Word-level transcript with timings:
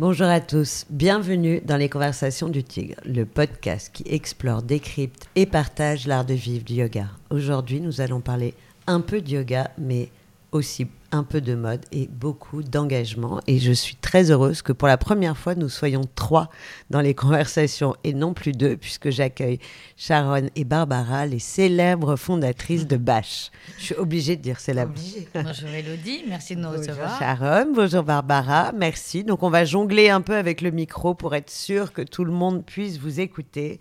Bonjour 0.00 0.28
à 0.28 0.40
tous, 0.40 0.86
bienvenue 0.90 1.60
dans 1.60 1.76
les 1.76 1.88
Conversations 1.88 2.48
du 2.48 2.62
Tigre, 2.62 3.00
le 3.04 3.24
podcast 3.24 3.90
qui 3.92 4.04
explore, 4.06 4.62
décrypte 4.62 5.28
et 5.34 5.44
partage 5.44 6.06
l'art 6.06 6.24
de 6.24 6.34
vivre 6.34 6.64
du 6.64 6.74
yoga. 6.74 7.08
Aujourd'hui, 7.30 7.80
nous 7.80 8.00
allons 8.00 8.20
parler 8.20 8.54
un 8.86 9.00
peu 9.00 9.20
de 9.20 9.28
yoga, 9.28 9.72
mais 9.76 10.10
aussi 10.52 10.86
un 11.12 11.22
peu 11.22 11.40
de 11.40 11.54
mode 11.54 11.84
et 11.92 12.06
beaucoup 12.06 12.62
d'engagement. 12.62 13.40
Et 13.46 13.58
je 13.58 13.72
suis 13.72 13.96
très 13.96 14.30
heureuse 14.30 14.62
que 14.62 14.72
pour 14.72 14.88
la 14.88 14.98
première 14.98 15.36
fois, 15.36 15.54
nous 15.54 15.68
soyons 15.68 16.02
trois 16.14 16.50
dans 16.90 17.00
les 17.00 17.14
conversations 17.16 17.94
et 18.04 18.12
non 18.14 18.34
plus 18.34 18.52
deux, 18.52 18.76
puisque 18.76 19.10
j'accueille 19.10 19.58
Sharon 19.96 20.48
et 20.54 20.64
Barbara, 20.64 21.26
les 21.26 21.38
célèbres 21.38 22.16
fondatrices 22.16 22.86
de 22.86 22.96
Bash. 22.96 23.50
Je 23.78 23.84
suis 23.84 23.94
obligée 23.94 24.36
de 24.36 24.42
dire 24.42 24.60
célèbre. 24.60 24.94
Bonjour 25.34 25.68
Elodie, 25.68 26.24
merci 26.28 26.56
de 26.56 26.60
nous 26.60 26.68
bonjour 26.68 26.80
recevoir. 26.80 27.18
Sharon, 27.18 27.72
bonjour 27.74 28.02
Barbara, 28.02 28.72
merci. 28.72 29.24
Donc 29.24 29.42
on 29.42 29.50
va 29.50 29.64
jongler 29.64 30.10
un 30.10 30.20
peu 30.20 30.36
avec 30.36 30.60
le 30.60 30.70
micro 30.70 31.14
pour 31.14 31.34
être 31.34 31.50
sûr 31.50 31.92
que 31.92 32.02
tout 32.02 32.24
le 32.24 32.32
monde 32.32 32.64
puisse 32.64 32.98
vous 32.98 33.20
écouter. 33.20 33.80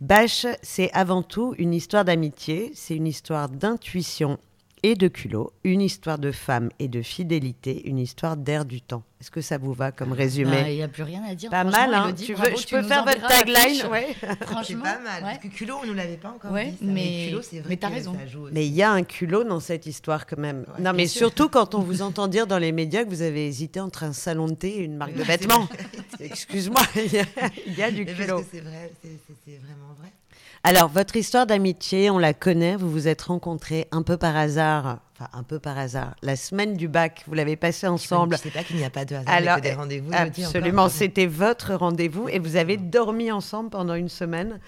Bash, 0.00 0.46
c'est 0.62 0.92
avant 0.92 1.22
tout 1.22 1.54
une 1.58 1.74
histoire 1.74 2.04
d'amitié, 2.04 2.70
c'est 2.74 2.94
une 2.94 3.08
histoire 3.08 3.48
d'intuition 3.48 4.38
et 4.82 4.94
de 4.94 5.08
culot, 5.08 5.52
une 5.64 5.80
histoire 5.80 6.18
de 6.18 6.32
femme 6.32 6.70
et 6.78 6.88
de 6.88 7.02
fidélité, 7.02 7.88
une 7.88 7.98
histoire 7.98 8.36
d'air 8.36 8.64
du 8.64 8.80
temps. 8.80 9.02
Est-ce 9.20 9.32
que 9.32 9.40
ça 9.40 9.58
vous 9.58 9.72
va 9.72 9.90
comme 9.90 10.12
résumé 10.12 10.64
Il 10.68 10.76
n'y 10.76 10.82
a 10.82 10.88
plus 10.88 11.02
rien 11.02 11.22
à 11.24 11.34
dire. 11.34 11.50
Pas 11.50 11.64
mal, 11.64 11.92
hein 11.92 12.12
tu 12.12 12.34
veux, 12.34 12.56
Je 12.56 12.66
peux 12.68 12.82
faire 12.84 13.04
votre 13.04 13.26
tagline 13.26 13.86
ouais. 13.90 14.14
Franchement, 14.42 14.62
c'est 14.64 14.74
pas 14.74 15.00
mal. 15.00 15.22
Parce 15.22 15.38
que 15.38 15.48
culot, 15.48 15.78
on 15.80 15.82
ne 15.82 15.88
nous 15.88 15.94
l'avait 15.94 16.16
pas 16.16 16.28
encore 16.30 16.52
dit. 16.52 16.76
Mais, 16.82 17.32
mais 17.68 17.76
t'as 17.76 17.88
raison. 17.88 18.16
Mais 18.52 18.66
il 18.66 18.74
y 18.74 18.82
a 18.82 18.92
un 18.92 19.02
culot 19.02 19.42
dans 19.42 19.58
cette 19.60 19.86
histoire 19.86 20.26
quand 20.26 20.38
même. 20.38 20.64
non, 20.78 20.92
mais 20.92 21.08
surtout 21.08 21.48
quand 21.50 21.74
on 21.74 21.80
vous 21.80 22.02
entend 22.02 22.28
dire 22.28 22.46
dans 22.46 22.58
les 22.58 22.70
médias 22.70 23.04
que 23.04 23.08
vous 23.08 23.22
avez 23.22 23.46
hésité 23.46 23.80
entre 23.80 24.04
un 24.04 24.12
salon 24.12 24.46
de 24.46 24.54
thé 24.54 24.78
et 24.78 24.82
une 24.84 24.96
marque 24.96 25.14
de 25.14 25.22
vêtements. 25.24 25.68
Excuse-moi, 26.20 26.82
il 26.96 27.76
y, 27.76 27.82
a 27.82 27.90
du 27.90 28.04
culot. 28.06 28.36
Parce 28.36 28.42
que 28.42 28.48
c'est 28.52 28.60
vrai, 28.60 28.92
c'est 29.02 29.58
vraiment 29.58 29.94
vrai. 29.98 30.12
Alors, 30.64 30.88
votre 30.88 31.16
histoire 31.16 31.46
d'amitié, 31.46 32.10
on 32.10 32.18
la 32.18 32.34
connaît. 32.34 32.76
Vous 32.76 32.90
vous 32.90 33.08
êtes 33.08 33.22
rencontrés 33.22 33.86
un 33.92 34.02
peu 34.02 34.16
par 34.16 34.36
hasard, 34.36 34.98
enfin 35.14 35.30
un 35.32 35.42
peu 35.42 35.58
par 35.58 35.78
hasard, 35.78 36.14
la 36.22 36.36
semaine 36.36 36.76
du 36.76 36.88
bac. 36.88 37.24
Vous 37.26 37.34
l'avez 37.34 37.56
passé 37.56 37.86
ensemble. 37.86 38.36
Je 38.36 38.48
ne 38.48 38.52
sais 38.52 38.58
pas 38.58 38.64
qu'il 38.64 38.76
n'y 38.76 38.84
a 38.84 38.90
pas 38.90 39.04
de 39.04 39.14
hasard, 39.14 39.32
Alors, 39.32 39.60
des 39.60 39.72
rendez-vous. 39.72 40.10
Absolument, 40.12 40.88
c'était 40.88 41.26
votre 41.26 41.74
rendez-vous 41.74 42.28
et 42.28 42.38
vous 42.38 42.56
avez 42.56 42.76
dormi 42.76 43.30
ensemble 43.30 43.70
pendant 43.70 43.94
une 43.94 44.08
semaine. 44.08 44.60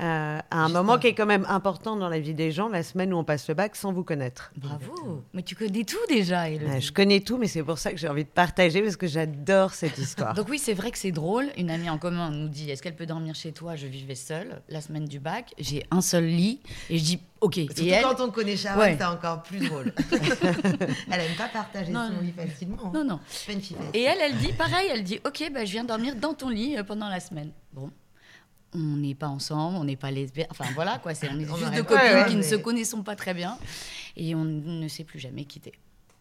Euh, 0.00 0.38
à 0.50 0.58
un 0.58 0.68
moment 0.70 0.98
qui 0.98 1.08
est 1.08 1.14
quand 1.14 1.26
même 1.26 1.44
important 1.48 1.96
dans 1.96 2.08
la 2.08 2.18
vie 2.18 2.32
des 2.32 2.50
gens, 2.50 2.68
la 2.68 2.82
semaine 2.82 3.12
où 3.12 3.18
on 3.18 3.24
passe 3.24 3.46
le 3.48 3.54
bac 3.54 3.76
sans 3.76 3.92
vous 3.92 4.04
connaître. 4.04 4.50
Bravo 4.56 5.22
Mais 5.34 5.42
tu 5.42 5.54
connais 5.54 5.84
tout 5.84 5.98
déjà, 6.08 6.50
Je 6.80 6.92
connais 6.92 7.20
tout, 7.20 7.36
mais 7.36 7.46
c'est 7.46 7.62
pour 7.62 7.78
ça 7.78 7.90
que 7.90 7.98
j'ai 7.98 8.08
envie 8.08 8.24
de 8.24 8.30
partager, 8.30 8.80
parce 8.80 8.96
que 8.96 9.06
j'adore 9.06 9.74
cette 9.74 9.98
histoire. 9.98 10.32
Donc 10.34 10.48
oui, 10.48 10.58
c'est 10.58 10.72
vrai 10.72 10.90
que 10.90 10.98
c'est 10.98 11.12
drôle. 11.12 11.46
Une 11.58 11.70
amie 11.70 11.90
en 11.90 11.98
commun 11.98 12.30
nous 12.30 12.48
dit, 12.48 12.70
est-ce 12.70 12.82
qu'elle 12.82 12.96
peut 12.96 13.06
dormir 13.06 13.34
chez 13.34 13.52
toi? 13.52 13.76
Je 13.76 13.86
vivais 13.86 14.14
seule 14.14 14.62
la 14.68 14.80
semaine 14.80 15.04
du 15.04 15.20
bac. 15.20 15.52
J'ai 15.58 15.84
un 15.90 16.00
seul 16.00 16.24
lit, 16.24 16.60
et 16.88 16.96
je 16.96 17.04
dis, 17.04 17.20
ok. 17.42 17.54
Surtout 17.54 17.82
et 17.82 18.00
quand 18.02 18.20
on 18.20 18.30
connaît 18.30 18.56
Sharon, 18.56 18.96
c'est 18.98 19.04
encore 19.04 19.42
plus 19.42 19.68
drôle. 19.68 19.92
elle 21.10 21.20
aime 21.20 21.36
pas 21.36 21.48
partager 21.48 21.92
son 21.92 22.20
lit 22.22 22.32
facilement. 22.32 22.90
Non, 22.94 23.04
non. 23.04 23.20
et 23.92 24.02
elle, 24.02 24.18
elle 24.22 24.36
dit, 24.38 24.52
pareil, 24.54 24.88
elle 24.90 25.04
dit, 25.04 25.20
ok, 25.26 25.50
bah, 25.52 25.66
je 25.66 25.72
viens 25.72 25.84
dormir 25.84 26.16
dans 26.16 26.32
ton 26.32 26.48
lit 26.48 26.78
euh, 26.78 26.82
pendant 26.82 27.08
la 27.08 27.20
semaine. 27.20 27.50
Bon, 27.72 27.90
on 28.74 28.96
n'est 28.96 29.14
pas 29.14 29.28
ensemble, 29.28 29.76
on 29.76 29.84
n'est 29.84 29.96
pas 29.96 30.10
lesbiennes. 30.10 30.46
Enfin 30.50 30.64
voilà 30.74 30.98
quoi, 30.98 31.14
c'est 31.14 31.28
on 31.30 31.38
est 31.38 31.44
juste 31.44 31.74
deux 31.74 31.82
copines 31.82 32.26
qui 32.28 32.36
ne 32.36 32.42
se 32.42 32.54
connaissons 32.54 33.02
pas 33.02 33.16
très 33.16 33.34
bien 33.34 33.58
et 34.16 34.34
on 34.34 34.44
ne 34.44 34.88
s'est 34.88 35.04
plus 35.04 35.18
jamais 35.18 35.44
quittés. 35.44 35.72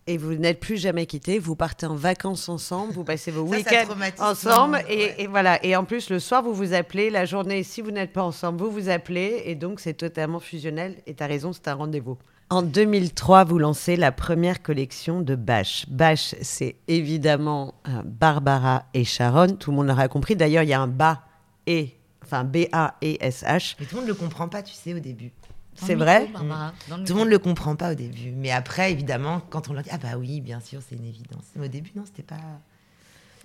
Et 0.07 0.17
vous 0.17 0.33
n'êtes 0.33 0.59
plus 0.59 0.77
jamais 0.77 1.05
quittés, 1.05 1.37
vous 1.37 1.55
partez 1.55 1.85
en 1.85 1.95
vacances 1.95 2.49
ensemble, 2.49 2.91
vous 2.91 3.03
passez 3.03 3.29
vos 3.29 3.43
week-ends 3.43 3.93
ensemble 4.19 4.83
et, 4.89 5.27
voilà. 5.27 5.63
Et 5.63 5.75
en 5.75 5.85
plus 5.85 6.09
le 6.09 6.19
soir 6.19 6.41
vous 6.41 6.53
vous 6.53 6.73
appelez, 6.73 7.09
la 7.09 7.25
journée 7.25 7.63
si 7.63 7.81
vous 7.81 7.91
n'êtes 7.91 8.11
pas 8.11 8.23
ensemble 8.23 8.59
vous 8.59 8.71
vous 8.71 8.89
appelez 8.89 9.43
et 9.45 9.55
donc 9.55 9.79
c'est 9.79 9.93
totalement 9.93 10.39
fusionnel. 10.39 10.97
Et 11.05 11.13
tu 11.13 11.23
as 11.23 11.27
raison, 11.27 11.53
c'est 11.53 11.67
un 11.67 11.75
rendez-vous. 11.75 12.17
En 12.49 12.63
2003, 12.63 13.45
vous 13.45 13.59
lancez 13.59 13.95
la 13.95 14.11
première 14.11 14.61
collection 14.61 15.21
de 15.21 15.35
Bash. 15.35 15.85
Bash, 15.87 16.35
c'est 16.41 16.75
évidemment 16.89 17.75
euh, 17.87 18.01
Barbara 18.03 18.83
et 18.93 19.05
Sharon. 19.05 19.55
Tout 19.55 19.71
le 19.71 19.77
monde 19.77 19.87
l'aura 19.87 20.09
compris. 20.09 20.35
D'ailleurs, 20.35 20.63
il 20.63 20.69
y 20.69 20.73
a 20.73 20.81
un 20.81 20.87
bas 20.87 21.21
et 21.65 21.95
enfin 22.23 22.43
B-A-E-S-H. 22.43 23.75
Mais 23.79 23.85
tout 23.85 23.95
le 23.95 24.01
monde 24.01 24.09
ne 24.09 24.13
le 24.13 24.19
comprend 24.19 24.47
pas, 24.47 24.63
tu 24.63 24.73
sais, 24.73 24.93
au 24.93 24.99
début. 24.99 25.31
C'est 25.75 25.95
vrai 25.95 26.27
Tout 26.27 26.43
le 26.43 27.13
monde 27.13 27.27
ne 27.27 27.31
le 27.31 27.39
comprend 27.39 27.75
pas 27.75 27.91
au 27.91 27.95
début. 27.95 28.31
Mais 28.35 28.51
après, 28.51 28.91
évidemment, 28.91 29.41
quand 29.49 29.69
on 29.69 29.73
leur 29.73 29.83
dit 29.83 29.89
Ah 29.91 29.97
bah 29.97 30.17
oui, 30.17 30.41
bien 30.41 30.59
sûr, 30.59 30.81
c'est 30.87 30.95
une 30.95 31.05
évidence. 31.05 31.45
Mais 31.55 31.65
au 31.65 31.69
début, 31.69 31.91
non, 31.95 32.03
c'était 32.05 32.23
pas. 32.23 32.41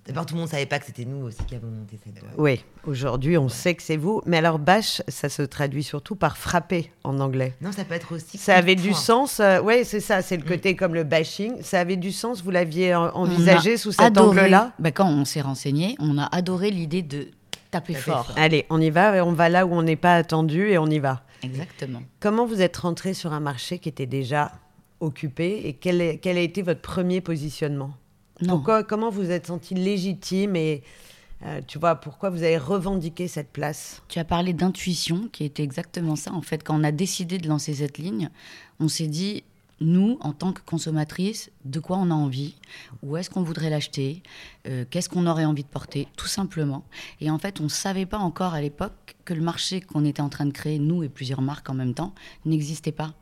D'abord, 0.06 0.24
tout 0.24 0.34
le 0.34 0.38
monde 0.38 0.48
ne 0.48 0.52
savait 0.52 0.66
pas 0.66 0.78
que 0.78 0.86
c'était 0.86 1.04
nous 1.04 1.26
aussi 1.26 1.42
qui 1.48 1.56
avons 1.56 1.66
monté 1.66 1.98
cette 2.04 2.14
boîte. 2.14 2.34
Oui, 2.38 2.64
aujourd'hui, 2.86 3.36
on 3.38 3.48
sait 3.48 3.74
que 3.74 3.82
c'est 3.82 3.96
vous. 3.96 4.22
Mais 4.24 4.36
alors, 4.36 4.60
bash, 4.60 5.02
ça 5.08 5.28
se 5.28 5.42
traduit 5.42 5.82
surtout 5.82 6.14
par 6.14 6.36
frapper 6.36 6.92
en 7.02 7.18
anglais. 7.18 7.56
Non, 7.60 7.72
ça 7.72 7.84
peut 7.84 7.94
être 7.94 8.14
aussi. 8.14 8.38
Ça 8.38 8.54
avait 8.54 8.76
du 8.76 8.94
sens. 8.94 9.40
Euh, 9.40 9.58
oui, 9.64 9.84
c'est 9.84 9.98
ça, 9.98 10.22
c'est 10.22 10.36
le 10.36 10.44
mm. 10.44 10.48
côté 10.48 10.76
comme 10.76 10.94
le 10.94 11.02
bashing. 11.02 11.60
Ça 11.62 11.80
avait 11.80 11.96
du 11.96 12.12
sens, 12.12 12.40
vous 12.44 12.52
l'aviez 12.52 12.94
envisagé 12.94 13.76
sous 13.76 13.90
cet 13.90 14.16
angle-là? 14.16 14.74
Bah, 14.78 14.92
Quand 14.92 15.08
on 15.08 15.24
s'est 15.24 15.40
renseigné, 15.40 15.96
on 15.98 16.18
a 16.18 16.26
adoré 16.26 16.70
l'idée 16.70 17.02
de 17.02 17.26
taper, 17.80 17.94
fort. 17.94 18.32
Allez, 18.36 18.66
on 18.70 18.80
y 18.80 18.90
va, 18.90 19.24
on 19.24 19.32
va 19.32 19.48
là 19.48 19.66
où 19.66 19.72
on 19.72 19.82
n'est 19.82 19.96
pas 19.96 20.16
attendu 20.16 20.68
et 20.68 20.78
on 20.78 20.86
y 20.86 20.98
va. 20.98 21.22
Exactement. 21.42 22.02
Comment 22.20 22.46
vous 22.46 22.62
êtes 22.62 22.76
rentré 22.76 23.14
sur 23.14 23.32
un 23.32 23.40
marché 23.40 23.78
qui 23.78 23.88
était 23.88 24.06
déjà 24.06 24.52
occupé 25.00 25.62
et 25.64 25.74
quel, 25.74 26.18
quel 26.20 26.38
a 26.38 26.40
été 26.40 26.62
votre 26.62 26.80
premier 26.80 27.20
positionnement? 27.20 27.92
Pourquoi, 28.46 28.82
Comment 28.82 29.10
vous 29.10 29.30
êtes 29.30 29.46
senti 29.46 29.74
légitime 29.74 30.56
et 30.56 30.82
euh, 31.44 31.60
tu 31.66 31.78
vois, 31.78 31.96
pourquoi 31.96 32.30
vous 32.30 32.42
avez 32.42 32.58
revendiqué 32.58 33.28
cette 33.28 33.50
place? 33.50 34.02
Tu 34.08 34.18
as 34.18 34.24
parlé 34.24 34.52
d'intuition, 34.52 35.28
qui 35.32 35.44
était 35.44 35.62
exactement 35.62 36.16
ça. 36.16 36.32
En 36.32 36.42
fait, 36.42 36.62
quand 36.62 36.78
on 36.78 36.84
a 36.84 36.92
décidé 36.92 37.38
de 37.38 37.48
lancer 37.48 37.74
cette 37.74 37.98
ligne, 37.98 38.30
on 38.80 38.88
s'est 38.88 39.06
dit, 39.06 39.44
nous, 39.80 40.18
en 40.20 40.32
tant 40.32 40.52
que 40.52 40.60
consommatrices, 40.62 41.50
de 41.64 41.80
quoi 41.80 41.98
on 41.98 42.10
a 42.10 42.14
envie, 42.14 42.56
où 43.02 43.16
est-ce 43.16 43.30
qu'on 43.30 43.42
voudrait 43.42 43.70
l'acheter, 43.70 44.22
euh, 44.66 44.84
qu'est-ce 44.88 45.08
qu'on 45.08 45.26
aurait 45.26 45.44
envie 45.44 45.64
de 45.64 45.68
porter, 45.68 46.08
tout 46.16 46.26
simplement. 46.26 46.84
Et 47.20 47.30
en 47.30 47.38
fait, 47.38 47.60
on 47.60 47.64
ne 47.64 47.68
savait 47.68 48.06
pas 48.06 48.18
encore 48.18 48.54
à 48.54 48.60
l'époque 48.60 49.16
que 49.24 49.34
le 49.34 49.42
marché 49.42 49.80
qu'on 49.80 50.04
était 50.04 50.22
en 50.22 50.28
train 50.28 50.46
de 50.46 50.52
créer, 50.52 50.78
nous 50.78 51.02
et 51.02 51.08
plusieurs 51.08 51.42
marques 51.42 51.68
en 51.68 51.74
même 51.74 51.94
temps, 51.94 52.14
n'existait 52.44 52.92
pas. 52.92 53.14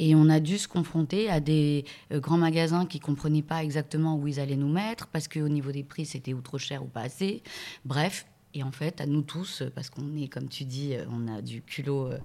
Et 0.00 0.16
on 0.16 0.28
a 0.28 0.40
dû 0.40 0.58
se 0.58 0.66
confronter 0.66 1.30
à 1.30 1.38
des 1.38 1.84
euh, 2.12 2.18
grands 2.18 2.38
magasins 2.38 2.86
qui 2.86 2.98
comprenaient 2.98 3.42
pas 3.42 3.62
exactement 3.62 4.16
où 4.16 4.26
ils 4.26 4.40
allaient 4.40 4.56
nous 4.56 4.72
mettre, 4.72 5.06
parce 5.06 5.28
qu'au 5.28 5.48
niveau 5.48 5.70
des 5.70 5.84
prix, 5.84 6.06
c'était 6.06 6.34
ou 6.34 6.40
trop 6.40 6.58
cher 6.58 6.82
ou 6.82 6.86
pas 6.86 7.02
assez. 7.02 7.42
Bref, 7.84 8.26
et 8.54 8.62
en 8.62 8.70
fait, 8.70 9.00
à 9.00 9.06
nous 9.06 9.22
tous, 9.22 9.62
parce 9.74 9.90
qu'on 9.90 10.16
est, 10.16 10.28
comme 10.28 10.48
tu 10.48 10.64
dis, 10.64 10.94
euh, 10.94 11.04
on 11.10 11.26
a 11.28 11.42
du 11.42 11.60
culot, 11.62 12.06
euh, 12.06 12.18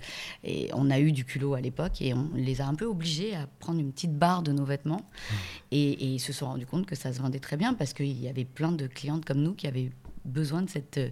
et 0.44 0.70
on 0.74 0.90
a 0.92 1.00
eu 1.00 1.12
du 1.12 1.26
culot 1.26 1.56
à 1.56 1.62
l'époque, 1.62 2.02
et 2.02 2.14
on 2.14 2.30
les 2.36 2.62
a 2.62 2.68
un 2.68 2.76
peu 2.76 2.86
obligés 2.86 3.36
à 3.36 3.48
prendre 3.60 3.80
une 3.80 3.92
petite 3.92 4.14
barre 4.14 4.44
de 4.44 4.52
nos 4.52 4.64
vêtements. 4.64 5.02
Mmh. 5.02 5.36
Et, 5.72 5.92
et, 5.92 6.06
ils 6.06 6.20
se 6.20 6.32
sont 6.32 6.46
rendus 6.46 6.68
compte 6.68 6.86
que 6.86 6.96
ça 6.96 7.12
se 7.12 7.20
vendait 7.20 7.40
très 7.40 7.58
bien, 7.58 7.74
parce 7.74 7.94
qu'il 7.94 8.20
y 8.20 8.28
avait 8.28 8.46
plein 8.46 8.72
de 8.72 8.86
clientes 8.86 9.26
comme 9.26 9.42
nous 9.42 9.54
qui 9.54 9.68
avaient 9.68 9.92
besoin 10.26 10.62
de 10.62 10.70
cette 10.70 10.98
euh, 10.98 11.10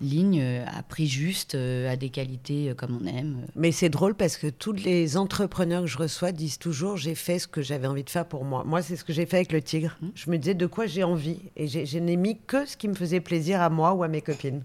ligne 0.00 0.40
euh, 0.40 0.64
à 0.66 0.82
prix 0.82 1.06
juste, 1.06 1.54
euh, 1.54 1.90
à 1.90 1.96
des 1.96 2.10
qualités 2.10 2.72
comme 2.76 2.98
on 3.02 3.06
aime. 3.06 3.46
Mais 3.54 3.72
c'est 3.72 3.88
drôle 3.88 4.14
parce 4.14 4.36
que 4.36 4.48
tous 4.48 4.72
les 4.72 5.16
entrepreneurs 5.16 5.82
que 5.82 5.88
je 5.88 5.98
reçois 5.98 6.32
disent 6.32 6.58
toujours 6.58 6.96
j'ai 6.96 7.14
fait 7.14 7.38
ce 7.38 7.46
que 7.46 7.62
j'avais 7.62 7.86
envie 7.86 8.04
de 8.04 8.10
faire 8.10 8.26
pour 8.26 8.44
moi. 8.44 8.64
Moi, 8.64 8.82
c'est 8.82 8.96
ce 8.96 9.04
que 9.04 9.12
j'ai 9.12 9.26
fait 9.26 9.36
avec 9.36 9.52
le 9.52 9.62
tigre. 9.62 9.96
Hum. 10.02 10.12
Je 10.14 10.30
me 10.30 10.38
disais 10.38 10.54
de 10.54 10.66
quoi 10.66 10.86
j'ai 10.86 11.04
envie 11.04 11.38
et 11.56 11.66
je 11.68 11.98
n'ai 11.98 12.16
mis 12.16 12.38
que 12.46 12.66
ce 12.66 12.76
qui 12.76 12.88
me 12.88 12.94
faisait 12.94 13.20
plaisir 13.20 13.60
à 13.60 13.70
moi 13.70 13.92
ou 13.92 14.02
à 14.02 14.08
mes 14.08 14.22
copines. 14.22 14.62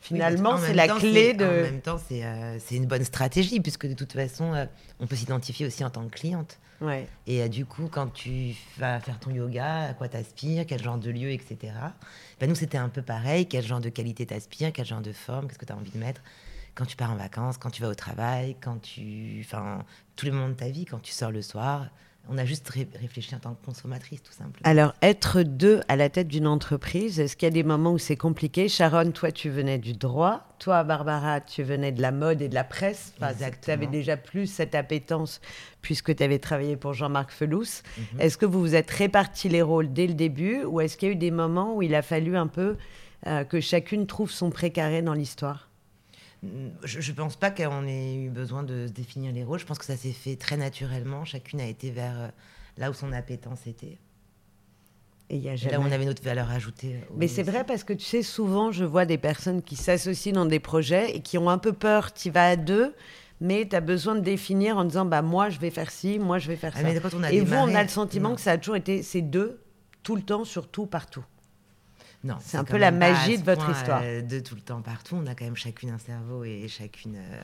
Finalement, 0.00 0.58
c'est 0.58 0.74
la 0.74 0.86
clé 0.88 1.32
de. 1.32 1.44
En 1.44 1.48
même 1.48 1.80
temps, 1.80 1.98
c'est 1.98 2.76
une 2.76 2.86
bonne 2.86 3.04
stratégie 3.04 3.60
puisque 3.60 3.86
de 3.86 3.94
toute 3.94 4.12
façon, 4.12 4.52
on 5.00 5.06
peut 5.06 5.16
s'identifier 5.16 5.66
aussi 5.66 5.82
en 5.82 5.88
tant 5.88 6.06
que 6.06 6.14
cliente. 6.14 6.58
Et 7.26 7.42
euh, 7.42 7.48
du 7.48 7.66
coup, 7.66 7.88
quand 7.90 8.12
tu 8.12 8.54
vas 8.78 9.00
faire 9.00 9.18
ton 9.18 9.30
yoga, 9.30 9.88
à 9.88 9.94
quoi 9.94 10.08
t'aspires, 10.08 10.66
quel 10.66 10.82
genre 10.82 10.98
de 10.98 11.10
lieu, 11.10 11.30
etc. 11.30 11.72
Ben 12.40 12.48
nous, 12.48 12.54
c'était 12.54 12.78
un 12.78 12.88
peu 12.88 13.02
pareil. 13.02 13.46
Quel 13.46 13.64
genre 13.64 13.80
de 13.80 13.88
qualité 13.88 14.26
t'aspires, 14.26 14.72
quel 14.72 14.86
genre 14.86 15.00
de 15.00 15.12
forme, 15.12 15.46
qu'est-ce 15.46 15.58
que 15.58 15.64
tu 15.64 15.72
envie 15.72 15.90
de 15.90 15.98
mettre 15.98 16.20
quand 16.74 16.84
tu 16.84 16.96
pars 16.96 17.12
en 17.12 17.16
vacances, 17.16 17.56
quand 17.56 17.70
tu 17.70 17.82
vas 17.82 17.88
au 17.88 17.94
travail, 17.94 18.56
quand 18.60 18.80
tu. 18.80 19.40
Enfin, 19.44 19.84
tous 20.16 20.26
les 20.26 20.32
moments 20.32 20.48
de 20.48 20.54
ta 20.54 20.68
vie, 20.68 20.84
quand 20.84 21.00
tu 21.00 21.12
sors 21.12 21.30
le 21.30 21.42
soir. 21.42 21.88
On 22.30 22.38
a 22.38 22.44
juste 22.46 22.68
réfléchi 22.68 23.34
en 23.34 23.38
tant 23.38 23.54
que 23.54 23.64
consommatrice, 23.64 24.22
tout 24.22 24.32
simplement. 24.32 24.62
Alors, 24.64 24.94
être 25.02 25.42
deux 25.42 25.82
à 25.88 25.96
la 25.96 26.08
tête 26.08 26.28
d'une 26.28 26.46
entreprise, 26.46 27.20
est-ce 27.20 27.36
qu'il 27.36 27.46
y 27.46 27.48
a 27.48 27.52
des 27.52 27.62
moments 27.62 27.92
où 27.92 27.98
c'est 27.98 28.16
compliqué? 28.16 28.68
Sharon, 28.68 29.10
toi, 29.10 29.30
tu 29.30 29.50
venais 29.50 29.76
du 29.76 29.92
droit. 29.92 30.48
Toi, 30.58 30.84
Barbara, 30.84 31.42
tu 31.42 31.62
venais 31.62 31.92
de 31.92 32.00
la 32.00 32.12
mode 32.12 32.40
et 32.40 32.48
de 32.48 32.54
la 32.54 32.64
presse. 32.64 33.12
tu 33.62 33.70
avais 33.70 33.86
déjà 33.86 34.16
plus 34.16 34.46
cette 34.46 34.74
appétence 34.74 35.42
puisque 35.82 36.16
tu 36.16 36.22
avais 36.22 36.38
travaillé 36.38 36.76
pour 36.76 36.94
Jean-Marc 36.94 37.30
Felous. 37.30 37.82
Mhm. 37.98 38.20
Est-ce 38.20 38.38
que 38.38 38.46
vous 38.46 38.60
vous 38.60 38.74
êtes 38.74 38.90
répartis 38.90 39.50
les 39.50 39.62
rôles 39.62 39.92
dès 39.92 40.06
le 40.06 40.14
début 40.14 40.64
ou 40.64 40.80
est-ce 40.80 40.96
qu'il 40.96 41.08
y 41.08 41.10
a 41.10 41.14
eu 41.14 41.18
des 41.18 41.30
moments 41.30 41.76
où 41.76 41.82
il 41.82 41.94
a 41.94 42.00
fallu 42.00 42.38
un 42.38 42.46
peu 42.46 42.76
euh, 43.26 43.44
que 43.44 43.60
chacune 43.60 44.06
trouve 44.06 44.30
son 44.30 44.48
précaré 44.48 45.02
dans 45.02 45.12
l'histoire? 45.12 45.68
Je 46.84 47.10
ne 47.10 47.16
pense 47.16 47.36
pas 47.36 47.50
qu'on 47.50 47.86
ait 47.86 48.14
eu 48.16 48.30
besoin 48.30 48.62
de 48.62 48.86
se 48.86 48.92
définir 48.92 49.32
les 49.32 49.44
rôles. 49.44 49.58
Je 49.58 49.66
pense 49.66 49.78
que 49.78 49.84
ça 49.84 49.96
s'est 49.96 50.12
fait 50.12 50.36
très 50.36 50.56
naturellement. 50.56 51.24
Chacune 51.24 51.60
a 51.60 51.66
été 51.66 51.90
vers 51.90 52.18
euh, 52.20 52.28
là 52.78 52.90
où 52.90 52.94
son 52.94 53.12
appétence 53.12 53.66
était. 53.66 53.98
Et 55.30 55.38
y 55.38 55.48
a 55.48 55.56
jamais... 55.56 55.72
là, 55.72 55.80
on 55.80 55.90
avait 55.90 56.04
notre 56.04 56.22
valeur 56.22 56.50
ajoutée. 56.50 56.96
euh, 56.96 57.14
Mais 57.16 57.28
c'est 57.28 57.42
vrai 57.42 57.64
parce 57.64 57.82
que 57.84 57.92
tu 57.94 58.04
sais, 58.04 58.22
souvent, 58.22 58.72
je 58.72 58.84
vois 58.84 59.06
des 59.06 59.16
personnes 59.18 59.62
qui 59.62 59.74
s'associent 59.76 60.32
dans 60.34 60.44
des 60.46 60.60
projets 60.60 61.16
et 61.16 61.20
qui 61.20 61.38
ont 61.38 61.48
un 61.48 61.58
peu 61.58 61.72
peur. 61.72 62.12
Tu 62.12 62.30
vas 62.30 62.48
à 62.50 62.56
deux, 62.56 62.94
mais 63.40 63.66
tu 63.68 63.74
as 63.74 63.80
besoin 63.80 64.14
de 64.14 64.20
définir 64.20 64.76
en 64.76 64.84
disant 64.84 65.06
bah 65.06 65.22
moi, 65.22 65.48
je 65.48 65.58
vais 65.58 65.70
faire 65.70 65.90
ci, 65.90 66.18
moi, 66.18 66.38
je 66.38 66.48
vais 66.48 66.56
faire 66.56 66.72
Ah, 66.76 66.80
ça. 66.82 66.84
mais 66.86 67.00
quand 67.00 67.14
on 67.14 67.22
a 67.22 67.32
et 67.32 67.40
vous, 67.40 67.54
on 67.54 67.74
a 67.74 67.82
le 67.82 67.88
sentiment 67.88 68.30
Non. 68.30 68.34
que 68.34 68.40
ça 68.42 68.52
a 68.52 68.58
toujours 68.58 68.76
été 68.76 69.02
ces 69.02 69.22
deux, 69.22 69.60
tout 70.02 70.14
le 70.14 70.22
temps, 70.22 70.44
surtout, 70.44 70.84
partout. 70.86 71.24
Non, 72.24 72.36
C'est 72.40 72.56
un 72.56 72.64
peu 72.64 72.78
la 72.78 72.90
magie 72.90 73.38
de 73.38 73.44
votre 73.44 73.64
point, 73.66 73.74
histoire. 73.74 74.00
euh, 74.02 74.22
de 74.22 74.40
tout 74.40 74.54
le 74.54 74.60
temps 74.62 74.80
partout. 74.82 75.14
On 75.16 75.26
a 75.26 75.34
quand 75.34 75.44
même 75.44 75.56
chacune 75.56 75.90
un 75.90 75.98
cerveau 75.98 76.42
et 76.44 76.66
chacune 76.68 77.16
euh, 77.16 77.42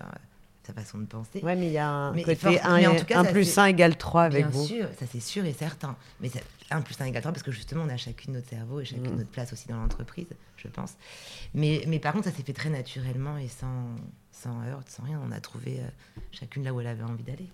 sa 0.67 0.73
façon 0.73 0.99
de 0.99 1.05
penser. 1.05 1.41
Ouais, 1.43 1.55
mais 1.55 1.67
il 1.67 1.73
y 1.73 1.79
a 1.79 1.87
un 1.89 2.13
Mais 2.13 2.23
côté 2.23 2.37
force- 2.37 2.57
1, 2.65 2.77
mais 2.79 2.87
en 2.87 2.97
tout 2.97 3.05
cas, 3.05 3.23
ça, 3.25 3.31
plus 3.31 3.45
c'est- 3.45 3.61
1 3.61 3.67
égale 3.67 3.97
3 3.97 4.23
avec 4.25 4.47
Bien 4.49 4.51
vous. 4.59 4.67
sûr, 4.67 4.89
ça 4.99 5.05
c'est 5.11 5.21
sûr 5.21 5.45
et 5.45 5.53
certain. 5.53 5.97
Mais 6.21 6.31
1 6.71 6.81
plus 6.81 6.99
1 7.01 7.05
égale 7.05 7.23
3 7.23 7.33
parce 7.33 7.43
que 7.43 7.51
justement, 7.53 7.85
on 7.87 7.91
a 7.91 7.97
chacune 7.99 8.33
notre 8.33 8.49
cerveau 8.49 8.81
et 8.81 8.85
chacune 8.87 9.13
Mm. 9.13 9.17
notre 9.19 9.31
place 9.31 9.53
aussi 9.53 9.69
dans 9.69 9.77
l'entreprise, 9.77 10.29
je 10.57 10.69
pense. 10.69 10.95
Mais, 11.55 11.85
mais 11.87 11.99
par 11.99 12.15
contre, 12.15 12.25
ça 12.25 12.33
s'est 12.35 12.43
fait 12.43 12.53
très 12.55 12.71
naturellement 12.71 13.37
et 13.37 13.49
sans, 13.49 13.85
sans 14.43 14.63
heurts, 14.63 14.83
sans 14.89 15.03
rien. 15.03 15.21
On 15.27 15.33
a 15.33 15.41
trouvé 15.41 15.81
euh, 15.81 15.89
chacune 16.33 16.65
là 16.65 16.73
où 16.73 16.81
elle 16.81 16.87
avait 16.87 17.03
envie 17.03 17.23
d'aller. 17.23 17.49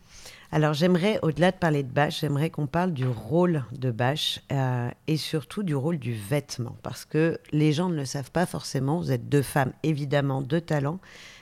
Alors 0.52 0.74
j'aimerais, 0.74 1.18
au-delà 1.22 1.50
de 1.50 1.56
parler 1.56 1.82
de 1.82 1.90
bâche, 1.90 2.20
j'aimerais 2.20 2.50
qu'on 2.50 2.66
parle 2.66 2.92
du 2.92 3.06
rôle 3.06 3.64
de 3.72 3.90
bâche 3.90 4.40
euh, 4.52 4.88
et 5.06 5.16
surtout 5.16 5.62
du 5.62 5.74
rôle 5.74 5.98
du 5.98 6.14
vêtement. 6.14 6.76
Parce 6.82 7.04
que 7.04 7.38
les 7.52 7.72
gens 7.72 7.88
ne 7.88 7.96
le 7.96 8.04
savent 8.04 8.30
pas 8.30 8.46
forcément. 8.46 8.98
Vous 8.98 9.10
êtes 9.10 9.28
deux 9.28 9.42
femmes, 9.42 9.72
évidemment, 9.82 10.42
de 10.42 10.58
talent, 10.60 11.00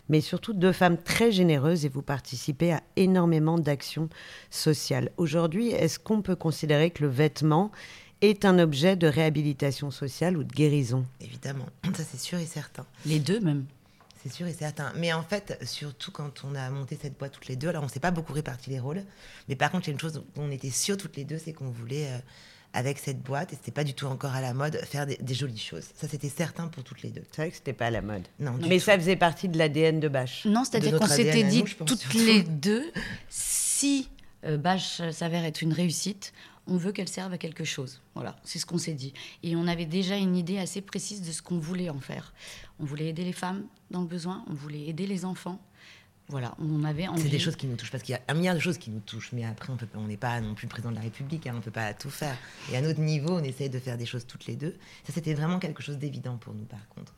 mais 0.08 0.20
surtout 0.20 0.55
deux 0.55 0.73
femmes 0.73 0.96
très 0.96 1.31
généreuses 1.31 1.85
et 1.85 1.88
vous 1.88 2.02
participez 2.02 2.73
à 2.73 2.82
énormément 2.97 3.58
d'actions 3.58 4.08
sociales. 4.50 5.11
Aujourd'hui, 5.19 5.69
est-ce 5.69 5.99
qu'on 5.99 6.23
peut 6.23 6.37
considérer 6.37 6.90
que 6.90 7.02
le 7.02 7.11
vêtement 7.11 7.70
est 8.23 8.47
un 8.47 8.58
objet 8.58 8.97
de 8.97 9.06
réhabilitation 9.06 9.90
sociale 9.90 10.38
ou 10.38 10.44
de 10.44 10.52
guérison? 10.52 11.05
Évidemment, 11.20 11.67
ça 11.94 12.05
c'est 12.05 12.20
sûr 12.20 12.38
et 12.38 12.47
certain. 12.47 12.87
Les 13.05 13.19
deux 13.19 13.40
même. 13.40 13.67
C'est 14.25 14.32
sûr 14.32 14.47
et 14.47 14.55
certain. 14.55 14.91
Mais 14.97 15.12
en 15.12 15.23
fait, 15.23 15.59
surtout 15.65 16.11
quand 16.11 16.44
on 16.44 16.55
a 16.55 16.71
monté 16.71 16.99
cette 17.00 17.19
boîte 17.19 17.32
toutes 17.32 17.47
les 17.47 17.56
deux, 17.56 17.69
alors 17.69 17.85
on 17.85 17.88
s'est 17.88 18.00
pas 18.00 18.11
beaucoup 18.11 18.32
réparti 18.32 18.71
les 18.71 18.81
rôles, 18.81 19.05
mais 19.49 19.55
par 19.55 19.71
contre, 19.71 19.87
il 19.87 19.91
y 19.91 19.91
a 19.91 19.94
une 19.94 20.00
chose 20.00 20.15
dont 20.15 20.25
on 20.37 20.50
était 20.50 20.71
sûrs 20.71 20.97
toutes 20.97 21.17
les 21.17 21.25
deux, 21.25 21.38
c'est 21.38 21.53
qu'on 21.53 21.69
voulait, 21.69 22.06
euh, 22.06 22.19
avec 22.73 22.99
cette 22.99 23.21
boîte, 23.23 23.53
et 23.53 23.56
c'était 23.56 23.71
pas 23.71 23.85
du 23.85 23.93
tout 23.94 24.06
encore 24.06 24.35
à 24.35 24.41
la 24.41 24.55
mode, 24.55 24.76
faire 24.85 25.06
des, 25.06 25.17
des 25.19 25.35
jolies 25.35 25.59
choses. 25.59 25.85
Ça, 25.94 26.09
c'était 26.09 26.31
certain 26.31 26.69
pour 26.69 26.82
toutes 26.85 27.03
les 27.03 27.11
deux. 27.11 27.23
C'est 27.32 27.43
vrai 27.43 27.50
que 27.50 27.56
c'était 27.56 27.75
pas 27.75 27.87
à 27.87 27.91
la 27.91 28.00
mode. 28.03 28.26
Non, 28.41 28.53
du 28.56 28.67
Mais 28.69 28.79
tout. 28.79 28.85
ça 28.87 28.99
faisait 28.99 29.15
partie 29.17 29.49
de 29.49 29.59
l'ADN 29.59 30.00
de 30.00 30.09
bâche. 30.09 30.47
Non, 30.47 30.65
c'est-à-dire 30.65 30.99
qu'on 30.99 31.06
s'était 31.06 31.44
dit 31.44 31.61
nous, 31.61 31.67
je 31.67 31.75
pense, 31.76 31.87
toutes 31.88 32.00
surtout. 32.00 32.19
les 32.19 32.43
deux, 32.43 32.91
si 33.29 34.09
euh, 34.44 34.56
Bâche 34.56 35.03
s'avère 35.11 35.44
être 35.44 35.62
une 35.62 35.73
réussite, 35.73 36.32
on 36.66 36.76
veut 36.76 36.93
qu'elle 36.93 37.08
serve 37.08 37.32
à 37.32 37.38
quelque 37.38 37.64
chose. 37.64 38.00
Voilà, 38.14 38.37
c'est 38.44 38.58
ce 38.58 38.66
qu'on 38.66 38.78
s'est 38.78 38.94
dit. 38.94 39.12
Et 39.43 39.56
on 39.56 39.66
avait 39.66 39.87
déjà 39.87 40.16
une 40.16 40.37
idée 40.37 40.58
assez 40.58 40.81
précise 40.81 41.22
de 41.22 41.32
ce 41.32 41.43
qu'on 41.43 41.58
voulait 41.58 41.90
en 41.90 42.00
faire. 42.00 42.32
On 42.81 42.84
voulait 42.84 43.08
aider 43.08 43.25
les 43.25 43.32
femmes 43.32 43.64
dans 43.90 44.00
le 44.00 44.06
besoin, 44.06 44.44
on 44.49 44.55
voulait 44.55 44.87
aider 44.87 45.06
les 45.06 45.25
enfants. 45.25 45.61
Voilà, 46.28 46.55
on 46.58 46.84
avait 46.84 47.06
envie. 47.06 47.20
C'est 47.20 47.28
des 47.28 47.38
choses 47.38 47.56
qui 47.56 47.66
nous 47.66 47.76
touchent, 47.76 47.90
parce 47.90 48.02
qu'il 48.02 48.14
y 48.14 48.16
a 48.16 48.22
un 48.28 48.34
milliard 48.34 48.55
de 48.55 48.61
choses 48.61 48.78
qui 48.78 48.88
nous 48.90 49.00
touchent, 49.00 49.32
mais 49.32 49.44
après, 49.44 49.70
on 49.70 49.76
peut 49.76 49.84
pas- 49.84 49.99
on 49.99 50.06
n'est 50.06 50.16
pas 50.16 50.40
non 50.40 50.55
plus 50.55 50.66
président 50.66 50.90
de 50.90 50.96
la 50.96 51.02
République, 51.02 51.46
hein, 51.46 51.52
on 51.55 51.61
peut 51.61 51.70
pas 51.70 51.93
tout 51.93 52.08
faire. 52.08 52.34
Et 52.72 52.76
à 52.78 52.81
notre 52.81 53.00
niveau, 53.00 53.34
on 53.38 53.43
essaye 53.44 53.69
de 53.69 53.78
faire 53.78 53.99
des 53.99 54.06
choses 54.06 54.26
toutes 54.26 54.46
les 54.46 54.56
deux. 54.56 54.75
Ça, 55.06 55.12
c'était 55.12 55.34
vraiment 55.34 55.58
quelque 55.58 55.82
chose 55.82 55.99
d'évident 55.99 56.38
pour 56.38 56.55
nous, 56.55 56.64
par 56.64 56.88
contre. 56.88 57.12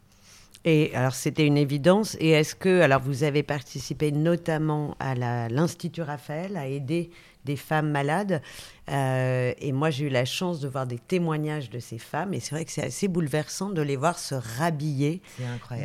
Et 0.65 0.93
alors, 0.97 1.15
c'était 1.15 1.47
une 1.47 1.57
évidence. 1.57 2.17
Et 2.19 2.31
est-ce 2.31 2.57
que, 2.57 2.81
alors, 2.81 3.01
vous 3.01 3.23
avez 3.23 3.45
participé 3.45 4.11
notamment 4.11 4.97
à 4.99 5.15
l'Institut 5.49 6.03
Raphaël, 6.03 6.57
à 6.57 6.67
aider 6.67 7.11
des 7.47 7.57
femmes 7.57 7.91
malades. 7.91 8.43
Euh, 8.91 9.53
et 9.59 9.73
moi, 9.73 9.89
j'ai 9.89 10.07
eu 10.07 10.09
la 10.11 10.27
chance 10.27 10.61
de 10.61 10.69
voir 10.69 10.87
des 10.87 10.99
témoignages 10.99 11.71
de 11.71 11.79
ces 11.79 11.99
femmes. 11.99 12.35
Et 12.35 12.41
c'est 12.41 12.55
vrai 12.55 12.65
que 12.67 12.71
c'est 12.71 12.85
assez 12.85 13.09
bouleversant 13.09 13.71
de 13.71 13.81
les 13.81 13.97
voir 13.97 14.19
se 14.19 14.35
rhabiller 14.35 15.23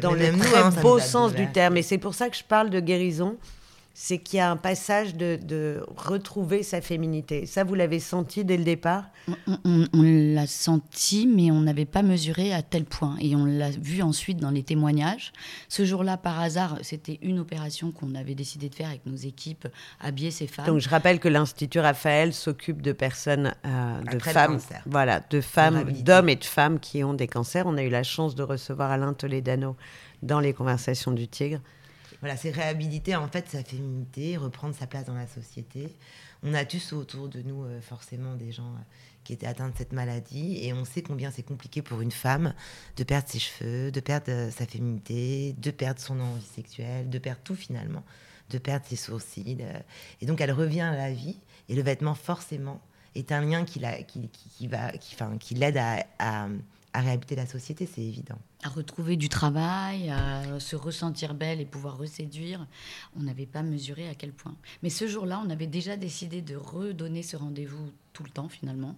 dans 0.01 0.11
Mais 0.11 0.31
le 0.31 0.37
très 0.37 0.57
hein, 0.57 0.73
beau 0.81 0.99
sens 0.99 1.33
du 1.33 1.49
terme. 1.51 1.77
Et 1.77 1.83
c'est 1.83 1.97
pour 1.97 2.13
ça 2.13 2.29
que 2.29 2.35
je 2.35 2.43
parle 2.43 2.69
de 2.69 2.79
guérison. 2.79 3.37
C'est 3.93 4.19
qu'il 4.19 4.37
y 4.37 4.39
a 4.39 4.49
un 4.49 4.55
passage 4.57 5.15
de, 5.15 5.37
de 5.41 5.83
retrouver 5.97 6.63
sa 6.63 6.79
féminité. 6.81 7.45
Ça, 7.45 7.63
vous 7.65 7.75
l'avez 7.75 7.99
senti 7.99 8.45
dès 8.45 8.55
le 8.57 8.63
départ? 8.63 9.03
On, 9.27 9.57
on- 9.65 9.85
on 9.93 10.01
l'a 10.01 10.47
senti, 10.47 11.27
mais 11.27 11.51
on 11.51 11.59
n'avait 11.61 11.85
pas 11.85 12.01
mesuré 12.01 12.53
à 12.53 12.61
tel 12.61 12.85
point. 12.85 13.17
Et 13.19 13.35
on 13.35 13.43
l'a 13.45 13.69
vu 13.69 14.01
ensuite 14.01 14.37
dans 14.37 14.49
les 14.49 14.63
témoignages. 14.63 15.33
Ce 15.67 15.83
jour-là, 15.83 16.15
par 16.17 16.39
hasard, 16.39 16.77
c'était 16.83 17.19
une 17.21 17.39
opération 17.39 17.91
qu'on 17.91 18.15
avait 18.15 18.33
décidé 18.33 18.69
de 18.69 18.75
faire 18.75 18.87
avec 18.87 19.05
nos 19.05 19.15
équipes, 19.17 19.67
habiller 19.99 20.31
ces 20.31 20.47
femmes. 20.47 20.65
Donc 20.65 20.79
je 20.79 20.87
rappelle 20.89 21.19
que 21.19 21.27
l'Institut 21.27 21.79
Raphaël 21.79 22.33
s'occupe 22.33 22.81
de 22.81 22.93
personnes, 22.93 23.53
euh, 23.65 24.01
de 24.03 24.15
Après 24.15 24.31
femmes, 24.31 24.53
cancer. 24.53 24.81
voilà, 24.85 25.21
de 25.29 25.41
femmes, 25.41 25.91
d'hommes 25.91 26.29
et 26.29 26.37
de 26.37 26.45
femmes 26.45 26.79
qui 26.79 27.03
ont 27.03 27.13
des 27.13 27.27
cancers. 27.27 27.65
On 27.67 27.75
a 27.77 27.83
eu 27.83 27.89
la 27.89 28.03
chance 28.03 28.35
de 28.35 28.43
recevoir 28.43 28.89
Alain 28.91 29.13
Toledano 29.13 29.75
dans 30.23 30.39
les 30.39 30.53
conversations 30.53 31.11
du 31.11 31.27
Tigre. 31.27 31.59
Voilà, 32.21 32.37
c'est 32.37 32.51
réhabiliter 32.51 33.15
en 33.15 33.27
fait 33.27 33.49
sa 33.49 33.63
féminité, 33.63 34.37
reprendre 34.37 34.75
sa 34.75 34.85
place 34.85 35.05
dans 35.05 35.15
la 35.15 35.27
société. 35.27 35.95
On 36.43 36.53
a 36.53 36.65
tous 36.65 36.93
autour 36.93 37.27
de 37.29 37.41
nous 37.41 37.63
euh, 37.63 37.81
forcément 37.81 38.35
des 38.35 38.51
gens 38.51 38.73
euh, 38.73 38.83
qui 39.23 39.33
étaient 39.33 39.47
atteints 39.47 39.69
de 39.69 39.77
cette 39.77 39.91
maladie 39.91 40.59
et 40.63 40.71
on 40.71 40.85
sait 40.85 41.01
combien 41.01 41.31
c'est 41.31 41.41
compliqué 41.43 41.81
pour 41.81 41.99
une 42.01 42.11
femme 42.11 42.53
de 42.95 43.03
perdre 43.03 43.27
ses 43.27 43.39
cheveux, 43.39 43.91
de 43.91 43.99
perdre 43.99 44.29
euh, 44.29 44.51
sa 44.51 44.67
féminité, 44.67 45.53
de 45.57 45.71
perdre 45.71 45.99
son 45.99 46.19
envie 46.19 46.45
sexuelle, 46.45 47.09
de 47.09 47.17
perdre 47.17 47.41
tout 47.43 47.55
finalement, 47.55 48.03
de 48.51 48.59
perdre 48.59 48.85
ses 48.87 48.97
sourcils. 48.97 49.57
et 50.21 50.25
donc 50.27 50.41
elle 50.41 50.51
revient 50.51 50.81
à 50.81 50.95
la 50.95 51.11
vie 51.11 51.39
et 51.69 51.75
le 51.75 51.81
vêtement 51.81 52.13
forcément 52.13 52.81
est 53.15 53.31
un 53.31 53.41
lien 53.41 53.65
qui, 53.65 53.79
la, 53.79 54.03
qui, 54.03 54.29
qui, 54.29 54.49
qui 54.49 54.69
qui, 54.99 55.37
qui 55.39 55.55
l'aide 55.55 55.77
à, 55.77 56.47
à 56.93 56.99
réhabiliter 57.01 57.35
la 57.37 57.45
société, 57.45 57.85
c'est 57.85 58.01
évident. 58.01 58.37
à 58.63 58.69
retrouver 58.69 59.15
du 59.15 59.29
travail, 59.29 60.09
à 60.09 60.59
se 60.59 60.75
ressentir 60.75 61.33
belle 61.33 61.61
et 61.61 61.65
pouvoir 61.65 61.97
reséduire. 61.97 62.67
On 63.15 63.21
n'avait 63.23 63.45
pas 63.45 63.63
mesuré 63.63 64.09
à 64.09 64.15
quel 64.15 64.31
point. 64.33 64.55
Mais 64.83 64.89
ce 64.89 65.07
jour-là, 65.07 65.41
on 65.45 65.49
avait 65.49 65.67
déjà 65.67 65.95
décidé 65.97 66.41
de 66.41 66.55
redonner 66.55 67.23
ce 67.23 67.37
rendez-vous 67.37 67.91
tout 68.13 68.23
le 68.23 68.29
temps 68.29 68.49
finalement. 68.49 68.95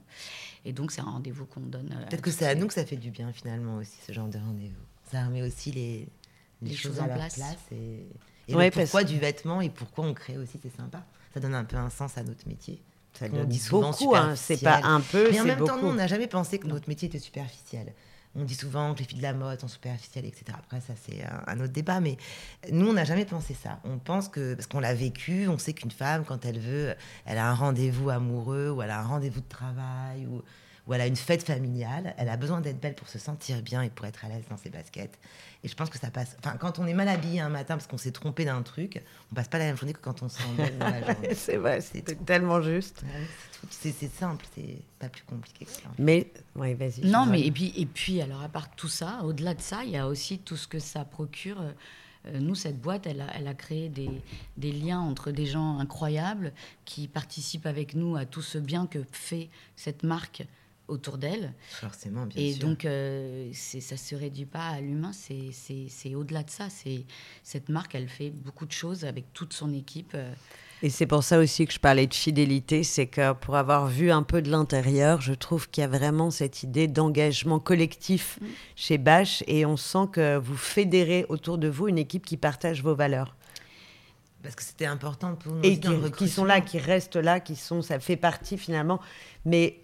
Et 0.66 0.74
donc 0.74 0.92
c'est 0.92 1.02
un 1.02 1.06
rendez-vous 1.12 1.46
qu'on 1.46 1.60
donne. 1.62 1.92
euh, 1.96 2.06
Peut-être 2.08 2.22
que 2.24 2.32
c'est 2.32 2.48
à 2.48 2.56
nous 2.56 2.68
que 2.68 2.74
ça 2.74 2.86
fait 2.86 2.98
du 2.98 3.12
bien 3.12 3.32
finalement 3.32 3.78
aussi, 3.78 3.96
ce 4.06 4.12
genre 4.12 4.28
de 4.28 4.38
rendez-vous. 4.40 4.84
Ça 5.12 5.26
remet 5.26 5.44
aussi 5.44 5.72
les, 5.72 6.08
les, 6.62 6.70
Les 6.70 6.76
choses, 6.76 6.94
choses 6.94 7.00
à 7.00 7.04
en 7.04 7.08
leur 7.08 7.16
place. 7.18 7.36
place. 7.36 7.58
et, 7.72 8.08
et 8.48 8.56
Ouais, 8.56 8.72
parce- 8.72 8.86
pourquoi 8.90 9.04
du 9.04 9.20
vêtement 9.20 9.62
et 9.62 9.70
pourquoi 9.70 10.06
on 10.06 10.14
crée 10.16 10.38
aussi, 10.40 10.60
c'est 10.64 10.76
sympa. 10.76 11.06
Ça 11.34 11.40
donne 11.40 11.54
un 11.56 11.64
peu 11.64 11.78
un 11.78 11.90
sens 11.92 12.18
à 12.18 12.24
notre 12.24 12.48
métier. 12.48 12.82
Ça 13.14 13.26
On 13.32 13.44
dit 13.44 13.60
souvent 13.60 13.92
beaucoup, 13.92 14.16
hein. 14.16 14.36
c'est 14.36 14.62
pas 14.62 14.82
un 14.84 15.02
peu, 15.02 15.30
Mais 15.32 15.42
en 15.42 15.46
même 15.46 15.60
beaucoup. 15.60 15.72
temps, 15.72 15.82
nous, 15.82 15.90
on 15.90 15.94
n'a 15.94 16.08
jamais 16.08 16.28
pensé 16.28 16.58
que 16.60 16.68
notre 16.68 16.90
métier 16.90 17.08
était 17.08 17.20
superficiel. 17.20 17.94
On 18.36 18.44
dit 18.44 18.56
souvent 18.56 18.96
que 18.96 19.00
les 19.00 19.06
filles 19.06 19.20
de 19.20 19.24
la 19.24 19.34
mode 19.34 19.60
sont 19.62 19.68
superficielles, 19.68 20.26
etc. 20.26 20.46
Après, 20.58 20.82
ça, 20.82 20.94
c'est 21.06 21.24
un, 21.24 21.44
un 21.46 21.60
autre 21.60 21.72
débat. 21.74 22.00
Mais 22.00 22.18
nous, 22.72 22.88
on 22.90 22.94
n'a 22.94 23.04
jamais 23.04 23.26
pensé 23.26 23.54
ça. 23.54 23.80
On 23.84 24.00
pense 24.00 24.28
que, 24.28 24.56
parce 24.56 24.66
qu'on 24.66 24.80
l'a 24.80 24.96
vécu, 24.96 25.48
on 25.48 25.60
sait 25.60 25.74
qu'une 25.74 25.92
femme, 25.92 26.26
quand 26.26 26.44
elle 26.44 26.58
veut, 26.58 26.96
elle 27.26 27.38
a 27.38 27.48
un 27.48 27.54
rendez-vous 27.54 28.10
amoureux, 28.10 28.72
ou 28.72 28.82
elle 28.82 28.90
a 28.90 29.00
un 29.00 29.06
rendez-vous 29.06 29.42
de 29.42 29.48
travail, 29.50 30.26
ou, 30.26 30.42
ou 30.88 30.94
elle 30.96 31.02
a 31.02 31.08
une 31.08 31.16
fête 31.16 31.44
familiale, 31.44 32.16
elle 32.18 32.28
a 32.28 32.36
besoin 32.36 32.60
d'être 32.60 32.80
belle 32.80 32.96
pour 32.96 33.08
se 33.08 33.20
sentir 33.20 33.62
bien 33.62 33.84
et 33.84 33.90
pour 33.90 34.06
être 34.08 34.26
à 34.26 34.30
l'aise 34.30 34.44
dans 34.50 34.58
ses 34.58 34.70
baskets. 34.70 35.20
Et 35.64 35.70
je 35.70 35.76
pense 35.76 35.90
que 35.90 35.98
ça 35.98 36.12
passe. 36.12 36.36
Enfin, 36.40 36.58
quand 36.58 36.80
on 36.80 36.86
est 36.88 36.94
mal 36.94 37.08
habillé 37.08 37.40
un 37.40 37.50
matin 37.50 37.76
parce 37.76 37.88
qu'on 37.88 37.98
s'est 37.98 38.12
trompé 38.12 38.44
d'un 38.44 38.62
truc, 38.64 39.02
on 39.32 39.36
passe 39.36 39.48
pas 39.48 39.60
la 39.60 39.66
même 39.66 39.78
journée 39.78 39.94
que 39.94 40.02
quand 40.02 40.22
on 40.22 40.28
se 40.28 40.38
sent 40.40 40.50
belle 40.58 40.78
dans 40.78 40.90
la 40.90 41.00
journée. 41.14 41.34
c'est 41.36 41.56
vrai, 41.56 41.80
C'est 41.80 42.26
tellement 42.26 42.62
juste. 42.62 43.04
Ouais, 43.04 43.28
c'est 43.70 44.14
simple, 44.14 44.46
c'est 44.56 44.80
pas 45.00 45.08
plus 45.08 45.24
compliqué 45.24 45.64
que 45.64 45.72
ça. 45.72 45.84
Mais, 45.98 46.32
oui, 46.56 46.74
vas-y. 46.74 47.06
Non, 47.06 47.26
mais 47.26 47.42
et 47.42 47.52
puis, 47.52 47.74
et 47.78 47.86
puis, 47.86 48.22
alors 48.22 48.42
à 48.42 48.50
part 48.50 48.76
tout 48.76 48.90
ça, 48.90 49.22
au-delà 49.24 49.54
de 49.54 49.62
ça, 49.62 49.86
il 49.86 49.92
y 49.92 49.98
a 49.98 50.08
aussi 50.08 50.40
tout 50.40 50.58
ce 50.58 50.68
que 50.68 50.80
ça 50.80 51.06
procure. 51.06 51.62
Euh, 52.26 52.40
nous, 52.40 52.56
cette 52.56 52.80
boîte, 52.80 53.08
elle 53.08 53.22
a, 53.22 53.28
elle 53.34 53.48
a 53.48 53.54
créé 53.54 53.88
des, 53.90 54.10
des 54.58 54.72
liens 54.72 55.00
entre 55.00 55.32
des 55.32 55.46
gens 55.46 55.80
incroyables 55.80 56.52
qui 56.84 57.08
participent 57.08 57.66
avec 57.66 57.96
nous 57.96 58.16
à 58.18 58.26
tout 58.26 58.42
ce 58.42 58.58
bien 58.58 58.86
que 58.86 59.00
fait 59.12 59.50
cette 59.76 60.04
marque 60.04 60.46
autour 60.88 61.18
d'elle. 61.18 61.54
Forcément, 61.70 62.26
bien 62.26 62.42
Et 62.44 62.54
sûr. 62.54 62.68
donc, 62.68 62.86
euh, 62.86 63.50
ça 63.54 63.96
se 63.98 64.16
réduit 64.16 64.46
pas 64.46 64.68
à 64.68 64.82
l'humain, 64.82 65.12
c'est- 65.14 65.52
c'est 65.54 65.86
c'est 65.90 66.14
au-delà 66.16 66.44
de 66.44 66.50
ça. 66.50 66.70
C'est 66.70 67.06
Cette 67.44 67.70
marque, 67.70 67.96
elle 67.96 68.10
fait 68.10 68.30
beaucoup 68.30 68.66
de 68.66 68.72
choses 68.72 69.06
avec 69.06 69.32
toute 69.34 69.54
son 69.54 69.74
équipe. 69.74 70.12
euh, 70.16 70.34
Et 70.82 70.90
c'est 70.90 71.06
pour 71.08 71.24
ça 71.24 71.40
aussi 71.40 71.66
que 71.66 71.72
je 71.72 71.80
parlais 71.80 72.08
de 72.08 72.14
fidélité, 72.14 72.84
c'est 72.84 73.08
que 73.08 73.32
pour 73.32 73.56
avoir 73.56 73.88
vu 73.88 74.12
un 74.12 74.24
peu 74.24 74.42
de 74.42 74.52
l'intérieur, 74.52 75.22
je 75.22 75.34
trouve 75.34 75.70
qu'il 75.70 75.82
y 75.82 75.86
a 75.86 75.88
vraiment 75.88 76.30
cette 76.30 76.62
idée 76.64 76.88
d'engagement 76.90 77.60
collectif 77.60 78.38
Mm. 78.42 78.46
chez 78.76 78.98
Bâche 78.98 79.44
et 79.48 79.66
on 79.66 79.78
sent 79.78 80.08
que 80.12 80.36
vous 80.38 80.58
fédérez 80.58 81.26
autour 81.30 81.58
de 81.58 81.70
vous 81.70 81.88
une 81.88 81.98
équipe 81.98 82.26
qui 82.26 82.36
partage 82.36 82.84
vos 82.84 82.96
valeurs 82.96 83.38
Parce 84.42 84.56
que 84.56 84.64
c'était 84.64 84.86
important 84.86 85.36
pour 85.36 85.54
nous. 85.54 85.64
et 85.64 85.80
qui, 85.80 85.90
qui 86.18 86.28
sont 86.28 86.44
là, 86.44 86.60
qui 86.60 86.78
restent 86.80 87.16
là, 87.16 87.40
qui 87.40 87.56
sont, 87.56 87.82
ça 87.82 87.98
fait 88.02 88.18
partie 88.18 88.58
finalement. 88.58 89.00
Mais 89.46 89.80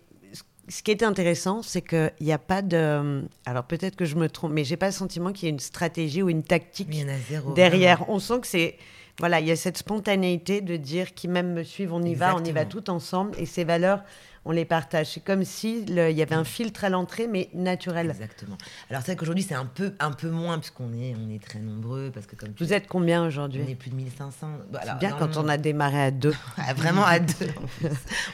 ce- 0.69 0.81
qui 0.83 0.91
était 0.91 1.05
intéressant, 1.05 1.61
c'est 1.61 1.81
qu'il 1.81 2.11
n'y 2.21 2.31
a 2.31 2.38
pas 2.38 2.61
de. 2.61 3.23
Alors 3.45 3.63
peut-être 3.65 3.95
que 3.95 4.05
je 4.05 4.15
me 4.15 4.29
trompe, 4.29 4.51
mais 4.53 4.63
j'ai 4.63 4.77
pas 4.77 4.85
le 4.88 4.91
sentiment 4.93 5.31
qu'il 5.33 5.45
y 5.45 5.47
ait 5.47 5.53
une 5.53 5.59
stratégie 5.59 6.21
ou 6.21 6.29
une 6.29 6.43
tactique 6.43 6.88
Mais 6.89 6.97
il 6.97 7.01
y 7.01 7.05
en 7.05 7.09
a 7.13 7.17
zéro. 7.29 7.53
derrière. 7.53 8.09
On 8.09 8.19
sent 8.19 8.39
que 8.41 8.47
c'est 8.47 8.77
Voilà, 9.19 9.41
il 9.41 9.47
y 9.47 9.51
a 9.51 9.57
cette 9.57 9.77
spontanéité 9.77 10.61
de 10.61 10.77
dire 10.77 11.13
qui 11.13 11.27
même 11.27 11.51
me 11.53 11.63
suivent, 11.63 11.91
on 11.93 12.01
y 12.01 12.15
va, 12.15 12.35
on 12.38 12.43
y 12.45 12.53
va 12.53 12.63
tout 12.63 12.89
ensemble. 12.89 13.31
Et 13.38 13.45
ces 13.45 13.65
valeurs, 13.65 14.01
on 14.50 14.51
les 14.51 14.65
partage. 14.65 15.12
C'est 15.13 15.24
comme 15.24 15.46
si 15.46 15.84
il 15.88 15.94
y 15.94 16.22
avait 16.24 16.34
un 16.34 16.44
filtre 16.44 16.84
à 16.84 16.89
l'entrée, 16.89 17.27
mais 17.27 17.50
naturel. 17.53 18.10
Exactement. 18.10 18.58
Alors 18.89 19.03
c'est 19.03 19.12
vrai 19.12 19.15
qu'aujourd'hui 19.15 19.44
c'est 19.44 19.53
un 19.53 19.68
peu, 19.68 19.94
un 20.00 20.12
peu 20.12 20.32
moins 20.32 20.58
puisqu'on 20.58 20.91
est, 20.91 21.13
on 21.15 21.29
est 21.29 21.41
très 21.41 21.60
nombreux 21.60 22.10
parce 22.12 22.25
que 22.25 22.36
comme 22.36 22.50
Vous 22.58 22.74
êtes 22.74 22.88
combien 22.88 23.24
on 23.24 23.27
aujourd'hui 23.27 23.62
est 23.70 23.75
plus 23.75 23.91
de 23.91 23.96
1500. 23.96 24.48
Bah, 24.72 24.79
alors, 24.82 24.96
bien 24.96 25.12
quand 25.12 25.38
on 25.38 25.48
a 25.48 25.58
démarré 25.58 26.01
à 26.01 26.10
deux. 26.10 26.34
Vraiment 26.75 27.06
à 27.06 27.20
deux. 27.20 27.53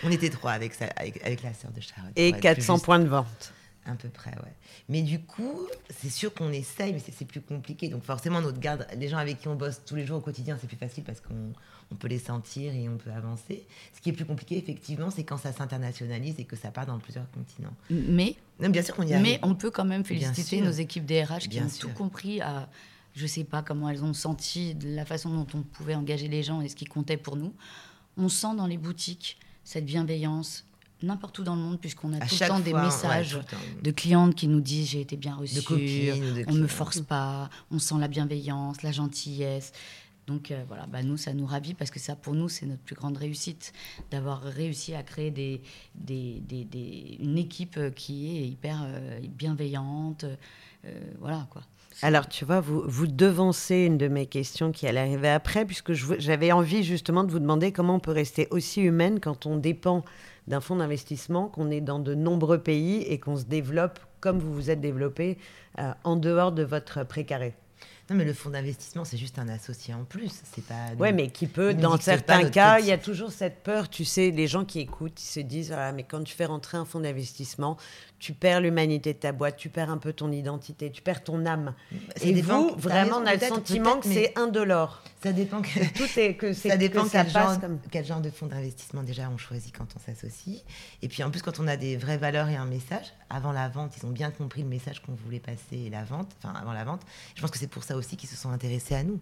on 0.04 0.10
était 0.10 0.30
trois 0.30 0.52
avec, 0.54 0.72
avec, 0.96 1.22
avec 1.22 1.44
la 1.44 1.54
sœur 1.54 1.72
de 1.72 1.82
Sharon. 1.82 2.08
Et 2.16 2.30
pour 2.30 2.38
être 2.38 2.56
plus 2.56 2.62
400 2.62 2.74
juste. 2.76 2.86
points 2.86 3.00
de 3.00 3.08
vente. 3.10 3.52
À 3.88 3.94
peu 3.94 4.10
près, 4.10 4.32
ouais. 4.32 4.54
Mais 4.90 5.04
du 5.04 5.20
coup, 5.20 5.68
c'est 5.92 6.10
sûr 6.10 6.34
qu'on 6.34 6.52
essaye, 6.52 6.92
mais 6.94 7.00
c'est- 7.00 7.24
plus 7.26 7.42
compliqué. 7.42 7.88
Donc 7.88 8.04
forcément, 8.04 8.42
notre 8.42 8.60
garde, 8.60 8.88
les 8.98 9.08
gens 9.08 9.18
avec 9.18 9.40
qui 9.40 9.48
on 9.48 9.56
bosse 9.56 9.82
tous 9.86 9.96
les 9.96 10.06
jours 10.06 10.18
au 10.18 10.22
quotidien, 10.22 10.58
c'est 10.60 10.66
plus 10.68 10.78
facile 10.78 11.04
parce 11.04 11.22
qu'on 11.22 11.54
on 11.92 11.96
peut 11.96 12.08
les 12.08 12.18
sentir 12.18 12.74
et 12.74 12.90
on 12.90 12.98
peut 12.98 13.12
avancer. 13.12 13.64
Ce 13.96 14.02
qui 14.02 14.10
est 14.10 14.14
plus 14.14 14.26
compliqué, 14.26 14.58
effectivement, 14.58 15.12
c'est 15.12 15.24
quand 15.24 15.38
ça 15.38 15.52
s'internationalise 15.54 16.36
et 16.40 16.46
que 16.46 16.56
ça 16.56 16.72
part 16.72 16.88
dans 16.88 16.98
plusieurs 16.98 17.30
continents. 17.32 17.74
Mais, 17.92 18.36
Non, 18.60 18.70
bien 18.70 18.82
sûr 18.82 18.96
qu'on 18.96 19.04
y 19.06 19.14
arrive. 19.14 19.24
mais 19.24 19.40
on 19.44 19.54
peut 19.54 19.70
quand 19.70 19.86
même 19.86 20.04
féliciter 20.04 20.62
nos 20.62 20.72
équipes 20.72 21.06
DRH 21.06 21.44
qui 21.44 21.50
Bien 21.50 21.66
ont 21.66 21.70
sûr. 21.70 21.88
tout 21.90 21.94
compris 21.96 22.42
à. 22.42 22.68
Je 23.16 23.28
sais 23.28 23.44
pas 23.44 23.62
comment 23.62 23.88
elles 23.90 24.04
ont 24.04 24.14
senti 24.14 24.76
la 24.84 25.06
façon 25.06 25.30
dont 25.30 25.48
on 25.54 25.62
pouvait 25.62 25.96
engager 25.96 26.28
les 26.28 26.42
gens 26.44 26.60
et 26.62 26.68
ce 26.70 26.76
qui 26.76 26.86
comptait 26.86 27.18
pour 27.18 27.38
nous. 27.38 27.54
On 28.18 28.30
sent 28.30 28.56
dans 28.58 28.68
les 28.68 28.78
boutiques 28.78 29.38
cette 29.64 29.86
bienveillance 29.86 30.66
n'importe 31.06 31.40
où 31.40 31.44
dans 31.44 31.56
le 31.56 31.62
monde 31.62 31.80
puisqu'on 31.80 32.14
a 32.14 32.20
tout 32.20 32.36
le 32.42 32.48
temps 32.48 32.60
des 32.60 32.72
fois, 32.72 32.84
messages 32.86 33.40
temps. 33.50 33.58
de 33.82 33.92
clientes 33.92 34.36
qui 34.36 34.48
nous 34.48 34.62
disent 34.62 34.90
j'ai 34.90 35.02
été 35.02 35.16
bien 35.18 35.36
reçue, 35.36 35.62
copines 35.64 36.44
on 36.48 36.52
me 36.52 36.56
clients. 36.56 36.68
force 36.68 37.02
pas, 37.02 37.50
on 37.72 37.80
sent 37.80 37.96
la 38.00 38.08
bienveillance, 38.08 38.82
la 38.84 38.92
gentillesse. 38.92 39.72
Donc 40.28 40.50
euh, 40.50 40.64
voilà, 40.68 40.88
bah, 40.88 41.04
nous, 41.04 41.18
ça 41.18 41.34
nous 41.34 41.46
ravit 41.46 41.76
parce 41.76 41.92
que 41.92 42.00
ça, 42.00 42.16
pour 42.16 42.34
nous, 42.34 42.50
c'est 42.50 42.66
notre 42.66 42.82
plus 42.82 42.96
grande 42.96 43.16
réussite 43.16 43.74
d'avoir 44.10 44.42
réussi 44.42 44.96
à 44.96 45.04
créer 45.04 45.30
des, 45.30 45.62
des, 45.94 46.42
des- 46.48 46.66
des- 46.66 47.18
une 47.20 47.38
équipe 47.38 47.78
euh, 47.78 47.92
qui 47.92 48.36
est 48.38 48.48
hyper 48.48 48.82
euh, 48.84 49.20
bienveillante. 49.30 50.24
euh, 50.86 50.90
voilà 51.20 51.48
quoi. 51.52 51.62
Alors, 52.02 52.28
tu 52.28 52.44
vois, 52.44 52.60
vous, 52.60 52.84
vous 52.86 53.08
devancez 53.08 53.76
une 53.86 53.98
de 53.98 54.10
mes 54.10 54.26
questions 54.26 54.72
qui 54.74 54.86
allait 54.86 55.00
arriver 55.00 55.30
après, 55.30 55.64
puisque 55.66 55.94
j'avais 55.94 56.52
envie 56.52 56.84
justement 56.84 57.24
de 57.24 57.32
vous 57.32 57.40
demander 57.40 57.72
comment 57.72 57.96
on 57.96 58.00
peut 58.02 58.12
rester 58.12 58.48
aussi 58.52 58.82
humaine 58.82 59.20
quand 59.22 59.46
on 59.46 59.56
dépend 59.56 60.04
d'un 60.48 60.62
fonds 60.62 60.76
d'investissement, 60.76 61.48
qu'on 61.48 61.72
est 61.72 61.82
dans 61.82 62.00
de 62.00 62.14
nombreux 62.14 62.60
pays 62.60 63.02
et 63.04 63.20
qu'on 63.20 63.38
se 63.38 63.46
développe 63.46 64.00
comme 64.20 64.40
vous 64.40 64.54
vous 64.54 64.72
êtes 64.72 64.82
développé 64.82 65.38
euh, 65.80 65.92
en 66.04 66.16
dehors 66.16 66.52
de 66.52 66.64
votre 66.64 67.04
précaré. 67.04 67.54
Non, 68.10 68.16
mais 68.16 68.26
le 68.26 68.34
fonds 68.34 68.52
d'investissement, 68.52 69.04
c'est 69.04 69.18
juste 69.18 69.40
un 69.40 69.50
associé 69.50 69.94
en 69.96 70.04
plus. 70.04 70.32
C'est 70.54 70.64
pas. 70.64 70.92
Oui, 71.00 71.12
mais 71.12 71.30
qui 71.30 71.48
peut, 71.48 71.74
dans 71.74 71.98
certains 71.98 72.50
cas, 72.50 72.80
il 72.80 72.86
y 72.86 72.92
a 72.92 73.00
toujours 73.00 73.32
cette 73.32 73.64
peur, 73.64 73.90
tu 73.90 74.06
sais, 74.06 74.30
les 74.30 74.46
gens 74.46 74.64
qui 74.64 74.80
écoutent, 74.80 75.20
ils 75.20 75.28
se 75.28 75.40
disent, 75.40 75.72
ah, 75.72 75.92
mais 75.92 76.04
quand 76.04 76.24
tu 76.24 76.36
fais 76.36 76.46
rentrer 76.46 76.78
un 76.78 76.86
fonds 76.86 77.00
d'investissement, 77.00 77.78
tu 78.26 78.34
perds 78.34 78.62
l'humanité 78.62 79.14
de 79.14 79.20
ta 79.20 79.32
boîte, 79.32 79.56
tu 79.56 79.70
perds 79.70 79.92
un 79.92 80.00
peu 80.00 80.12
ton 80.12 80.32
identité, 80.32 80.90
tu 80.90 81.04
perds 81.04 81.24
ton 81.24 81.46
âme. 81.46 81.76
Ça 82.16 82.26
Et 82.26 82.34
dépend, 82.34 82.70
vous, 82.70 82.76
vraiment, 82.76 83.20
raison, 83.20 83.22
on 83.22 83.26
a 83.28 83.34
le 83.36 83.40
sentiment 83.40 84.00
que 84.00 84.08
c'est 84.08 84.36
indolore. 84.36 85.04
Ça 85.22 85.32
dépend 85.32 85.62
que. 85.62 85.70
Tout 85.94 86.20
est 86.20 86.34
que 86.34 86.52
c'est 86.54 86.70
Ça 86.70 86.78
dépend 86.78 87.04
que 87.04 87.10
ça 87.12 87.24
quel, 87.24 87.34
passe 87.34 87.52
genre, 87.52 87.62
comme. 87.62 87.80
quel 87.92 88.04
genre 88.04 88.22
de 88.22 88.32
fonds 88.32 88.48
d'investissement 88.48 89.04
déjà 89.04 89.30
on 89.32 89.38
choisit 89.38 89.78
quand 89.78 89.86
on 89.96 90.00
s'associe. 90.00 90.64
Et 91.04 91.08
puis 91.08 91.22
en 91.22 91.30
plus, 91.30 91.44
quand 91.44 91.60
on 91.60 91.68
a 91.68 91.78
des 91.78 91.98
vraies 91.98 92.18
valeurs 92.18 92.50
et 92.50 92.56
un 92.56 92.66
message, 92.66 93.14
avant 93.30 93.52
la 93.52 93.70
vente, 93.70 93.94
ils 94.02 94.06
ont 94.08 94.12
bien 94.12 94.32
compris 94.32 94.64
le 94.64 94.70
message 94.70 95.04
qu'on 95.04 95.14
voulait 95.14 95.40
passer 95.40 95.78
et 95.86 95.90
la 95.92 96.04
vente, 96.04 96.32
enfin 96.42 96.54
avant 96.60 96.74
la 96.74 96.84
vente. 96.84 97.02
Je 97.36 97.42
pense 97.44 97.52
que 97.52 97.60
c'est 97.60 97.68
pour 97.68 97.84
ça 97.84 97.96
aussi 97.96 98.18
qu'ils 98.18 98.30
se 98.30 98.36
sont 98.36 98.50
intéressés 98.50 98.96
à 98.96 99.04
nous. 99.04 99.20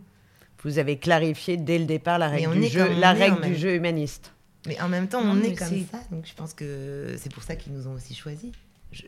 Vous 0.63 0.77
avez 0.79 0.97
clarifié 0.97 1.57
dès 1.57 1.77
le 1.77 1.83
départ 1.85 2.19
la 2.19 2.29
règle 2.29 2.47
on 2.47 2.53
du 2.53 2.67
jeu, 2.69 2.87
on 2.89 2.99
la 3.01 3.11
règle 3.11 3.35
du 3.41 3.49
même- 3.49 3.55
jeu 3.55 3.75
humaniste. 3.75 4.31
Mais 4.65 4.79
en 4.79 4.87
même 4.87 5.09
temps, 5.09 5.19
on 5.21 5.33
mais 5.33 5.49
est 5.49 5.55
comme 5.55 5.67
c'est- 5.67 5.91
ça, 5.91 5.99
donc 6.09 6.25
je 6.25 6.33
pense 6.35 6.53
que 6.53 7.15
c'est 7.17 7.33
pour 7.33 7.43
ça 7.43 7.57
qu'ils 7.57 7.73
nous 7.73 7.85
ont 7.89 7.95
aussi 7.95 8.15
choisis. 8.15 8.49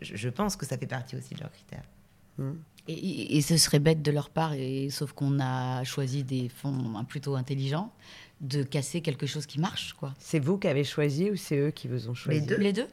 Je, 0.02 0.30
pense 0.30 0.56
que 0.56 0.66
ça 0.66 0.78
fait 0.78 0.88
partie 0.88 1.16
aussi 1.16 1.34
de 1.36 1.40
leurs 1.42 1.52
critères. 1.52 1.84
Et, 2.88 2.94
et- 2.94 3.38
et 3.38 3.42
ce 3.42 3.58
serait 3.58 3.80
bête 3.80 4.02
de 4.02 4.12
leur 4.12 4.30
part, 4.30 4.54
et, 4.54 4.90
sauf 4.90 5.14
qu'on 5.14 5.40
a 5.40 5.84
choisi 5.84 6.24
des 6.24 6.50
fonds 6.50 6.94
hein, 6.98 7.04
plutôt 7.04 7.36
intelligents, 7.36 7.92
de 8.42 8.64
casser 8.64 9.02
quelque 9.02 9.26
chose 9.26 9.46
qui 9.46 9.60
marche. 9.60 9.94
quoi. 9.94 10.14
C'est 10.20 10.40
vous 10.40 10.58
qui 10.58 10.68
avez 10.68 10.84
choisi 10.84 11.32
ou 11.32 11.36
c'est 11.38 11.58
eux 11.58 11.72
qui 11.72 11.88
vous 11.88 12.10
ont 12.10 12.14
choisi 12.14 12.42
deux. 12.42 12.58
Les 12.58 12.74
deux 12.74 12.88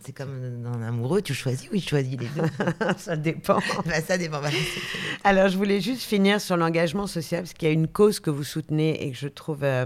C'est 0.00 0.12
comme 0.12 0.62
dans 0.62 0.72
un 0.72 0.82
amoureux, 0.82 1.20
tu 1.20 1.34
choisis 1.34 1.68
ou 1.70 1.74
il 1.74 1.82
choisit 1.82 2.18
les 2.20 2.28
deux 2.28 2.42
Ça 2.98 3.16
dépend. 3.16 3.58
Bah, 3.84 4.00
Ça 4.00 4.16
dépend. 4.16 4.40
c'est- 4.44 4.80
Alors, 5.24 5.48
je 5.48 5.56
voulais 5.58 5.80
juste 5.80 6.02
finir 6.02 6.40
sur 6.40 6.56
l'engagement 6.56 7.06
social, 7.08 7.42
parce 7.42 7.52
qu'il 7.54 7.66
y 7.68 7.70
a 7.70 7.74
une 7.74 7.88
cause 7.88 8.20
que 8.20 8.30
vous 8.30 8.44
soutenez 8.44 9.04
et 9.04 9.10
que 9.10 9.18
je 9.18 9.28
trouve 9.28 9.64
euh, 9.64 9.84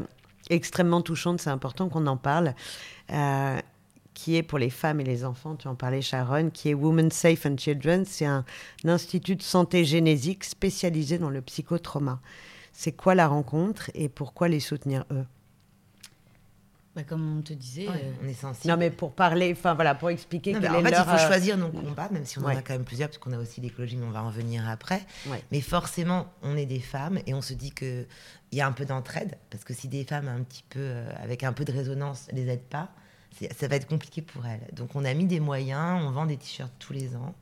extrêmement 0.51 1.01
touchante, 1.01 1.41
c'est 1.41 1.51
important 1.51 1.89
qu'on 1.89 2.07
en 2.07 2.19
parle, 2.19 2.55
euh, 3.11 3.59
qui 4.23 4.37
est 4.37 4.45
pour 4.45 4.61
les 4.61 4.71
femmes 4.71 5.00
et 5.00 5.05
les 5.05 5.25
enfants, 5.25 5.57
tu 5.57 5.67
en 5.67 5.75
parlais 5.75 6.00
Sharon, 6.00 6.50
qui 6.50 6.69
est 6.69 6.75
Women 6.75 7.11
Safe 7.11 7.45
and 7.45 7.57
Children. 7.59 8.05
C'est 8.05 8.25
un, 8.25 8.45
un 8.85 8.88
institut 8.88 9.35
de 9.35 9.43
santé 9.43 9.85
génésique 9.85 10.45
spécialisé 10.45 11.19
dans 11.19 11.29
le 11.29 11.43
psychotrauma. 11.43 12.21
C'est 12.73 12.93
quoi 12.93 13.17
la 13.17 13.26
rencontre 13.26 13.91
et 13.95 14.09
pourquoi 14.09 14.47
les 14.47 14.61
soutenir 14.61 15.05
eux? 15.11 15.25
Bah, 16.95 17.02
Comme 17.02 17.38
on 17.38 17.43
te 17.43 17.52
disait, 17.52 17.88
Ouais, 17.88 17.97
euh, 17.97 18.12
on 18.23 18.29
est 18.29 18.35
sensible. 18.35 18.73
Non, 18.73 18.79
mais 18.79 18.91
pour 18.91 19.12
parler, 19.12 19.52
enfin 19.59 19.75
voilà, 19.75 19.97
pour 19.97 20.09
expliquer 20.11 20.52
Non, 20.52 20.61
quel 20.61 20.71
en 20.71 20.79
est 20.79 20.83
fait, 20.85 20.91
leur, 20.93 21.00
il 21.00 21.19
faut 21.19 21.25
euh, 21.25 21.26
choisir 21.26 21.59
nos 21.59 21.71
combats, 21.71 22.09
même 22.12 22.25
si 22.25 22.38
on 22.38 22.43
ouais. 22.43 22.55
en 22.55 22.59
a 22.59 22.62
quand 22.62 22.75
même 22.75 22.85
plusieurs, 22.85 23.09
parce 23.09 23.19
qu'on 23.19 23.33
a 23.33 23.38
aussi 23.38 23.61
l'écologie, 23.61 23.97
mais 23.97 24.07
on 24.07 24.12
va 24.12 24.23
en 24.23 24.31
venir 24.31 24.69
après. 24.69 25.02
Ouais. 25.26 25.43
Mais 25.50 25.61
forcément, 25.61 26.33
on 26.43 26.57
est 26.57 26.67
des 26.67 26.79
femmes 26.79 27.19
et 27.26 27.35
on 27.35 27.43
se 27.43 27.55
dit 27.55 27.73
qu'il 27.73 28.07
y 28.52 28.61
a 28.61 28.69
un 28.69 28.73
peu 28.73 28.85
d'entraide, 28.85 29.37
parce 29.50 29.64
que 29.64 29.75
si 29.75 29.88
des 29.88 30.05
femmes 30.05 30.29
un 30.29 30.45
petit 30.45 30.62
peu, 30.71 30.79
euh, 30.81 31.11
avec 31.21 31.43
un 31.43 31.52
peu 31.52 31.64
de 31.64 31.73
résonance, 31.73 32.29
les 32.33 32.49
aident 32.49 32.61
pas, 32.71 32.93
ça 33.59 33.69
va 33.69 33.77
être 33.77 33.87
compliqué 33.89 34.23
pour 34.23 34.47
elles. 34.47 34.67
Donc 34.75 34.95
on 34.95 35.05
a 35.05 35.12
mis 35.15 35.25
des 35.27 35.41
moyens, 35.41 36.03
on 36.05 36.11
vend 36.11 36.27
des 36.27 36.37
t-shirts 36.37 36.73
tous 36.79 36.93
les 36.93 37.15
ans 37.17 37.35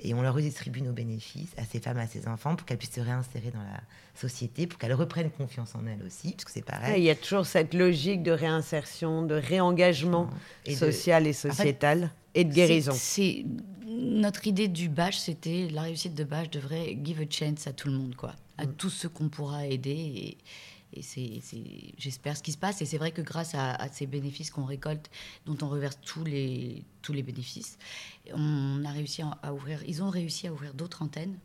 et 0.00 0.12
on 0.12 0.20
leur 0.22 0.34
redistribue 0.34 0.82
nos 0.82 0.92
bénéfices 0.92 1.52
à 1.56 1.64
ces 1.64 1.80
femmes, 1.80 1.96
à 1.98 2.06
ces 2.06 2.28
enfants, 2.28 2.54
pour 2.54 2.66
qu'elles 2.66 2.76
puissent 2.76 2.92
se 2.94 3.00
réinsérer 3.00 3.50
dans 3.50 3.62
la 3.62 3.80
société, 4.14 4.66
pour 4.66 4.78
qu'elles 4.78 4.92
reprennent 4.94 5.30
confiance 5.30 5.74
en 5.74 5.86
elles 5.86 6.02
aussi, 6.06 6.32
parce 6.32 6.44
que 6.44 6.50
c'est 6.50 6.60
Ouais, 6.60 6.76
Il 6.76 6.80
pareil. 6.80 7.02
y 7.04 7.10
a 7.10 7.14
toujours 7.14 7.46
cette 7.46 7.72
logique 7.72 8.22
de 8.22 8.30
réinsertion, 8.32 9.22
de 9.22 9.34
réengagement 9.36 10.28
Et 10.66 10.72
de- 10.72 10.76
social 10.78 11.26
et 11.26 11.32
sociétal 11.32 12.10
et 12.34 12.44
de 12.44 12.52
guérison. 12.52 12.92
C'est 12.94 13.44
notre 13.88 14.46
idée 14.46 14.68
du 14.68 14.88
badge, 14.90 15.16
c'était 15.16 15.68
la 15.70 15.82
réussite 15.82 16.14
de 16.14 16.24
badge 16.24 16.50
devrait 16.50 16.98
give 17.02 17.20
a 17.20 17.24
chance 17.30 17.66
à 17.66 17.72
tout 17.72 17.88
le 17.88 17.94
monde, 17.94 18.14
quoi, 18.16 18.34
à 18.58 18.66
Mm. 18.66 18.74
tous 18.74 18.90
ceux 18.90 19.08
qu'on 19.08 19.30
pourra 19.30 19.66
aider. 19.66 19.90
Et, 19.92 20.36
et 20.92 21.02
c'est, 21.02 21.40
j'espère 21.98 22.36
ce 22.36 22.42
qui 22.42 22.52
se 22.52 22.58
passe. 22.58 22.80
Et 22.80 22.86
c'est 22.86 22.98
vrai 22.98 23.10
que 23.12 23.20
grâce 23.22 23.54
à, 23.54 23.74
à 23.74 23.88
ces 23.88 24.06
bénéfices 24.06 24.50
qu'on 24.50 24.64
récolte, 24.64 25.10
dont 25.44 25.56
on 25.62 25.68
reverse 25.68 25.98
tous 26.04 26.24
les 26.24 26.82
tous 27.02 27.12
les 27.12 27.22
bénéfices, 27.22 27.78
on 28.32 28.84
a 28.84 28.90
réussi 28.90 29.22
à, 29.42 29.52
ouvrir. 29.52 29.82
Ils 29.86 30.02
ont 30.02 30.10
réussi 30.10 30.46
à 30.46 30.52
ouvrir 30.52 30.74
d'autres 30.74 31.02
antennes. 31.02 31.36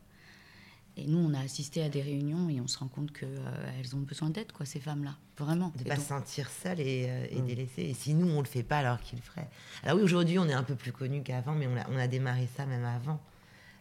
Et 0.98 1.08
nous, 1.08 1.20
on 1.20 1.34
a 1.34 1.40
assisté 1.40 1.82
à 1.84 1.88
des 1.90 2.02
réunions 2.02 2.50
et 2.50 2.60
on 2.60 2.68
se 2.68 2.78
rend 2.78 2.88
compte 2.90 3.14
qu'elles 3.14 3.96
ont 3.96 4.00
besoin 4.02 4.30
d'aide, 4.30 4.52
quoi, 4.52 4.66
ces 4.66 4.82
femmes-là, 4.82 5.16
vraiment. 5.38 5.72
de 5.78 5.82
Et 5.82 5.86
pas 5.86 5.96
donc- 5.96 6.04
se 6.04 6.10
sentir 6.10 6.50
seule 6.50 6.82
et, 6.82 7.06
euh, 7.10 7.28
et 7.32 7.42
Mm. 7.42 7.46
délaissée. 7.46 7.82
Et 7.84 7.94
si 7.94 8.14
nous, 8.14 8.28
on 8.30 8.42
le 8.42 8.46
fait 8.48 8.62
pas, 8.64 8.80
alors 8.80 9.00
qu'ils 9.00 9.18
le 9.20 9.24
feraient. 9.24 9.50
Alors 9.84 9.98
oui, 9.98 10.04
aujourd'hui, 10.04 10.38
on 10.38 10.50
est 10.50 10.54
un 10.54 10.64
peu 10.64 10.76
plus 10.76 10.92
connu 10.92 11.24
qu'avant, 11.24 11.54
mais 11.56 11.66
on 11.68 11.78
a, 11.78 11.90
on 11.90 11.98
a 11.98 12.08
démarré 12.08 12.48
ça 12.58 12.66
même 12.66 12.84
avant 12.84 13.22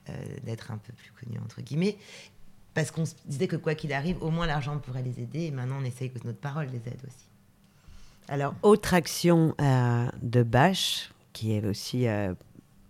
euh, 0.08 0.12
d'être 0.44 0.70
un 0.70 0.78
peu 0.78 0.92
plus 0.92 1.10
connu, 1.12 1.38
entre 1.40 1.60
guillemets. 1.62 1.98
Parce 2.74 2.90
qu'on 2.90 3.04
se 3.04 3.14
disait 3.26 3.48
que 3.48 3.56
quoi 3.56 3.74
qu'il 3.74 3.92
arrive, 3.92 4.22
au 4.22 4.30
moins 4.30 4.46
l'argent 4.46 4.78
pourrait 4.78 5.02
les 5.02 5.20
aider. 5.20 5.40
Et 5.46 5.50
maintenant, 5.50 5.78
on 5.80 5.84
essaye 5.84 6.10
que 6.10 6.18
notre 6.24 6.38
parole 6.38 6.66
les 6.66 6.78
aide 6.78 7.00
aussi. 7.06 7.26
Alors, 8.28 8.54
autre 8.62 8.94
action 8.94 9.54
euh, 9.60 10.06
de 10.22 10.42
Bâche, 10.44 11.10
qui 11.32 11.52
est 11.56 11.66
aussi 11.66 12.06
euh, 12.06 12.32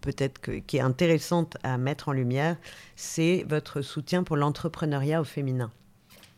peut-être 0.03 0.41
qui 0.67 0.77
est 0.77 0.81
intéressante 0.81 1.57
à 1.63 1.79
mettre 1.79 2.09
en 2.11 2.13
lumière, 2.13 2.57
c'est 2.95 3.45
votre 3.49 3.81
soutien 3.81 4.23
pour 4.23 4.37
l'entrepreneuriat 4.37 5.21
au 5.21 5.25
féminin. 5.25 5.71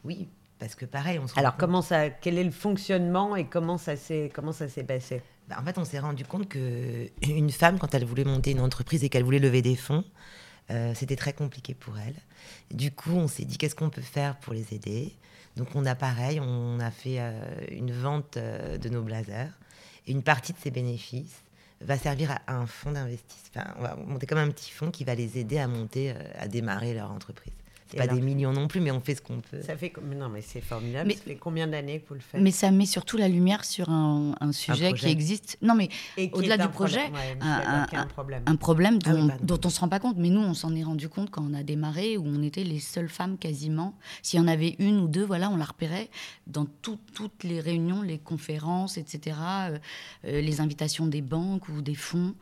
Oui, 0.05 0.29
parce 0.61 0.77
que 0.77 0.85
pareil, 0.85 1.19
on 1.19 1.27
se 1.27 1.35
rend 1.35 1.41
Alors, 1.41 1.53
compte- 1.53 1.61
comment 1.61 1.83
ça, 1.83 2.11
quel 2.11 2.39
est 2.39 2.45
le 2.45 2.53
fonctionnement 2.53 3.35
et 3.35 3.47
comment 3.47 3.77
ça 3.79 3.97
s'est, 3.97 4.31
comment 4.33 4.53
ça 4.53 4.69
s'est 4.69 4.85
passé? 4.85 5.21
Bah, 5.49 5.57
en 5.61 5.65
fait, 5.65 5.79
on 5.79 5.85
s'est 5.85 5.99
rendu 5.99 6.25
compte 6.25 6.49
que 6.49 7.09
une 7.29 7.51
femme, 7.51 7.81
quand 7.81 7.93
elle 7.97 8.05
voulait 8.05 8.25
monter 8.25 8.53
une 8.53 8.61
entreprise 8.61 9.03
et 9.03 9.09
qu'elle 9.09 9.25
voulait 9.25 9.41
lever 9.41 9.63
des 9.63 9.75
fonds, 9.75 10.05
euh, 10.71 10.93
c'était 10.95 11.17
très 11.17 11.33
compliqué 11.33 11.75
pour 11.75 11.99
elle. 11.99 12.15
Du 12.71 12.91
coup, 12.93 13.13
on 13.13 13.29
s'est 13.29 13.45
dit 13.45 13.59
qu'est-ce 13.59 13.75
qu'on 13.75 13.91
peut 13.91 14.01
faire 14.01 14.37
pour 14.39 14.55
les 14.55 14.75
aider? 14.75 15.15
Donc, 15.57 15.69
on 15.75 15.85
a 15.85 15.95
pareil, 15.95 16.41
on 16.41 16.81
a 16.81 16.91
fait 16.91 17.17
euh, 17.19 17.33
une 17.71 17.93
vente 17.93 18.37
euh, 18.37 18.79
de 18.79 18.89
nos 18.89 19.03
blazers. 19.03 19.51
Et 20.07 20.13
une 20.13 20.23
partie 20.23 20.53
de 20.53 20.59
ces 20.59 20.71
bénéfices 20.71 21.43
va 21.81 21.99
servir 21.99 22.31
à, 22.47 22.55
un 22.55 22.67
fonds 22.67 22.93
d'investissement. 22.93 23.63
On 23.79 23.83
va 23.83 23.97
monter 23.97 24.27
comme 24.27 24.39
un 24.39 24.51
petit 24.51 24.71
fonds 24.71 24.91
qui 24.91 25.05
va 25.05 25.15
les 25.15 25.39
aider 25.39 25.59
à 25.59 25.69
monter, 25.69 26.15
à 26.39 26.49
démarrer 26.49 26.95
leur 26.95 27.11
entreprise. 27.11 27.53
C'est 27.93 27.99
pas 27.99 28.05
alors 28.05 28.17
des 28.17 28.23
millions 28.23 28.53
non 28.53 28.69
plus, 28.69 28.81
mais 28.81 28.91
on 28.91 29.01
fait 29.01 29.15
ce 29.15 29.21
qu'on 29.23 29.41
peut. 29.41 29.61
Ça 29.61 29.77
fait 29.77 29.93
non, 30.17 30.31
mais 30.31 30.41
c'est 30.41 30.63
formidable. 30.63 31.09
Mais- 31.09 31.15
ça 31.15 31.23
fait 31.25 31.37
combien 31.37 31.67
d'années 31.67 32.01
que 32.01 32.09
vous 32.09 32.15
le 32.15 32.21
faites? 32.21 32.41
Mais 32.41 32.51
ça 32.51 32.71
met 32.71 32.87
surtout 32.87 33.19
la 33.19 33.29
lumière 33.29 33.65
sur 33.67 33.91
un, 33.91 34.35
un 34.41 34.53
sujet 34.53 34.93
qui 34.95 35.07
existe. 35.09 35.59
Non, 35.61 35.75
mais 35.75 35.91
au-delà 36.33 36.57
du 36.57 36.69
projet, 36.69 37.01
problème. 37.11 37.39
Ouais, 37.43 37.97
un- 37.99 38.07
problème. 38.07 38.43
un 38.47 38.57
problème 38.57 38.99
Ah 39.05 39.15
oui, 39.15 39.21
dont, 39.43 39.57
dont 39.57 39.61
on 39.67 39.71
se 39.71 39.81
rend 39.81 39.89
pas 39.89 40.01
compte. 40.01 40.17
Mais 40.17 40.31
nous, 40.31 40.41
on 40.41 40.55
s'en 40.55 40.75
est 40.75 40.83
rendu 40.83 41.09
compte 41.09 41.31
quand 41.31 41.45
on 41.49 41.53
a 41.55 41.63
démarré, 41.63 42.17
où 42.17 42.25
on 42.27 42.43
était 42.43 42.65
les 42.65 42.81
seules 42.81 43.11
femmes 43.11 43.37
quasiment. 43.37 43.95
S'il 44.23 44.41
y 44.41 44.43
en 44.43 44.49
avait 44.49 44.75
une 44.79 45.01
ou 45.01 45.09
deux, 45.09 45.25
voilà, 45.25 45.51
on 45.51 45.57
la 45.57 45.65
repérait 45.67 46.09
dans 46.47 46.65
tout- 46.65 46.99
toutes 47.15 47.45
les 47.45 47.61
réunions, 47.61 48.01
les 48.03 48.19
conférences, 48.19 48.97
etc., 48.97 49.37
euh, 49.71 49.79
euh, 50.25 50.41
les 50.41 50.61
invitations 50.63 51.07
des 51.07 51.21
banques 51.23 51.69
ou 51.69 51.83
des 51.83 51.95
fonds. 51.95 52.35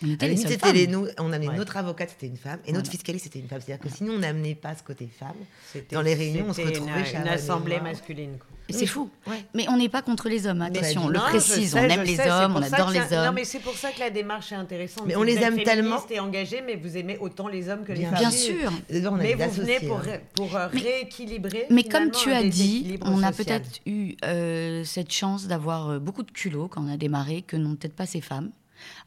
On 0.00 0.10
À 0.10 0.12
était 0.12 0.26
les 0.28 0.34
limite, 0.34 0.42
seules 0.46 0.52
c'était 0.52 0.66
femmes. 0.68 0.76
les 0.76 0.86
nou- 0.86 1.08
on 1.18 1.32
amenait 1.32 1.48
Ouais. 1.48 1.56
notre 1.56 1.76
avocate, 1.76 2.10
c'était 2.10 2.28
une 2.28 2.36
femme, 2.36 2.60
et 2.64 2.72
notre 2.72 2.84
Voilà. 2.84 2.90
fiscaliste, 2.90 3.24
c'était 3.24 3.40
une 3.40 3.48
femme. 3.48 3.60
C'est-à-dire 3.64 3.82
que 3.82 3.88
si 3.94 4.04
nous, 4.04 4.12
on 4.12 4.18
n'amenait 4.18 4.54
pas 4.54 4.76
ce 4.76 4.82
côté 4.84 5.08
femme, 5.18 5.34
C'était- 5.72 5.96
dans 5.96 6.02
les 6.02 6.14
réunions, 6.14 6.46
on 6.48 6.52
se 6.52 6.60
retrouvait 6.60 7.00
une, 7.00 7.04
chez 7.04 7.16
une 7.16 7.26
assemblée 7.28 7.80
masculine. 7.80 8.38
quoi. 8.38 8.46
Et 8.70 8.74
c'est 8.74 8.86
fou. 8.86 9.08
Ouais. 9.26 9.44
Mais 9.54 9.66
on 9.70 9.78
n'est 9.78 9.88
pas 9.88 10.02
contre 10.02 10.28
les 10.28 10.46
hommes, 10.46 10.60
attention, 10.60 11.04
on 11.06 11.08
le 11.08 11.18
précise, 11.18 11.72
sais, 11.72 11.80
on 11.80 11.88
aime 11.88 12.02
les 12.02 12.16
sais, 12.16 12.30
hommes, 12.30 12.54
on 12.54 12.62
adore 12.62 12.90
les 12.90 13.00
c'est- 13.00 13.16
Non, 13.16 13.28
hommes. 13.28 13.34
mais 13.36 13.44
c'est 13.44 13.60
pour 13.60 13.74
ça 13.74 13.90
que 13.92 13.98
la 13.98 14.10
démarche 14.10 14.52
est 14.52 14.56
intéressante. 14.56 15.04
Mais 15.06 15.14
Vous 15.14 15.20
on 15.20 15.22
les 15.24 15.36
êtes 15.36 15.42
aime 15.42 15.62
tellement. 15.64 16.04
et 16.10 16.20
engagée, 16.20 16.60
mais 16.64 16.76
vous 16.76 16.96
aimez 16.98 17.16
autant 17.18 17.48
les 17.48 17.70
hommes 17.70 17.82
que 17.84 17.92
les 17.92 18.00
Bien 18.00 18.10
femmes. 18.10 18.18
Bien 18.20 18.30
sûr. 18.30 18.70
Mais 18.90 19.00
vous 19.00 19.16
venez 19.16 19.42
associés, 19.42 19.88
pour, 19.88 19.98
hein. 20.00 20.18
pour 20.36 20.54
euh, 20.54 20.68
Mais- 20.74 20.80
rééquilibrer. 20.80 21.66
Mais 21.70 21.82
comme 21.84 22.10
tu 22.10 22.30
as 22.30 22.44
dit, 22.44 22.98
on 23.02 23.22
a 23.22 23.32
social. 23.32 23.62
peut-être 23.62 23.80
eu 23.86 24.14
euh, 24.24 24.84
cette 24.84 25.12
chance 25.12 25.46
d'avoir 25.46 25.88
euh, 25.88 25.98
beaucoup 25.98 26.22
de 26.22 26.30
culot 26.30 26.68
quand 26.68 26.84
on 26.84 26.92
a 26.92 26.98
démarré, 26.98 27.40
que 27.42 27.56
n'ont 27.56 27.74
peut-être 27.74 27.96
pas 27.96 28.06
ces 28.06 28.20
femmes. 28.20 28.50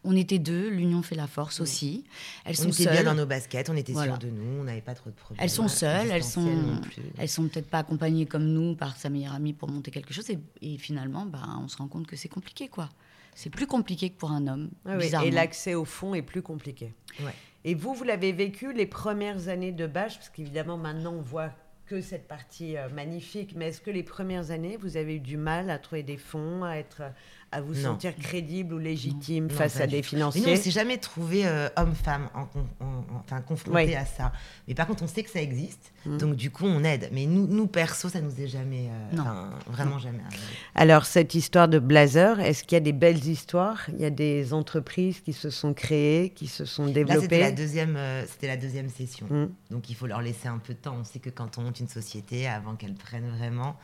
On 0.03 0.15
était 0.15 0.39
deux, 0.39 0.69
l'union 0.69 1.01
fait 1.01 1.15
la 1.15 1.27
force 1.27 1.59
aussi. 1.61 2.03
Elles 2.45 2.55
On 2.59 2.63
sont 2.63 2.69
était 2.69 2.83
bien 2.85 2.95
seules. 2.97 3.05
dans 3.05 3.15
nos 3.15 3.25
baskets, 3.25 3.69
on 3.69 3.75
était 3.75 3.93
Voilà. 3.93 4.13
sûrs 4.13 4.19
de 4.19 4.27
nous, 4.29 4.61
on 4.61 4.63
n'avait 4.63 4.81
pas 4.81 4.95
trop 4.95 5.09
de 5.09 5.15
problèmes. 5.15 5.43
Elles 5.43 5.49
sont 5.49 5.67
seules, 5.67 6.09
elles 6.11 6.23
sont, 6.23 6.81
elles 7.17 7.29
sont 7.29 7.47
peut-être 7.47 7.67
pas 7.69 7.79
accompagnées 7.79 8.25
comme 8.25 8.45
nous 8.45 8.75
par 8.75 8.97
sa 8.97 9.09
meilleure 9.09 9.33
amie 9.33 9.53
pour 9.53 9.69
monter 9.69 9.91
quelque 9.91 10.13
chose. 10.13 10.29
Et, 10.29 10.39
et 10.61 10.77
finalement, 10.77 11.25
bah, 11.25 11.41
on 11.63 11.67
se 11.67 11.77
rend 11.77 11.87
compte 11.87 12.07
que 12.07 12.15
c'est 12.15 12.29
compliqué, 12.29 12.67
quoi. 12.67 12.89
C'est 13.33 13.49
plus 13.49 13.67
compliqué 13.67 14.09
que 14.09 14.17
pour 14.17 14.31
un 14.31 14.45
homme. 14.47 14.69
Ah 14.85 14.97
oui, 14.97 15.09
et 15.25 15.31
l'accès 15.31 15.73
au 15.73 15.85
fond 15.85 16.13
est 16.13 16.21
plus 16.21 16.41
compliqué. 16.41 16.93
Ouais. 17.21 17.33
Et 17.63 17.75
vous, 17.75 17.93
vous 17.93 18.03
l'avez 18.03 18.33
vécu 18.33 18.73
les 18.73 18.85
premières 18.85 19.47
années 19.47 19.71
de 19.71 19.87
Bâche, 19.87 20.15
parce 20.17 20.29
qu'évidemment 20.29 20.77
maintenant 20.77 21.13
on 21.13 21.21
voit 21.21 21.51
que 21.85 22.01
cette 22.01 22.27
partie 22.27 22.77
euh, 22.77 22.87
magnifique, 22.89 23.53
mais 23.55 23.67
est-ce 23.67 23.81
que 23.81 23.91
les 23.91 24.03
premières 24.03 24.51
années, 24.51 24.77
vous 24.77 24.95
avez 24.97 25.15
eu 25.15 25.19
du 25.19 25.35
mal 25.37 25.69
à 25.69 25.77
trouver 25.77 26.03
des 26.03 26.17
fonds, 26.17 26.63
à 26.63 26.75
être, 26.75 27.01
à 27.51 27.61
vous 27.61 27.73
Non. 27.75 27.81
sentir 27.93 28.15
crédible 28.15 28.73
ou 28.73 28.77
légitime 28.77 29.47
Non, 29.47 29.53
face 29.55 29.75
à 29.81 29.87
des 29.87 29.87
tout. 29.87 29.95
Mais 29.97 30.01
financiers 30.03 30.41
nous, 30.41 30.49
on 30.49 30.55
s'est 30.55 30.71
jamais 30.71 30.97
trouvé 30.97 31.45
euh, 31.45 31.67
homme-femme, 31.75 32.29
enfin 33.13 33.41
confronté 33.41 33.85
Oui. 33.87 33.95
à 33.95 34.05
ça. 34.05 34.31
Mais 34.67 34.73
par 34.73 34.87
contre, 34.87 35.03
on 35.03 35.07
sait 35.07 35.23
que 35.23 35.29
ça 35.29 35.41
existe, 35.41 35.91
Mm. 36.05 36.17
donc 36.17 36.35
du 36.35 36.49
coup, 36.49 36.65
on 36.65 36.83
aide. 36.83 37.09
Mais 37.11 37.25
nous, 37.27 37.45
nous 37.45 37.67
perso, 37.67 38.09
ça 38.09 38.21
nous 38.21 38.39
est 38.41 38.47
jamais, 38.47 38.89
euh, 38.89 39.15
Non. 39.17 39.23
vraiment 39.67 39.99
jamais 39.99 40.19
arrivé. 40.25 40.41
Alors 40.73 41.05
cette 41.05 41.35
histoire 41.35 41.67
de 41.67 41.77
Blazer, 41.77 42.39
est-ce 42.39 42.63
qu'il 42.63 42.75
y 42.75 42.77
a 42.77 42.79
des 42.79 42.91
belles 42.93 43.23
histoires? 43.27 43.81
Il 43.89 43.99
y 44.01 44.05
a 44.05 44.09
des 44.09 44.53
entreprises 44.53 45.19
qui 45.19 45.33
se 45.33 45.49
sont 45.51 45.73
créées, 45.73 46.29
qui 46.29 46.47
se 46.47 46.65
sont 46.65 46.85
Là, 46.85 46.87
c'était 46.87 47.05
la 47.05 47.13
développées 47.15 47.51
deuxième, 47.51 47.95
euh, 47.97 48.25
c'était 48.27 48.47
la 48.47 48.57
deuxième 48.57 48.89
session. 48.89 49.27
Mm. 49.29 49.49
Donc 49.69 49.89
il 49.91 49.95
faut 49.95 50.07
leur 50.07 50.21
laisser 50.21 50.47
un 50.47 50.57
peu 50.57 50.73
de 50.73 50.79
temps. 50.79 50.95
On 50.99 51.03
sait 51.03 51.19
que 51.19 51.29
quand 51.29 51.57
on 51.57 51.61
monte 51.61 51.79
une 51.79 51.87
société, 51.87 52.47
avant 52.47 52.75
qu'elle 52.75 52.95
prenne 52.95 53.29
vraiment, 53.37 53.75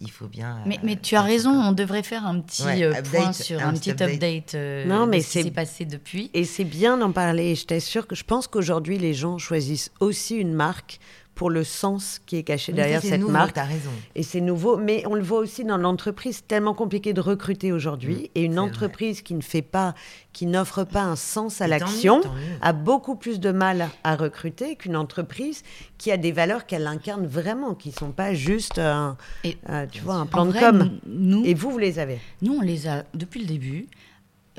il 0.00 0.10
faut 0.10 0.26
bien. 0.26 0.58
Mais, 0.66 0.76
euh, 0.76 0.80
mais 0.82 0.96
tu 0.96 1.16
as 1.16 1.22
raison, 1.22 1.50
on 1.50 1.72
devrait 1.72 2.02
faire 2.02 2.26
un 2.26 2.40
petit 2.40 2.62
Ouais, 2.64 2.82
euh, 2.82 2.90
update, 2.94 3.10
point 3.12 3.32
sur 3.32 3.60
un 3.60 3.68
un, 3.68 3.72
petit 3.72 3.90
update. 3.92 4.14
update, 4.14 4.54
euh, 4.54 4.84
Non, 4.84 5.06
mais 5.06 5.18
de 5.18 5.22
ce 5.22 5.26
qui 5.28 5.32
c'est- 5.32 5.42
s'est 5.44 5.50
passé 5.50 5.84
depuis. 5.84 6.30
Et 6.34 6.44
c'est 6.44 6.64
bien 6.64 6.98
d'en 6.98 7.12
parler. 7.12 7.54
Je 7.54 7.64
t'assure 7.66 8.06
que 8.06 8.14
je 8.14 8.24
pense 8.24 8.46
qu'aujourd'hui, 8.46 8.98
les 8.98 9.14
gens 9.14 9.38
choisissent 9.38 9.90
aussi 10.00 10.36
une 10.36 10.52
marque 10.52 10.98
pour 11.36 11.50
le 11.50 11.62
sens 11.64 12.18
qui 12.24 12.36
est 12.36 12.42
caché 12.42 12.72
Mais 12.72 12.76
derrière 12.76 13.02
cette 13.02 13.20
nouveau, 13.20 13.32
marque. 13.32 13.52
T'as 13.52 13.64
raison. 13.64 13.90
Et 14.14 14.22
c'est 14.22 14.40
nouveau, 14.40 14.78
mais 14.78 15.04
on 15.06 15.14
le 15.14 15.22
voit 15.22 15.38
aussi 15.38 15.64
dans 15.64 15.76
l'entreprise. 15.76 16.42
Tellement 16.48 16.72
compliqué 16.74 17.12
de 17.12 17.20
recruter 17.20 17.72
aujourd'hui. 17.72 18.14
Mm, 18.14 18.28
et 18.34 18.42
une 18.42 18.58
entreprise 18.58 19.20
qui 19.20 19.34
ne 19.34 19.42
fait 19.42 19.62
pas, 19.62 19.94
qui 20.32 20.46
n'offre 20.46 20.84
pas 20.84 21.02
un 21.02 21.14
sens 21.14 21.60
à 21.60 21.68
l'action, 21.68 22.22
a 22.62 22.72
beaucoup 22.72 23.16
plus 23.16 23.38
de 23.38 23.52
mal 23.52 23.90
à 24.02 24.16
recruter 24.16 24.76
qu'une 24.76 24.96
entreprise 24.96 25.62
qui 25.98 26.10
a 26.10 26.16
des 26.16 26.32
valeurs 26.32 26.64
qu'elle 26.64 26.86
incarne 26.86 27.26
vraiment, 27.26 27.74
qui 27.74 27.92
sont 27.92 28.12
pas 28.12 28.32
juste 28.32 28.78
un, 28.78 29.18
Et 29.44 29.58
euh, 29.68 29.84
tu 29.92 30.00
vois, 30.00 30.14
un 30.14 30.26
plan 30.26 30.46
de 30.46 30.50
vrai, 30.50 30.60
com. 30.60 30.90
Nous, 31.06 31.44
Et 31.44 31.52
vous, 31.52 31.70
vous 31.70 31.78
les 31.78 31.98
avez? 31.98 32.18
nous, 32.40 32.54
on 32.54 32.62
les 32.62 32.88
a 32.88 33.04
depuis 33.12 33.40
le 33.40 33.46
début. 33.46 33.88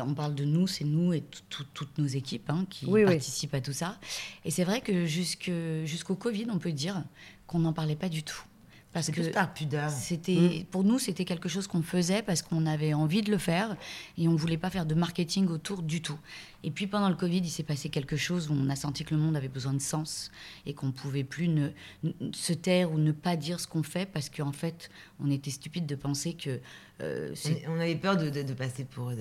On 0.06 0.14
parle 0.14 0.36
de 0.36 0.44
nous, 0.46 0.68
c'est 0.68 0.84
nous 0.86 1.14
et 1.14 1.22
tout- 1.22 1.42
tout- 1.50 1.66
toutes 1.74 1.98
nos 1.98 2.06
équipes 2.08 2.50
hein, 2.50 2.66
qui 2.70 2.86
Oui, 2.86 3.02
oui. 3.04 3.12
participent 3.12 3.54
à 3.54 3.62
tout 3.62 3.74
ça. 3.74 3.98
Et 4.46 4.52
c'est 4.52 4.64
vrai 4.64 4.82
que 4.82 5.06
jusqu'au 5.06 6.16
Covid, 6.16 6.48
on 6.52 6.60
peut 6.60 6.72
dire 6.72 7.04
qu'on 7.48 7.60
n'en 7.60 7.74
parlait 7.74 7.96
pas 7.96 8.10
du 8.10 8.24
tout. 8.24 8.42
Parce 8.94 9.12
que. 9.12 9.22
C'était 9.92 10.66
pour 10.72 10.84
nous 10.84 10.98
c'était 10.98 11.26
quelque 11.26 11.50
chose 11.50 11.68
qu'on 11.68 11.84
faisait 11.84 12.24
parce 12.24 12.42
qu'on 12.42 12.66
avait 12.66 12.94
envie 12.94 13.22
de 13.22 13.30
le 13.30 13.38
faire 13.38 13.76
et 14.18 14.28
on 14.28 14.36
voulait 14.36 14.58
pas 14.58 14.70
faire 14.72 14.86
de 14.88 14.96
marketing 14.96 15.48
autour 15.50 15.84
du 15.84 16.02
tout. 16.02 16.18
Et 16.64 16.72
puis 16.72 16.88
pendant 16.88 17.10
le 17.10 17.16
Covid, 17.16 17.40
il 17.40 17.50
s'est 17.50 17.64
passé 17.64 17.90
quelque 17.90 18.16
chose 18.18 18.50
où 18.50 18.54
on 18.54 18.70
a 18.70 18.76
senti 18.76 19.04
que 19.04 19.14
le 19.14 19.20
monde 19.22 19.36
avait 19.36 19.50
besoin 19.50 19.74
de 19.74 19.82
sens 19.82 20.32
et 20.66 20.74
qu'on 20.74 20.92
pouvait 20.92 21.26
plus 21.26 21.48
ne, 21.50 21.70
ne- 22.04 22.12
se 22.34 22.54
taire 22.54 22.92
ou 22.92 22.98
ne 22.98 23.12
pas 23.12 23.36
dire 23.36 23.60
ce 23.60 23.68
qu'on 23.68 23.84
fait 23.84 24.06
parce 24.08 24.30
qu'en 24.30 24.54
fait, 24.54 24.90
on 25.20 25.30
était 25.30 25.52
stupide 25.52 25.86
de 25.86 25.96
penser 25.96 26.34
que 26.34 26.60
euh, 27.02 27.34
On, 27.70 27.80
avait 27.80 27.96
peur 27.96 28.18
de, 28.18 28.30
de- 28.30 28.42
de 28.42 28.54
passer 28.54 28.84
pour. 28.84 29.12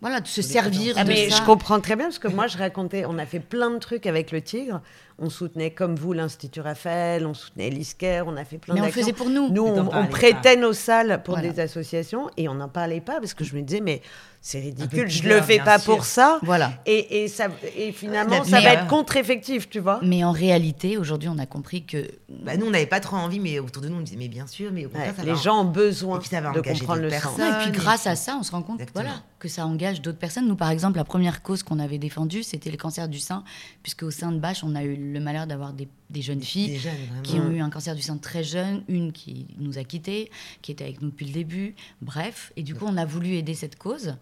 voilà 0.00 0.20
de 0.20 0.26
se 0.26 0.42
servir 0.42 0.94
Ah, 0.98 1.04
de 1.04 1.08
mais 1.08 1.30
ça. 1.30 1.36
je 1.38 1.42
comprends 1.46 1.80
très 1.80 1.96
bien 1.96 2.06
parce 2.06 2.18
que 2.18 2.28
moi 2.28 2.46
je 2.46 2.58
racontais, 2.58 3.04
on 3.06 3.18
a 3.18 3.24
fait 3.26 3.40
plein 3.40 3.70
de 3.70 3.78
trucs 3.78 4.06
avec 4.06 4.32
le 4.32 4.42
Tigre. 4.42 4.80
On 5.18 5.30
soutenait 5.30 5.70
comme 5.70 5.94
vous 5.96 6.12
l'Institut 6.12 6.60
Raphaël, 6.60 7.24
on 7.26 7.32
soutenait 7.32 7.70
l'ISCARE, 7.70 8.26
on 8.26 8.36
a 8.36 8.44
fait 8.44 8.58
plein 8.58 8.74
Mais 8.74 8.80
on 8.80 8.84
le 8.84 8.88
d'actions. 8.90 9.02
faisait 9.02 9.12
pour 9.14 9.30
nous. 9.30 9.48
Nous, 9.50 9.64
on, 9.64 10.06
prêtait 10.08 10.56
nos 10.56 10.74
salles 10.74 11.22
pour 11.24 11.36
Voilà. 11.36 11.48
des 11.50 11.58
associations 11.60 12.28
et 12.36 12.48
on 12.48 12.54
n'en 12.54 12.68
parlait 12.68 13.00
pas 13.00 13.18
parce 13.18 13.32
que 13.32 13.42
je 13.42 13.54
me 13.56 13.62
disais, 13.62 13.80
mais 13.80 14.02
c'est 14.42 14.60
ridicule, 14.60 15.08
je 15.08 15.22
pudeur, 15.22 15.38
le 15.38 15.42
fais 15.42 15.58
pas 15.58 15.78
sûr. 15.78 15.94
pour 15.94 16.04
ça. 16.04 16.38
Voilà. 16.42 16.72
Et, 16.84 17.24
et, 17.24 17.28
ça, 17.28 17.46
et 17.76 17.92
finalement, 17.92 18.44
ça 18.44 18.60
va 18.60 18.74
être 18.74 18.86
contre-effectif, 18.88 19.70
tu 19.70 19.80
vois. 19.80 20.00
Mais 20.02 20.22
en 20.22 20.32
réalité, 20.32 20.98
aujourd'hui, 20.98 21.30
on 21.30 21.38
a 21.38 21.46
compris 21.46 21.84
que 21.86 22.06
Bah, 22.28 22.58
nous, 22.58 22.66
on 22.66 22.70
n'avait 22.70 22.84
pas 22.86 23.00
trop 23.00 23.16
envie, 23.16 23.40
mais 23.40 23.58
autour 23.58 23.82
de 23.82 23.88
nous, 23.88 23.96
on 23.96 24.00
disait, 24.02 24.18
mais 24.18 24.28
bien 24.28 24.46
sûr, 24.46 24.70
mais 24.70 24.84
au 24.84 24.90
contraire, 24.90 25.08
Ouais, 25.12 25.14
ça 25.16 25.24
les 25.24 25.32
va- 25.32 25.38
gens 25.40 25.62
ont 25.62 25.70
besoin 25.70 26.16
Et 26.18 26.20
puis 26.20 26.28
ça 26.28 26.42
va 26.42 26.50
de 26.52 26.60
comprendre 26.60 27.00
le 27.00 27.10
sens. 27.10 27.38
et 27.38 27.62
puis 27.62 27.70
grâce 27.72 28.06
à 28.06 28.16
ça, 28.16 28.36
on 28.38 28.42
se 28.42 28.52
rend 28.52 28.60
compte 28.62 28.80
Exactement. 28.82 29.02
voilà, 29.06 29.22
que 29.38 29.48
ça 29.48 29.66
engage 29.66 30.00
d'autres 30.02 30.18
personnes. 30.18 30.48
Nous, 30.48 30.56
par 30.56 30.70
exemple, 30.70 30.96
la 30.96 31.04
première 31.04 31.42
cause 31.42 31.62
qu'on 31.62 31.78
avait 31.78 31.98
défendue, 31.98 32.42
c'était 32.42 32.70
le 32.70 32.76
cancer 32.76 33.08
du 33.08 33.18
sein, 33.18 33.44
puisque 33.82 34.02
au 34.02 34.10
sein 34.10 34.32
de 34.32 34.38
Bâche, 34.38 34.64
on 34.64 34.74
a 34.74 34.82
eu 34.82 34.96
le 34.96 35.20
malheur 35.20 35.46
d'avoir 35.46 35.72
des, 35.72 35.88
des 36.10 36.22
jeunes 36.22 36.42
filles 36.42 36.68
Des 36.68 36.78
jeunes, 36.78 36.94
vraiment. 37.08 37.22
qui 37.22 37.40
ont 37.40 37.50
eu 37.50 37.60
un 37.60 37.70
cancer 37.70 37.94
du 37.94 38.02
sein 38.02 38.16
très 38.16 38.44
jeune, 38.44 38.82
une 38.88 39.12
qui 39.12 39.46
nous 39.58 39.78
a 39.78 39.84
quittés, 39.84 40.30
qui 40.62 40.72
était 40.72 40.84
avec 40.84 41.02
nous 41.02 41.10
depuis 41.10 41.26
le 41.26 41.32
début, 41.32 41.74
bref. 42.00 42.52
Et 42.56 42.62
du 42.62 42.74
coup, 42.74 42.84
on 42.86 42.96
a 42.96 43.04
voulu 43.04 43.34
aider 43.34 43.54
cette 43.54 43.76
cause 43.76 44.16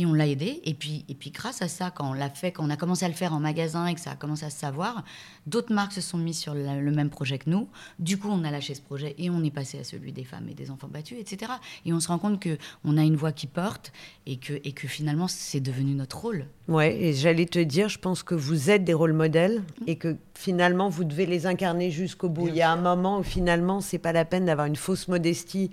et 0.00 0.06
on 0.06 0.12
l'a 0.14 0.26
aidé. 0.26 0.60
Et 0.64 0.74
puis, 0.74 1.04
et 1.08 1.14
puis 1.14 1.30
grâce 1.30 1.60
à 1.60 1.68
ça, 1.68 1.90
quand 1.90 2.08
on 2.08 2.12
l'a 2.12 2.30
fait, 2.30 2.52
quand 2.52 2.64
on 2.64 2.70
a 2.70 2.76
commencé 2.76 3.04
à 3.04 3.08
le 3.08 3.14
faire 3.14 3.34
en 3.34 3.40
magasin 3.40 3.86
et 3.86 3.94
que 3.94 4.00
ça 4.00 4.12
a 4.12 4.16
commencé 4.16 4.44
à 4.44 4.50
se 4.50 4.58
savoir, 4.58 5.02
d'autres 5.46 5.72
marques 5.74 5.92
se 5.92 6.00
sont 6.00 6.18
mises 6.18 6.38
sur 6.38 6.54
la- 6.54 6.76
le 6.76 6.90
même 6.92 7.10
projet 7.10 7.38
que 7.38 7.50
nous. 7.50 7.68
Du 7.98 8.16
coup, 8.16 8.28
on 8.30 8.44
a 8.44 8.50
lâché 8.50 8.74
ce 8.74 8.80
projet 8.80 9.14
et 9.18 9.28
on 9.28 9.42
est 9.42 9.50
passé 9.50 9.78
à 9.78 9.84
celui 9.84 10.12
des 10.12 10.24
femmes 10.24 10.48
et 10.48 10.54
des 10.54 10.70
enfants 10.70 10.88
battus, 10.88 11.18
etc. 11.18 11.52
Et 11.84 11.92
on 11.92 12.00
se 12.00 12.08
rend 12.08 12.18
compte 12.18 12.40
que 12.40 12.56
on 12.84 12.96
a 12.96 13.02
une 13.02 13.16
voix 13.16 13.32
qui 13.32 13.46
porte 13.48 13.92
et 14.26 14.36
que, 14.38 14.54
et 14.64 14.72
que 14.72 14.86
finalement, 14.86 15.26
c'est 15.28 15.60
devenu 15.60 15.94
notre 15.94 16.18
rôle. 16.18 16.46
Ouais, 16.68 16.94
et 17.02 17.12
j'allais 17.14 17.46
te 17.46 17.58
dire, 17.58 17.88
je 17.88 17.98
pense 17.98 18.22
que 18.22 18.34
vous 18.36 18.70
êtes 18.70 18.84
des 18.84 18.94
rôles 18.94 19.14
modèles 19.14 19.62
et 19.86 19.96
que 19.96 20.16
finalement 20.34 20.88
vous 20.88 21.04
devez 21.04 21.26
les 21.26 21.46
incarner 21.46 21.90
jusqu'au 21.90 22.28
bout. 22.28 22.44
Bien 22.44 22.52
Il 22.52 22.56
y 22.58 22.62
a 22.62 22.70
un 22.70 22.76
moment 22.76 23.18
où 23.18 23.22
finalement 23.22 23.80
c'est 23.80 23.98
pas 23.98 24.12
la 24.12 24.24
peine 24.24 24.44
d'avoir 24.46 24.66
une 24.66 24.76
fausse 24.76 25.08
modestie 25.08 25.70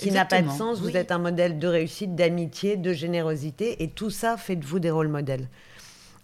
qui 0.00 0.10
n'a 0.10 0.24
pas 0.24 0.42
de 0.42 0.50
sens. 0.50 0.80
Vous 0.80 0.88
oui. 0.88 0.96
êtes 0.96 1.12
un 1.12 1.18
modèle 1.18 1.58
de 1.58 1.68
réussite, 1.68 2.14
d'amitié, 2.14 2.76
de 2.76 2.92
générosité 2.92 3.82
et 3.82 3.88
tout 3.88 4.10
ça 4.10 4.36
fait 4.36 4.56
de 4.56 4.64
vous 4.64 4.78
des 4.78 4.90
rôles 4.90 5.08
modèles. 5.08 5.48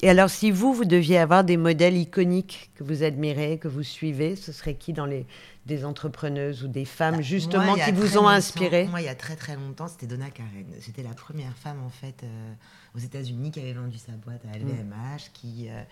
Et 0.03 0.11
alors 0.11 0.29
si 0.29 0.51
vous, 0.51 0.75
vous 0.75 0.85
deviez 0.85 1.19
avoir 1.19 1.43
des 1.43 1.57
modèles 1.57 1.97
iconiques 1.97 2.71
que 2.75 2.85
vous 2.85 3.03
admirez, 3.03 3.57
que 3.59 3.69
vous 3.69 3.83
suivez, 3.83 4.37
ce 4.37 4.53
serait 4.53 4.75
qui 4.75 4.93
dans 4.93 5.07
les 5.07 5.27
des 5.65 5.85
entrepreneuses 5.85 6.62
ou 6.62 6.69
des 6.69 6.85
femmes 6.85 7.17
Bah, 7.17 7.23
justement 7.23 7.77
moi, 7.77 7.85
qui 7.85 7.93
vous 7.93 8.19
ont 8.19 8.29
inspiré? 8.29 8.87
Moi, 8.87 9.01
il 9.01 9.07
y 9.07 9.09
a 9.09 9.15
très 9.17 9.35
très 9.35 9.57
longtemps, 9.57 9.89
c'était 9.89 10.07
Donna 10.07 10.31
Karen. 10.31 10.67
C'était 10.81 11.03
la 11.03 11.15
première 11.15 11.57
femme 11.57 11.79
en 11.85 11.89
fait 11.89 12.23
euh, 12.23 12.53
aux 12.96 13.00
États-Unis 13.00 13.50
qui 13.50 13.61
avait 13.61 13.74
vendu 13.74 13.98
sa 13.98 14.12
boîte 14.12 14.42
à 14.52 14.56
LVMH, 14.59 15.30
qui 15.32 15.68
euh, 15.68 15.82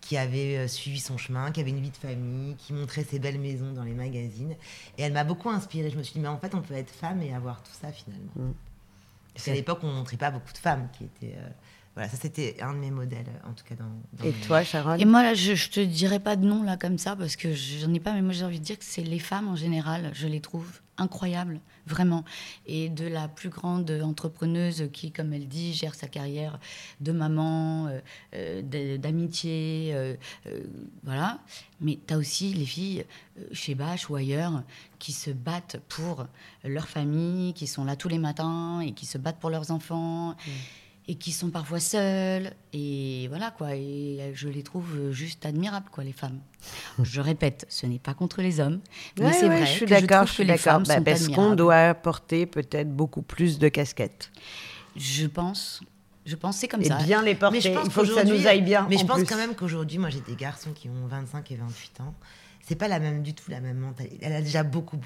qui 0.00 0.16
avait 0.16 0.56
euh, 0.56 0.68
suivi 0.68 0.98
son 0.98 1.18
chemin, 1.18 1.50
qui 1.52 1.60
avait 1.60 1.70
une 1.70 1.80
vie 1.80 1.90
de 1.90 1.96
famille, 1.96 2.56
qui 2.56 2.72
montrait 2.72 3.04
ses 3.04 3.18
belles 3.18 3.38
maisons 3.38 3.72
dans 3.72 3.84
les 3.84 3.92
magazines. 3.92 4.54
Et 4.98 5.02
elle 5.02 5.12
m'a 5.12 5.24
beaucoup 5.24 5.50
inspirée. 5.50 5.90
Je 5.90 5.98
me 5.98 6.02
suis 6.02 6.14
dit, 6.14 6.20
mais 6.20 6.28
en 6.28 6.38
fait, 6.38 6.54
on 6.54 6.62
peut 6.62 6.74
être 6.74 6.90
femme 6.90 7.22
et 7.22 7.34
avoir 7.34 7.62
tout 7.62 7.72
ça 7.80 7.92
finalement. 7.92 8.30
Mm. 8.36 8.52
Parce 9.34 9.46
qu'à 9.46 9.54
l'époque, 9.54 9.80
on 9.82 9.92
montrait 9.92 10.16
pas 10.16 10.30
beaucoup 10.30 10.52
de 10.52 10.58
femmes 10.58 10.88
qui 10.96 11.04
étaient. 11.04 11.36
euh, 11.36 11.48
voilà, 11.94 12.08
ça 12.08 12.16
c'était 12.16 12.56
un 12.60 12.72
de 12.72 12.78
mes 12.78 12.90
modèles, 12.90 13.26
en 13.44 13.52
tout 13.52 13.64
cas 13.64 13.76
dans. 13.76 13.84
dans 14.18 14.24
Et 14.24 14.32
toi, 14.32 14.64
Sharon 14.64 14.96
Et 14.96 15.04
moi, 15.04 15.22
là, 15.22 15.34
je, 15.34 15.54
je 15.54 15.70
te 15.70 15.80
dirais 15.80 16.18
pas 16.18 16.34
de 16.34 16.44
nom 16.44 16.62
là 16.62 16.76
comme 16.76 16.98
ça 16.98 17.14
parce 17.14 17.36
que 17.36 17.52
j'en 17.52 17.92
ai 17.94 18.00
pas, 18.00 18.12
mais 18.14 18.22
moi 18.22 18.32
j'ai 18.32 18.44
envie 18.44 18.58
de 18.58 18.64
dire 18.64 18.78
que 18.78 18.84
c'est 18.84 19.02
les 19.02 19.20
femmes 19.20 19.48
en 19.48 19.54
général, 19.54 20.10
je 20.12 20.26
les 20.26 20.40
trouve 20.40 20.80
incroyable, 20.98 21.60
vraiment. 21.86 22.24
Et 22.66 22.88
de 22.88 23.06
la 23.06 23.28
plus 23.28 23.48
grande 23.48 23.90
entrepreneuse 24.02 24.88
qui, 24.92 25.12
comme 25.12 25.32
elle 25.32 25.48
dit, 25.48 25.72
gère 25.72 25.94
sa 25.94 26.06
carrière 26.06 26.58
de 27.00 27.12
maman, 27.12 27.88
euh, 27.88 28.00
euh, 28.34 28.98
d'amitié, 28.98 29.92
euh, 29.94 30.14
voilà. 31.02 31.40
Mais 31.80 31.98
tu 32.06 32.14
as 32.14 32.18
aussi 32.18 32.54
les 32.54 32.66
filles 32.66 33.04
chez 33.52 33.74
Bach 33.74 34.08
ou 34.08 34.16
ailleurs 34.16 34.62
qui 34.98 35.12
se 35.12 35.30
battent 35.30 35.80
pour 35.88 36.26
leur 36.64 36.88
famille, 36.88 37.52
qui 37.54 37.66
sont 37.66 37.84
là 37.84 37.96
tous 37.96 38.08
les 38.08 38.18
matins 38.18 38.80
et 38.80 38.92
qui 38.92 39.06
se 39.06 39.18
battent 39.18 39.38
pour 39.38 39.50
leurs 39.50 39.70
enfants. 39.70 40.30
Mmh 40.30 40.50
et 41.06 41.16
qui 41.16 41.32
sont 41.32 41.50
parfois 41.50 41.80
seules. 41.80 42.52
Et 42.72 43.26
voilà, 43.28 43.50
quoi. 43.50 43.74
Et 43.74 44.32
je 44.34 44.48
les 44.48 44.62
trouve 44.62 45.10
juste 45.10 45.44
admirables, 45.46 45.88
quoi, 45.90 46.04
les 46.04 46.12
femmes. 46.12 46.38
Je 47.02 47.20
répète, 47.20 47.66
ce 47.68 47.86
n'est 47.86 47.98
pas 47.98 48.14
contre 48.14 48.40
les 48.40 48.60
hommes, 48.60 48.80
mais 49.18 49.32
c'est 49.32 49.46
vrai. 49.46 49.66
Je 49.66 49.72
suis 49.72 49.86
d'accord, 49.86 50.26
je 50.26 50.32
suis 50.32 50.46
d'accord. 50.46 50.80
Bah, 50.80 51.00
parce 51.00 51.28
qu'on 51.28 51.54
doit 51.54 51.94
porter 51.94 52.46
peut-être 52.46 52.94
beaucoup 52.94 53.22
plus 53.22 53.58
de 53.58 53.68
casquettes. 53.68 54.30
Je 54.96 55.26
pense. 55.26 55.82
Je 56.24 56.36
pense 56.36 56.56
c'est 56.56 56.68
comme 56.68 56.80
et 56.80 56.86
ça. 56.86 56.96
bien 56.96 57.22
les 57.22 57.34
porter. 57.34 57.58
Il 57.84 57.90
faut 57.90 58.00
que 58.00 58.14
ça 58.14 58.24
nous 58.24 58.46
aille 58.46 58.62
bien. 58.62 58.86
Mais 58.88 58.96
je 58.96 59.04
pense 59.04 59.24
quand 59.24 59.36
même 59.36 59.54
qu'aujourd'hui, 59.54 59.98
moi, 59.98 60.08
j'ai 60.08 60.20
des 60.20 60.36
garçons 60.36 60.72
qui 60.72 60.88
ont 60.88 61.06
25 61.06 61.50
et 61.50 61.56
28 61.56 62.00
ans 62.00 62.14
c'est 62.66 62.76
pas 62.76 62.88
la 62.88 62.98
même 62.98 63.22
du 63.22 63.34
tout 63.34 63.50
la 63.50 63.60
même 63.60 63.76
mentalité. 63.78 64.18
Elle 64.22 64.32
a 64.32 64.40
déjà 64.40 64.62
beaucoup 64.62 64.98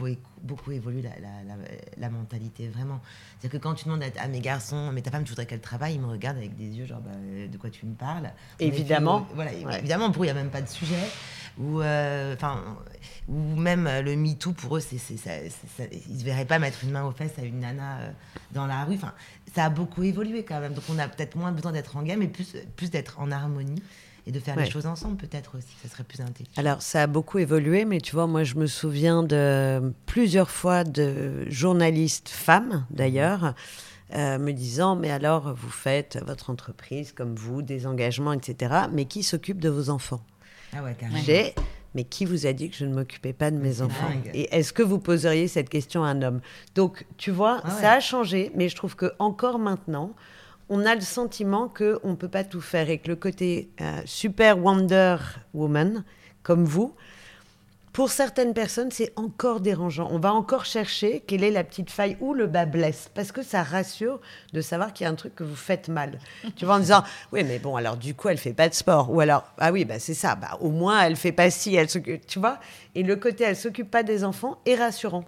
beaucoup 0.43 0.71
évolué 0.71 1.03
la, 1.03 1.11
la, 1.21 1.55
la, 1.97 2.11
mentalité 2.11 2.69
vraiment. 2.69 3.01
C'est 3.41 3.49
que 3.49 3.57
quand 3.57 3.75
tu 3.75 3.85
demandes 3.87 4.05
à, 4.17 4.29
mes 4.29 4.41
garçons, 4.41 4.93
mais 4.93 5.03
ta 5.03 5.11
femme, 5.11 5.25
tu 5.25 5.31
voudrais 5.31 5.47
qu'elle 5.47 5.61
travaille, 5.61 5.95
ils 5.95 6.01
me 6.01 6.07
regardent 6.07 6.37
avec 6.39 6.57
des 6.57 6.69
yeux 6.69 6.87
genre 6.87 7.01
bah, 7.01 7.11
de 7.51 7.57
quoi 7.59 7.71
tu 7.71 7.87
me 7.87 7.95
parles? 7.95 8.31
Évidemment. 8.61 9.27
voilà, 9.35 9.53
évidemment 9.53 10.13
pour 10.13 10.23
eux 10.23 10.27
il 10.27 10.33
n'y 10.33 10.39
a 10.39 10.41
même 10.41 10.51
pas 10.51 10.63
de 10.63 10.69
sujet. 10.69 10.95
Ou 11.59 11.81
euh, 11.83 12.35
enfin 12.35 12.63
ou 13.27 13.57
même 13.57 13.89
euh, 13.89 14.03
le 14.03 14.15
MeToo 14.15 14.53
pour 14.53 14.77
eux 14.77 14.81
c'est 14.81 14.99
ça, 14.99 15.33
ils 15.41 16.21
se 16.21 16.25
verraient 16.25 16.45
pas 16.45 16.61
mettre 16.61 16.85
une 16.85 16.93
main 16.93 17.05
aux 17.05 17.11
fesses 17.11 17.37
à 17.39 17.43
une 17.43 17.59
nana 17.59 17.99
euh, 17.99 18.11
dans 18.53 18.67
la 18.67 18.85
rue. 18.85 18.95
Enfin 18.95 19.13
ça 19.53 19.65
a 19.65 19.71
beaucoup 19.71 20.05
évolué 20.05 20.45
quand 20.45 20.61
même. 20.61 20.75
Donc 20.75 20.85
on 20.89 20.99
a 21.01 21.09
peut-être 21.09 21.35
moins 21.35 21.51
besoin 21.51 21.73
d'être 21.73 21.97
en 21.97 22.03
gamme 22.03 22.21
mais 22.21 22.29
plus 22.29 22.55
plus 22.77 22.91
d'être 22.91 23.19
en 23.19 23.33
harmonie 23.33 23.83
et 24.29 24.33
de 24.33 24.39
faire 24.39 24.57
les 24.57 24.71
choses 24.71 24.87
ensemble 24.87 25.17
peut-être 25.17 25.57
aussi, 25.57 25.75
ça 25.83 25.89
serait 25.89 26.05
plus 26.05 26.21
intelligent. 26.21 26.53
Alors 26.57 26.83
ça 26.83 27.03
a 27.03 27.07
beaucoup 27.07 27.39
évolué, 27.39 27.85
mais 27.87 28.01
tu 28.01 28.15
vois, 28.15 28.27
moi 28.27 28.45
je 28.45 28.57
me 28.57 28.67
souviens 28.67 29.23
de 29.23 29.93
plusieurs 30.07 30.51
fois 30.51 30.85
de 30.85 31.49
journalistes 31.49 32.29
femmes 32.29 32.85
d'ailleurs. 32.91 33.55
Euh, 34.15 34.39
me 34.39 34.53
disant 34.53 34.97
mais 34.97 35.11
alors 35.11 35.53
vous 35.53 35.69
faites 35.69 36.19
votre 36.27 36.49
entreprise 36.49 37.13
comme 37.13 37.35
vous 37.35 37.61
des 37.61 37.87
engagements 37.87 38.33
etc 38.33 38.85
mais 38.91 39.05
qui 39.05 39.23
s'occupe 39.23 39.61
de 39.61 39.69
vos 39.69 39.91
enfants? 39.91 40.23
Ah 40.75 40.83
ouais 40.83 40.97
carrément. 40.99 41.21
Mais 41.95 42.05
qui 42.05 42.25
vous 42.25 42.47
a 42.47 42.53
dit 42.53 42.71
que 42.71 42.77
je 42.77 42.87
ne 42.87 42.95
m'occupais 42.95 43.33
pas 43.33 43.51
de 43.51 43.57
mes 43.57 43.83
enfants? 43.83 44.11
Et 44.33 44.55
est-ce 44.55 44.73
que 44.73 44.83
vous 44.83 44.99
poseriez 44.99 45.49
cette 45.49 45.69
question 45.69 46.05
à 46.05 46.09
un 46.09 46.23
homme? 46.23 46.41
Donc, 46.75 47.07
tu 47.17 47.31
vois, 47.31 47.61
ah 47.65 47.71
ça 47.71 47.93
a 47.93 48.01
changé, 48.01 48.53
mais 48.55 48.69
je 48.69 48.77
trouve 48.77 48.95
que 48.95 49.13
encore 49.19 49.59
maintenant, 49.59 50.13
on 50.69 50.85
a 50.85 50.95
le 50.95 51.01
sentiment 51.01 51.69
qu'on 51.69 52.11
ne 52.11 52.17
peut 52.17 52.29
pas 52.29 52.45
tout 52.45 52.61
faire 52.61 52.91
et 52.91 52.99
que 52.99 53.09
le 53.09 53.17
côté 53.17 53.71
euh, 53.81 54.01
super 54.05 54.59
Wonder 54.59 55.17
Woman, 55.55 56.05
comme 56.43 56.65
vous, 56.65 56.95
pour 57.99 58.11
certaines 58.11 58.55
personnes, 58.55 58.93
c'est 58.93 59.13
encore 59.17 59.61
dérangeant. 59.61 60.09
On 60.13 60.21
va 60.21 60.33
encore 60.33 60.65
chercher 60.65 61.21
quelle 61.27 61.43
est 61.43 61.51
la 61.51 61.65
petite 61.65 61.91
faille 61.91 62.17
où 62.21 62.33
le 62.33 62.47
bas 62.47 62.65
blesse, 62.65 63.11
parce 63.13 63.33
que 63.33 63.43
ça 63.43 63.65
rassure 63.65 64.21
de 64.53 64.61
savoir 64.61 64.93
qu'il 64.93 65.05
y 65.05 65.09
a 65.09 65.11
un 65.11 65.17
truc 65.17 65.35
que 65.35 65.43
vous 65.43 65.57
faites 65.57 65.89
mal. 65.89 66.21
tu 66.55 66.65
vois, 66.65 66.77
en 66.77 66.79
disant, 66.79 67.03
oui, 67.33 67.43
mais 67.43 67.59
bon, 67.59 67.75
alors 67.75 67.97
du 67.97 68.15
coup, 68.15 68.29
elle 68.29 68.39
fait 68.39 68.53
pas 68.53 68.69
de 68.69 68.75
sport. 68.75 69.11
Ou 69.11 69.19
alors, 69.19 69.45
ah 69.59 69.73
oui, 69.73 69.85
bah, 69.85 69.99
c'est 69.99 70.15
ça, 70.15 70.37
bah, 70.37 70.59
au 70.61 70.71
moins, 70.71 71.03
elle 71.03 71.17
fait 71.17 71.33
pas 71.33 71.51
ci, 71.51 71.75
elle 71.75 71.89
tu 71.89 72.39
vois? 72.39 72.61
Et 72.95 73.03
le 73.03 73.17
côté, 73.17 73.43
elle 73.43 73.57
s'occupe 73.57 73.91
pas 73.91 74.05
des 74.05 74.23
enfants 74.23 74.59
est 74.65 74.77
rassurant. 74.77 75.25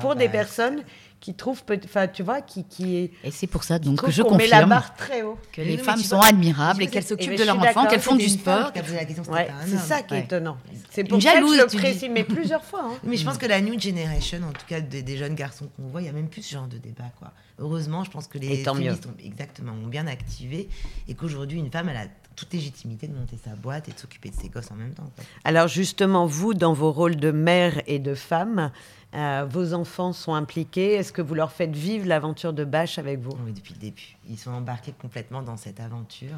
Pour 0.00 0.16
des 0.16 0.26
bah, 0.26 0.32
personnes 0.32 0.82
qui 1.20 1.34
trouve, 1.34 1.62
enfin, 1.84 2.08
tu 2.08 2.22
vois, 2.22 2.40
qui, 2.40 2.64
qui 2.64 2.96
est. 2.96 3.10
Et 3.24 3.30
c'est 3.30 3.46
pour 3.46 3.62
ça 3.62 3.78
donc 3.78 4.02
que 4.02 4.10
je 4.10 4.22
confirme. 4.22 4.38
met 4.38 4.48
la 4.48 4.64
barre 4.64 4.94
très 4.94 5.22
haut. 5.22 5.38
Que 5.52 5.60
les 5.60 5.76
femmes 5.76 6.00
sont 6.00 6.20
admirables 6.20 6.82
et 6.82 6.86
qu'elles 6.86 7.04
s'occupent 7.04 7.38
de 7.38 7.44
leurs 7.44 7.58
enfants, 7.58 7.86
qu'elles 7.86 8.00
font 8.00 8.16
du 8.16 8.28
sport. 8.28 8.72
c'est 8.74 9.76
ça 9.76 10.02
qui 10.02 10.14
est 10.14 10.20
étonnant. 10.20 10.56
C'est 10.90 11.04
pour 11.04 11.22
ça 11.22 11.40
que 11.40 11.46
je 11.46 11.60
le 11.60 11.66
précise, 11.66 12.10
mais 12.10 12.24
plusieurs 12.24 12.64
fois. 12.64 12.84
Hein. 12.84 12.98
Mais 13.04 13.16
je 13.16 13.24
pense 13.24 13.38
que 13.38 13.46
la 13.46 13.60
new 13.60 13.78
generation, 13.78 14.38
en 14.48 14.52
tout 14.52 14.66
cas 14.66 14.80
des, 14.80 15.16
jeunes 15.16 15.34
garçons 15.34 15.68
qu'on 15.76 15.88
voit, 15.88 16.00
il 16.00 16.06
y 16.06 16.08
a 16.08 16.12
même 16.12 16.28
plus 16.28 16.42
ce 16.42 16.54
genre 16.54 16.66
de 16.66 16.78
débat, 16.78 17.10
quoi. 17.18 17.32
Heureusement, 17.58 18.04
je 18.04 18.10
pense 18.10 18.26
que 18.26 18.38
les 18.38 18.64
féministes 18.64 19.06
ont, 19.06 19.14
exactement 19.22 19.72
ont 19.72 19.86
bien 19.86 20.06
activé 20.06 20.70
et 21.08 21.14
qu'aujourd'hui 21.14 21.58
une 21.58 21.70
femme 21.70 21.90
elle 21.90 21.96
a 21.98 22.06
toute 22.34 22.54
légitimité 22.54 23.06
de 23.06 23.14
monter 23.14 23.36
sa 23.44 23.54
boîte 23.54 23.88
et 23.90 23.92
de 23.92 23.98
s'occuper 23.98 24.30
de 24.30 24.34
ses 24.34 24.48
gosses 24.48 24.70
en 24.70 24.76
même 24.76 24.94
temps. 24.94 25.10
Alors 25.44 25.68
justement, 25.68 26.24
vous, 26.24 26.54
dans 26.54 26.72
vos 26.72 26.90
rôles 26.90 27.16
de 27.16 27.30
mère 27.30 27.82
et 27.86 27.98
de 27.98 28.14
femme, 28.14 28.70
euh, 29.14 29.46
vos 29.48 29.74
enfants 29.74 30.12
sont 30.12 30.34
impliqués. 30.34 30.94
Est-ce 30.94 31.12
que 31.12 31.22
vous 31.22 31.34
leur 31.34 31.52
faites 31.52 31.74
vivre 31.74 32.06
l'aventure 32.06 32.52
de 32.52 32.64
Bâche 32.64 32.98
avec 32.98 33.20
vous? 33.20 33.32
Oui, 33.44 33.52
depuis 33.52 33.74
le 33.74 33.80
début. 33.80 34.16
Ils 34.28 34.38
sont 34.38 34.50
embarqués 34.50 34.92
complètement 34.92 35.42
dans 35.42 35.56
cette 35.56 35.80
aventure 35.80 36.36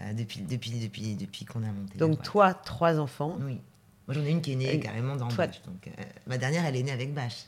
euh, 0.00 0.12
depuis, 0.12 0.40
depuis, 0.40 0.70
depuis, 0.70 1.14
depuis 1.14 1.44
qu'on 1.44 1.62
a 1.62 1.72
monté. 1.72 1.98
Donc 1.98 2.22
toi, 2.22 2.54
trois 2.54 2.98
enfants 2.98 3.36
Oui. 3.40 3.60
Moi, 4.06 4.14
j'en 4.14 4.24
ai 4.24 4.30
une 4.30 4.40
qui 4.40 4.52
est 4.52 4.56
née 4.56 4.80
carrément 4.80 5.16
dans 5.16 5.28
Bâche. 5.28 5.60
Donc, 5.66 5.86
euh, 5.86 6.02
ma 6.26 6.38
dernière, 6.38 6.64
elle 6.64 6.76
est 6.76 6.82
née 6.82 6.92
avec 6.92 7.12
Bâche. 7.12 7.44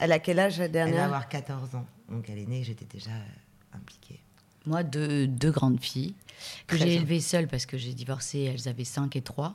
Elle 0.00 0.12
a 0.12 0.18
quel 0.18 0.40
âge 0.40 0.58
la 0.58 0.68
dernière 0.68 0.94
Elle 0.94 1.00
va 1.00 1.06
avoir 1.06 1.28
14 1.28 1.74
ans. 1.76 1.86
Donc 2.08 2.28
elle 2.28 2.38
est 2.38 2.46
née, 2.46 2.64
j'étais 2.64 2.86
déjà 2.86 3.10
impliquée. 3.72 4.20
Moi, 4.66 4.82
deux, 4.82 5.26
deux 5.26 5.50
grandes 5.50 5.80
filles 5.80 6.14
que 6.66 6.76
j'ai 6.76 6.94
élevées 6.94 7.20
seules 7.20 7.48
parce 7.48 7.66
que 7.66 7.76
j'ai 7.76 7.94
divorcé, 7.94 8.40
elles 8.52 8.68
avaient 8.68 8.84
5 8.84 9.14
et 9.16 9.22
3. 9.22 9.54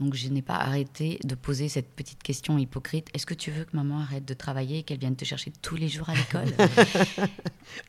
Donc 0.00 0.14
je 0.14 0.28
n'ai 0.28 0.42
pas 0.42 0.56
arrêté 0.56 1.18
de 1.24 1.34
poser 1.34 1.68
cette 1.68 1.88
petite 1.94 2.22
question 2.22 2.58
hypocrite. 2.58 3.08
Est-ce 3.14 3.26
que 3.26 3.34
tu 3.34 3.50
veux 3.50 3.64
que 3.64 3.76
maman 3.76 4.00
arrête 4.00 4.24
de 4.24 4.34
travailler 4.34 4.78
et 4.78 4.82
qu'elle 4.82 4.98
vienne 4.98 5.16
te 5.16 5.24
chercher 5.24 5.52
tous 5.62 5.76
les 5.76 5.88
jours 5.88 6.08
à 6.08 6.14
l'école? 6.14 6.52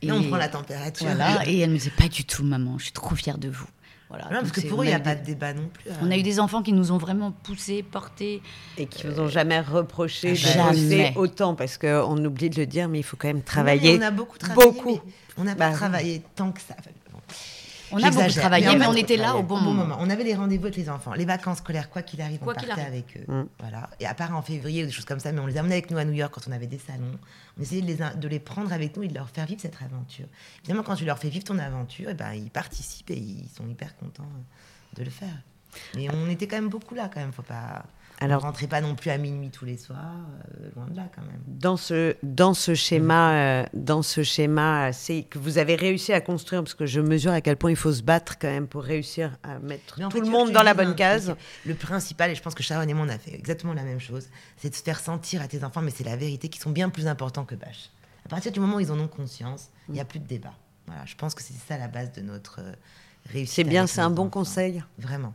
Et 0.02 0.10
on 0.12 0.22
prend 0.22 0.36
la 0.36 0.48
température. 0.48 1.06
et 1.46 1.58
elle 1.60 1.70
me 1.70 1.76
disait 1.76 1.90
pas 1.90 2.08
du 2.08 2.24
tout, 2.24 2.42
maman, 2.42 2.78
je 2.78 2.84
suis 2.84 2.92
trop 2.92 3.14
fière 3.14 3.38
de 3.38 3.48
vous. 3.48 3.66
Voilà, 4.08 4.28
parce 4.28 4.52
que 4.52 4.60
pour 4.60 4.82
eux, 4.82 4.84
il 4.84 4.88
n'y 4.88 4.94
a 4.94 5.00
pas 5.00 5.16
de 5.16 5.24
débat 5.24 5.52
non 5.52 5.68
plus. 5.68 5.90
On 6.00 6.10
a 6.10 6.16
eu 6.16 6.22
des 6.22 6.38
enfants 6.38 6.62
qui 6.62 6.72
nous 6.72 6.92
ont 6.92 6.98
vraiment 6.98 7.32
poussés, 7.32 7.82
portés. 7.82 8.40
Et 8.78 8.86
qui 8.86 9.06
ne 9.06 9.12
nous 9.12 9.20
ont 9.20 9.28
jamais 9.28 9.60
reproché 9.60 10.32
de 10.32 11.18
autant, 11.18 11.54
parce 11.54 11.76
qu'on 11.76 12.24
oublie 12.24 12.50
de 12.50 12.60
le 12.60 12.66
dire, 12.66 12.88
mais 12.88 13.00
il 13.00 13.02
faut 13.02 13.16
quand 13.16 13.28
même 13.28 13.42
travailler. 13.42 13.98
on 13.98 14.02
a 14.02 14.10
beaucoup 14.12 14.38
travaillé. 14.38 14.70
Beaucoup. 14.70 15.00
On 15.38 15.44
n'a 15.44 15.54
pas 15.54 15.70
bah, 15.70 15.76
travaillé 15.76 16.22
tant 16.34 16.52
que 16.52 16.60
ça. 16.60 16.76
On 17.92 18.02
a 18.02 18.10
beaucoup 18.10 18.30
travaillé, 18.30 18.76
mais, 18.76 18.86
on 18.86 18.94
était 18.94 19.16
là 19.16 19.36
au 19.36 19.42
bon, 19.42 19.58
moment. 19.58 19.96
On 20.00 20.10
avait 20.10 20.24
des 20.24 20.34
rendez-vous 20.34 20.64
avec 20.64 20.76
les 20.76 20.90
enfants. 20.90 21.12
Les 21.14 21.24
vacances 21.24 21.58
scolaires, 21.58 21.90
quoi 21.90 22.02
qu'il 22.02 22.20
arrive, 22.20 22.38
on 22.42 22.46
partait 22.46 22.80
avec 22.80 23.16
eux. 23.16 23.32
Mm. 23.32 23.46
Voilà. 23.60 23.90
Et 24.00 24.06
à 24.06 24.14
part 24.14 24.34
en 24.34 24.42
février 24.42 24.82
ou 24.82 24.86
des 24.86 24.92
choses 24.92 25.04
comme 25.04 25.20
ça, 25.20 25.32
mais 25.32 25.40
on 25.40 25.46
les 25.46 25.56
amenait 25.56 25.74
avec 25.74 25.90
nous 25.90 25.98
à 25.98 26.04
New 26.04 26.12
York 26.12 26.32
quand 26.34 26.48
on 26.48 26.52
avait 26.52 26.66
des 26.66 26.78
salons. 26.78 27.18
On 27.58 27.62
essayait 27.62 27.82
de 27.82 27.86
les, 27.86 27.98
de 28.18 28.28
les 28.28 28.40
prendre 28.40 28.72
avec 28.72 28.96
nous 28.96 29.02
et 29.02 29.08
de 29.08 29.14
leur 29.14 29.30
faire 29.30 29.46
vivre 29.46 29.60
cette 29.60 29.80
aventure. 29.82 30.26
Évidemment, 30.60 30.82
quand 30.82 30.96
tu 30.96 31.04
leur 31.04 31.18
fais 31.18 31.28
vivre 31.28 31.44
ton 31.44 31.58
aventure, 31.58 32.08
et 32.08 32.12
eh 32.12 32.14
ben, 32.14 32.32
ils 32.32 32.50
participent 32.50 33.10
et 33.10 33.18
ils 33.18 33.48
sont 33.54 33.66
hyper 33.68 33.96
contents 33.96 34.28
de 34.96 35.04
le 35.04 35.10
faire. 35.10 35.36
Mais 35.94 36.08
on 36.10 36.28
était 36.28 36.46
quand 36.46 36.56
même 36.56 36.68
beaucoup 36.68 36.94
là, 36.94 37.10
quand 37.12 37.20
même. 37.20 37.32
Faut 37.32 37.42
pas. 37.42 37.84
Alors, 38.20 38.42
on 38.42 38.46
rentrait 38.46 38.66
pas 38.66 38.80
non 38.80 38.94
plus 38.94 39.10
à 39.10 39.18
minuit 39.18 39.50
tous 39.50 39.66
les 39.66 39.76
soirs, 39.76 39.98
euh, 39.98 40.70
loin 40.74 40.86
de 40.86 40.96
là 40.96 41.08
quand 41.14 41.22
même. 41.22 41.40
Dans 41.46 41.76
ce, 41.76 42.16
dans 42.22 42.54
ce 42.54 42.74
schéma, 42.74 43.32
euh, 43.32 43.66
dans 43.74 44.02
ce 44.02 44.22
schéma, 44.22 44.92
c'est 44.92 45.24
que 45.24 45.38
vous 45.38 45.58
avez 45.58 45.74
réussi 45.74 46.14
à 46.14 46.22
construire, 46.22 46.62
parce 46.62 46.74
que 46.74 46.86
je 46.86 47.00
mesure 47.00 47.32
à 47.32 47.42
quel 47.42 47.56
point 47.56 47.70
il 47.70 47.76
faut 47.76 47.92
se 47.92 48.02
battre 48.02 48.38
quand 48.38 48.48
même 48.48 48.68
pour 48.68 48.84
réussir 48.84 49.36
à 49.42 49.58
mettre 49.58 50.08
tout 50.08 50.20
le 50.20 50.28
monde 50.28 50.50
dans 50.52 50.62
la 50.62 50.72
bonne 50.72 50.94
case. 50.94 51.34
Le 51.66 51.74
principal, 51.74 52.30
et 52.30 52.34
je 52.34 52.42
pense 52.42 52.54
que 52.54 52.62
Sharon 52.62 52.88
et 52.88 52.94
moi 52.94 53.04
on 53.06 53.10
a 53.10 53.18
fait 53.18 53.34
exactement 53.34 53.74
la 53.74 53.82
même 53.82 54.00
chose, 54.00 54.28
c'est 54.56 54.70
de 54.70 54.74
se 54.74 54.82
faire 54.82 54.98
sentir 54.98 55.42
à 55.42 55.48
tes 55.48 55.62
enfants, 55.62 55.82
mais 55.82 55.90
c'est 55.90 56.04
la 56.04 56.16
vérité, 56.16 56.48
qui 56.48 56.58
sont 56.58 56.70
bien 56.70 56.88
plus 56.88 57.06
importants 57.06 57.44
que 57.44 57.54
Bach. 57.54 57.90
À 58.24 58.28
partir 58.28 58.50
du 58.50 58.60
moment 58.60 58.76
où 58.76 58.80
ils 58.80 58.90
en 58.90 58.98
ont 58.98 59.08
conscience, 59.08 59.68
il 59.88 59.94
n'y 59.94 60.00
a 60.00 60.04
plus 60.06 60.20
de 60.20 60.26
débat. 60.26 60.54
Voilà, 60.86 61.04
je 61.04 61.14
pense 61.16 61.34
que 61.34 61.42
c'est 61.42 61.54
ça 61.54 61.76
la 61.76 61.88
base 61.88 62.12
de 62.12 62.22
notre 62.22 62.60
euh, 62.60 62.72
réussite. 63.26 63.54
C'est 63.54 63.64
bien, 63.64 63.86
c'est 63.86 64.00
un 64.00 64.10
bon 64.10 64.30
conseil. 64.30 64.82
Vraiment. 64.98 65.34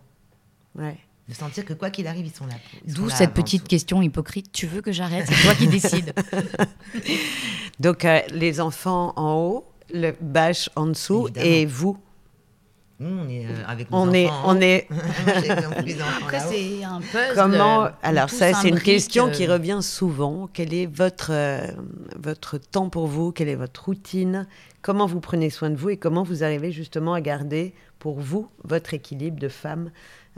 Ouais 0.76 0.98
de 1.32 1.36
sentir 1.36 1.64
que 1.64 1.74
quoi 1.74 1.90
qu'il 1.90 2.08
arrive, 2.08 2.26
ils 2.26 2.36
sont 2.36 2.46
là. 2.46 2.56
D'où 2.86 3.10
cette 3.10 3.34
petite 3.34 3.66
question 3.66 4.02
hypocrite. 4.02 4.52
Tu 4.52 4.68
veux 4.68 4.82
que 4.82 4.92
j'arrête? 4.92 5.26
C'est 5.28 5.42
toi 5.42 5.56
qui 5.56 5.68
décides. 5.68 6.14
Donc, 7.80 8.04
euh, 8.04 8.20
les 8.32 8.60
enfants 8.60 9.14
en 9.16 9.36
haut, 9.36 9.66
le 9.94 10.12
bâche 10.20 10.70
en 10.76 10.88
dessous, 10.88 11.30
et 11.36 11.66
vous 11.66 11.98
on 13.04 13.28
est 13.30 13.48
euh, 13.48 13.64
avec 13.68 13.90
nos 13.90 13.98
on 13.98 14.02
enfants. 14.02 14.14
Est, 14.14 14.30
on 14.46 14.62
est. 14.62 14.88
Après, 16.22 16.40
c'est 16.40 16.84
un 16.84 17.00
puzzle. 17.00 17.34
Comment 17.34 17.90
Alors 18.04 18.30
ça, 18.30 18.54
c'est 18.54 18.70
une 18.70 18.80
question 18.80 19.32
qui 19.32 19.48
revient 19.48 19.80
souvent. 19.82 20.48
Quel 20.54 20.72
est 20.72 20.86
votre 20.86 21.32
euh, 21.32 21.66
votre 22.16 22.60
temps 22.60 22.90
pour 22.90 23.08
vous? 23.08 23.32
Quelle 23.32 23.50
est 23.50 23.56
votre 23.56 23.86
routine? 23.86 24.46
Comment 24.84 25.08
vous 25.08 25.20
prenez 25.20 25.50
soin 25.50 25.72
de 25.72 25.78
vous 25.78 25.90
et 25.90 25.98
comment 25.98 26.22
vous 26.22 26.44
arrivez 26.44 26.72
justement 26.72 27.16
à 27.16 27.22
garder 27.22 27.74
pour 27.98 28.20
vous 28.20 28.50
votre 28.64 28.94
équilibre 28.94 29.40
de 29.40 29.50
femme 29.50 29.90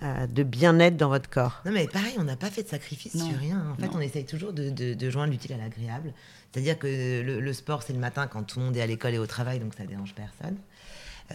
euh, 0.01 0.25
de 0.25 0.41
bien-être 0.41 0.97
dans 0.97 1.10
votre 1.10 1.29
corps. 1.29 1.62
Non, 1.65 1.71
mais 1.71 1.88
pareil, 1.88 2.15
on 2.17 2.23
n'a 2.23 2.36
pas 2.36 2.49
fait 2.49 2.63
de 2.63 2.67
sacrifice 2.67 3.15
sur 3.15 3.38
rien. 3.38 3.63
En 3.71 3.79
fait, 3.79 3.89
on 3.93 3.99
essaye 3.99 4.25
toujours 4.25 4.51
de, 4.51 5.10
joindre 5.10 5.32
l'utile 5.32 5.53
à 5.53 5.58
l'agréable. 5.58 6.13
C'est-à-dire 6.51 6.79
que 6.79 7.21
le, 7.21 7.53
sport, 7.53 7.84
c'est 7.84 7.93
le 7.93 7.99
matin 7.99 8.27
quand 8.27 8.43
tout 8.43 8.60
le 8.60 8.65
monde 8.65 8.77
est 8.77 8.82
à 8.82 8.88
l'école 8.88 9.13
et 9.13 9.19
au 9.19 9.27
travail, 9.27 9.60
donc 9.60 9.75
ça 9.75 9.86
dérange 9.86 10.15
personne. 10.15 10.58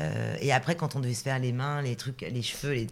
Euh, 0.01 0.37
et 0.41 0.53
après, 0.53 0.77
quand 0.77 0.97
on 0.97 1.01
devait 1.01 1.15
se 1.15 1.23
faire 1.23 1.39
les 1.39 1.53
mains, 1.53 1.83
les 1.83 1.95
trucs, 1.95 2.21
les 2.21 2.43
cheveux, 2.43 2.73
les, 2.73 2.89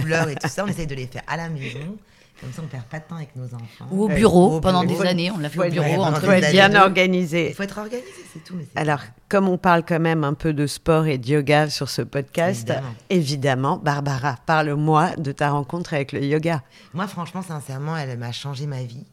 couleurs 0.00 0.28
et 0.30 0.36
tout 0.36 0.48
ça, 0.48 0.64
on 0.64 0.68
essaye 0.68 0.86
de 0.86 0.94
les 0.94 1.06
faire 1.06 1.22
à 1.26 1.36
la 1.36 1.50
maison. 1.50 1.98
Comme 2.40 2.52
ça, 2.52 2.62
on 2.64 2.66
perd 2.66 2.84
pas 2.84 2.98
de 2.98 3.04
temps 3.04 3.14
avec 3.16 3.34
nos 3.36 3.44
enfants. 3.54 3.86
Ou 3.92 4.04
au 4.04 4.08
Ouais, 4.08 4.16
bureau, 4.16 4.56
au 4.56 4.60
pendant 4.60 4.84
bureau. 4.84 5.02
des 5.02 5.08
années, 5.08 5.30
on 5.30 5.38
l'a 5.38 5.48
fait 5.48 5.56
Faut 5.56 5.64
au 5.66 5.70
bureau. 5.70 5.86
ouais, 5.86 5.96
entre 5.98 6.28
être 6.30 6.50
bien 6.50 6.68
deux. 6.68 6.78
organisé. 6.78 7.48
Il 7.50 7.54
faut 7.54 7.62
être 7.62 7.78
organisé, 7.78 8.08
c'est 8.32 8.42
tout. 8.42 8.54
mais 8.56 8.66
Alors, 8.74 9.00
comme 9.28 9.48
on 9.48 9.56
parle 9.56 9.84
quand 9.84 10.00
même 10.00 10.24
un 10.24 10.34
peu 10.34 10.52
de 10.52 10.66
sport 10.66 11.06
et 11.06 11.16
de 11.16 11.26
yoga 11.28 11.70
sur 11.70 11.88
ce 11.88 12.02
podcast, 12.02 12.68
Évidemment. 12.68 12.94
évidemment, 13.08 13.76
Barbara, 13.78 14.36
parle-moi 14.46 15.14
de 15.16 15.30
ta 15.32 15.50
rencontre 15.50 15.94
avec 15.94 16.12
le 16.12 16.24
yoga. 16.24 16.62
Moi, 16.92 17.06
franchement, 17.06 17.42
sincèrement, 17.42 17.96
elle 17.96 18.18
m'a 18.18 18.32
changé 18.32 18.66
ma 18.66 18.82
vie. 18.82 19.06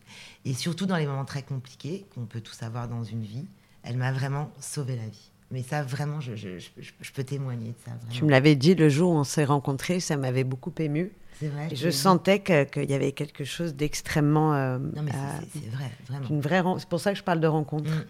Et 0.43 0.53
surtout 0.55 0.87
dans 0.87 0.97
les 0.97 1.05
moments 1.05 1.23
très 1.25 1.43
compliqués, 1.43 2.05
qu'on 2.15 2.25
peut 2.25 2.41
tous 2.41 2.63
avoir 2.63 2.87
dans 2.87 3.03
une 3.03 3.21
vie, 3.21 3.45
elle 3.83 3.97
m'a 3.97 4.11
vraiment 4.11 4.49
sauvé 4.59 4.95
la 4.95 5.03
vie. 5.07 5.31
Mais 5.51 5.61
ça, 5.63 5.83
vraiment, 5.83 6.19
je, 6.21 6.35
je- 6.35 6.57
je- 6.79 7.11
peux 7.13 7.23
témoigner 7.23 7.67
de 7.69 7.75
ça. 7.85 7.91
Tu 7.91 8.07
vraiment. 8.07 8.25
me 8.27 8.31
l'avais 8.31 8.55
dit 8.55 8.73
le 8.73 8.89
jour 8.89 9.11
où 9.11 9.15
on 9.15 9.23
s'est 9.25 9.43
rencontrés, 9.45 9.99
ça 9.99 10.17
m'avait 10.17 10.43
beaucoup 10.45 10.71
ému. 10.79 11.11
C'est 11.39 11.47
vrai. 11.47 11.67
Et 11.71 11.75
je 11.75 11.89
sentais 11.89 12.39
que- 12.39 12.63
qu'il 12.65 12.89
y 12.89 12.93
avait 12.93 13.11
quelque 13.13 13.43
chose 13.43 13.73
d'extrêmement. 13.75 14.53
euh, 14.53 14.77
dit. 14.79 14.95
Non, 14.95 15.01
mais 15.03 15.11
c'est- 15.53 15.69
vrai, 15.69 15.91
vraiment. 16.07 16.27
une 16.29 16.41
vraie. 16.41 16.61
C'est 16.79 16.87
pour 16.89 16.99
ça 16.99 17.11
que 17.13 17.17
je 17.17 17.23
parle 17.23 17.39
de 17.39 17.47
rencontre. 17.47 17.89
Mm. 17.89 18.05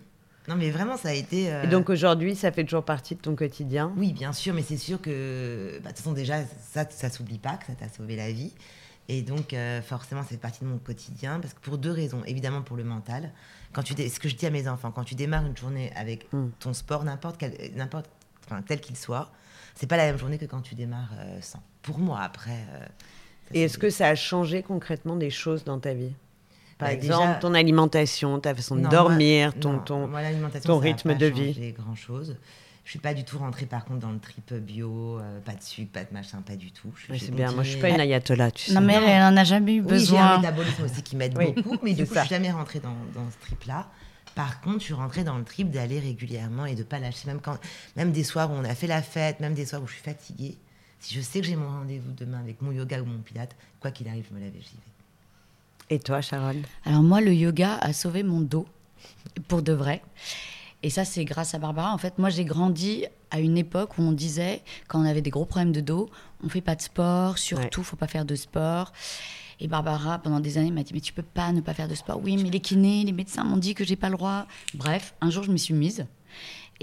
Non, 0.48 0.56
mais 0.56 0.72
vraiment, 0.72 0.98
ça 0.98 1.10
a 1.10 1.14
été. 1.14 1.54
euh, 1.54 1.64
Et 1.64 1.68
donc 1.68 1.90
aujourd'hui, 1.90 2.36
ça 2.36 2.52
fait 2.52 2.64
toujours 2.64 2.84
partie 2.84 3.16
de 3.16 3.22
ton 3.22 3.36
quotidien? 3.36 3.94
Oui, 3.96 4.12
bien 4.12 4.34
sûr, 4.34 4.54
mais 4.54 4.64
c'est 4.64 4.76
sûr 4.78 5.00
que, 5.00 5.74
bah, 5.84 5.90
de 5.92 5.96
toute 5.96 5.98
façon, 6.00 6.14
déjà, 6.14 6.40
ça, 6.72 6.86
ça 6.90 7.10
s'oublie 7.10 7.38
pas, 7.38 7.58
que 7.58 7.68
ça 7.68 7.74
t'a 7.74 7.88
sauvé 7.90 8.16
la 8.16 8.32
vie. 8.32 8.52
Et 9.08 9.22
donc, 9.22 9.54
euh, 9.54 9.82
forcément, 9.82 10.22
ça 10.24 10.30
fait 10.30 10.38
partie 10.38 10.62
de 10.62 10.70
mon 10.70 10.78
quotidien, 10.78 11.40
parce 11.40 11.54
que 11.54 11.60
pour 11.60 11.78
deux 11.78 11.92
raisons. 11.92 12.22
Évidemment, 12.26 12.62
pour 12.64 12.76
le 12.78 12.84
mental. 12.84 13.32
Quand 13.74 13.84
tu 13.84 13.94
ce 13.94 14.20
que 14.20 14.28
je 14.30 14.36
dis 14.36 14.46
à 14.46 14.50
mes 14.50 14.68
enfants, 14.68 14.92
quand 14.92 15.04
tu 15.04 15.16
démarres 15.16 15.46
une 15.46 15.56
journée 15.56 15.92
avec 15.96 16.32
Mm. 16.34 16.48
ton 16.60 16.74
sport, 16.74 17.04
n'importe 17.04 17.38
quel, 17.38 17.54
n'importe, 17.76 18.10
enfin, 18.46 18.62
tel 18.64 18.82
qu'il 18.82 18.98
soit, 18.98 19.32
c'est 19.76 19.88
pas 19.88 19.96
la 19.98 20.06
même 20.06 20.18
journée 20.18 20.38
que 20.38 20.46
quand 20.46 20.62
tu 20.62 20.76
démarres 20.76 21.14
sans. 21.42 21.62
Pour 21.82 21.98
moi, 22.00 22.20
après. 22.22 22.52
euh, 22.74 22.86
Et 23.54 23.64
est-ce 23.64 23.78
que 23.78 23.90
ça 23.90 24.08
a 24.08 24.16
changé 24.16 24.62
concrètement 24.64 25.16
des 25.16 25.30
choses 25.30 25.64
dans 25.64 25.80
ta 25.80 25.94
vie? 25.94 26.14
Par 26.78 26.90
Bah, 26.90 26.94
exemple, 26.94 27.28
déjà- 27.28 27.40
ton 27.40 27.54
alimentation, 27.54 28.40
ta 28.40 28.56
façon 28.56 28.76
de 28.76 28.82
Non, 28.82 28.90
dormir, 28.90 29.52
moi- 29.54 29.62
ton, 29.62 29.74
non, 29.74 29.80
ton... 29.80 30.08
moi, 30.08 30.22
l'alimentation, 30.22 30.68
ton 30.68 30.80
ça 30.80 30.86
a 30.86 30.88
rythme 30.88 31.16
de 31.16 31.26
vie. 31.28 31.54
changé 31.54 31.72
grand 31.78 31.96
chose. 31.96 32.38
Je 32.84 32.90
suis 32.90 33.00
pas 33.00 33.14
du 33.14 33.24
tout 33.24 33.38
rentrée 33.38 33.68
par 33.68 33.86
contre 33.86 34.00
dans 34.00 34.10
le 34.12 34.18
trip 34.20 34.52
bio, 34.54 35.20
euh, 35.20 35.40
pas 35.42 35.54
de 35.54 35.62
sucre, 35.62 35.92
pas 35.92 36.04
de 36.04 36.12
machin, 36.14 36.42
pas 36.42 36.56
du 36.56 36.72
tout. 36.72 36.90
Je- 36.96 37.12
Ouais, 37.12 37.20
j'ai 37.20 37.28
c'est 37.28 37.32
bien. 37.32 37.52
Moi, 37.52 37.64
je 37.64 37.70
suis 37.72 37.80
pas 37.80 37.90
une 37.90 38.00
ayatollah, 38.00 38.50
tu 38.52 38.66
sais. 38.66 38.74
Non, 38.74 38.82
mais 38.82 38.96
elle, 38.96 39.04
elle 39.04 39.22
en 39.24 39.38
a 39.38 39.44
jamais 39.44 39.76
eu 39.76 39.82
Oui, 39.82 39.88
j'ai 39.88 39.94
un 39.94 39.98
besoin. 39.98 40.38
métabolisme 40.40 40.84
aussi 40.84 41.04
qui 41.04 41.16
m'aide 41.16 41.38
Oui, 41.38 41.54
beaucoup, 41.54 41.78
mais 41.84 41.94
du 41.94 42.06
coup, 42.08 42.14
ça. 42.16 42.22
je 42.22 42.26
suis 42.28 42.36
jamais 42.36 42.52
rentrée 42.52 42.80
dans, 42.80 42.96
dans 43.14 43.30
ce 43.30 43.38
trip-là. 43.46 43.88
Par 44.34 44.62
contre, 44.62 44.80
je 44.80 44.86
suis 44.86 44.94
rentrée 44.96 45.24
dans 45.24 45.38
le 45.38 45.44
trip 45.44 45.70
d'aller 45.70 46.00
régulièrement 46.00 46.66
et 46.66 46.74
de 46.74 46.84
pas 46.84 46.98
lâcher, 47.00 47.28
même 47.28 47.40
quand, 47.42 47.58
même 47.96 48.12
des 48.12 48.24
soirs 48.24 48.50
où 48.50 48.56
on 48.56 48.64
a 48.64 48.74
fait 48.74 48.88
la 48.88 49.02
fête, 49.04 49.40
même 49.42 49.54
des 49.54 49.66
soirs 49.68 49.84
où 49.84 49.88
je 49.88 49.94
suis 49.94 50.02
fatiguée. 50.04 50.58
Si 51.02 51.16
je 51.16 51.22
sais 51.22 51.42
que 51.42 51.48
j'ai 51.48 51.56
mon 51.56 51.68
rendez-vous 51.68 52.12
demain 52.14 52.40
avec 52.40 52.62
mon 52.62 52.72
yoga 52.72 53.02
ou 53.02 53.06
mon 53.06 53.18
pilate, 53.18 53.56
quoi 53.80 53.90
qu'il 53.90 54.08
arrive, 54.08 54.26
je 54.30 54.36
me 54.36 54.40
lève 54.40 54.56
et 54.56 54.62
j'y 54.62 54.76
vais. 54.76 55.96
Et 55.96 56.00
toi, 56.00 56.22
Sharon? 56.22 56.62
Alors 56.86 57.02
moi, 57.02 57.22
le 57.22 57.34
yoga 57.34 57.78
a 57.78 57.92
sauvé 57.92 58.22
mon 58.22 58.40
dos, 58.40 58.68
pour 59.48 59.64
de 59.64 59.74
vrai. 59.74 60.04
Et 60.84 60.92
ça, 60.92 61.04
c'est 61.04 61.26
grâce 61.26 61.56
à 61.56 61.60
Barbara. 61.60 61.92
En 61.92 61.98
fait, 61.98 62.20
moi, 62.20 62.30
j'ai 62.30 62.46
grandi 62.46 63.06
à 63.32 63.40
une 63.40 63.58
époque 63.58 63.98
où 63.98 64.04
on 64.04 64.12
disait, 64.12 64.62
quand 64.88 65.02
on 65.02 65.06
avait 65.06 65.22
des 65.22 65.32
gros 65.32 65.46
problèmes 65.46 65.72
de 65.72 65.82
dos, 65.82 66.08
on 66.44 66.50
fait 66.50 66.62
pas 66.62 66.76
de 66.76 66.82
sport, 66.84 67.40
surtout, 67.40 67.84
faut 67.84 67.96
pas 67.96 68.08
faire 68.08 68.26
de 68.26 68.36
sport. 68.36 68.94
Et 69.60 69.68
Barbara, 69.68 70.20
pendant 70.20 70.40
des 70.40 70.60
années, 70.60 70.72
m'a 70.72 70.84
dit, 70.84 70.94
mais 70.94 71.02
tu 71.02 71.14
peux 71.14 71.24
pas 71.24 71.52
ne 71.52 71.62
pas 71.62 71.74
faire 71.74 71.88
de 71.88 71.96
sport. 71.96 72.22
Oui, 72.24 72.38
mais 72.38 72.50
les 72.50 72.60
kinés, 72.60 73.04
les 73.04 73.12
médecins 73.12 73.44
m'ont 73.44 73.58
dit 73.58 73.74
que 73.74 73.84
j'ai 73.84 73.96
pas 73.96 74.10
le 74.10 74.18
droit. 74.18 74.46
Bref, 74.76 75.16
un 75.20 75.32
jour, 75.32 75.44
je 75.44 75.52
me 75.52 75.58
suis 75.58 75.74
mise. 75.74 76.06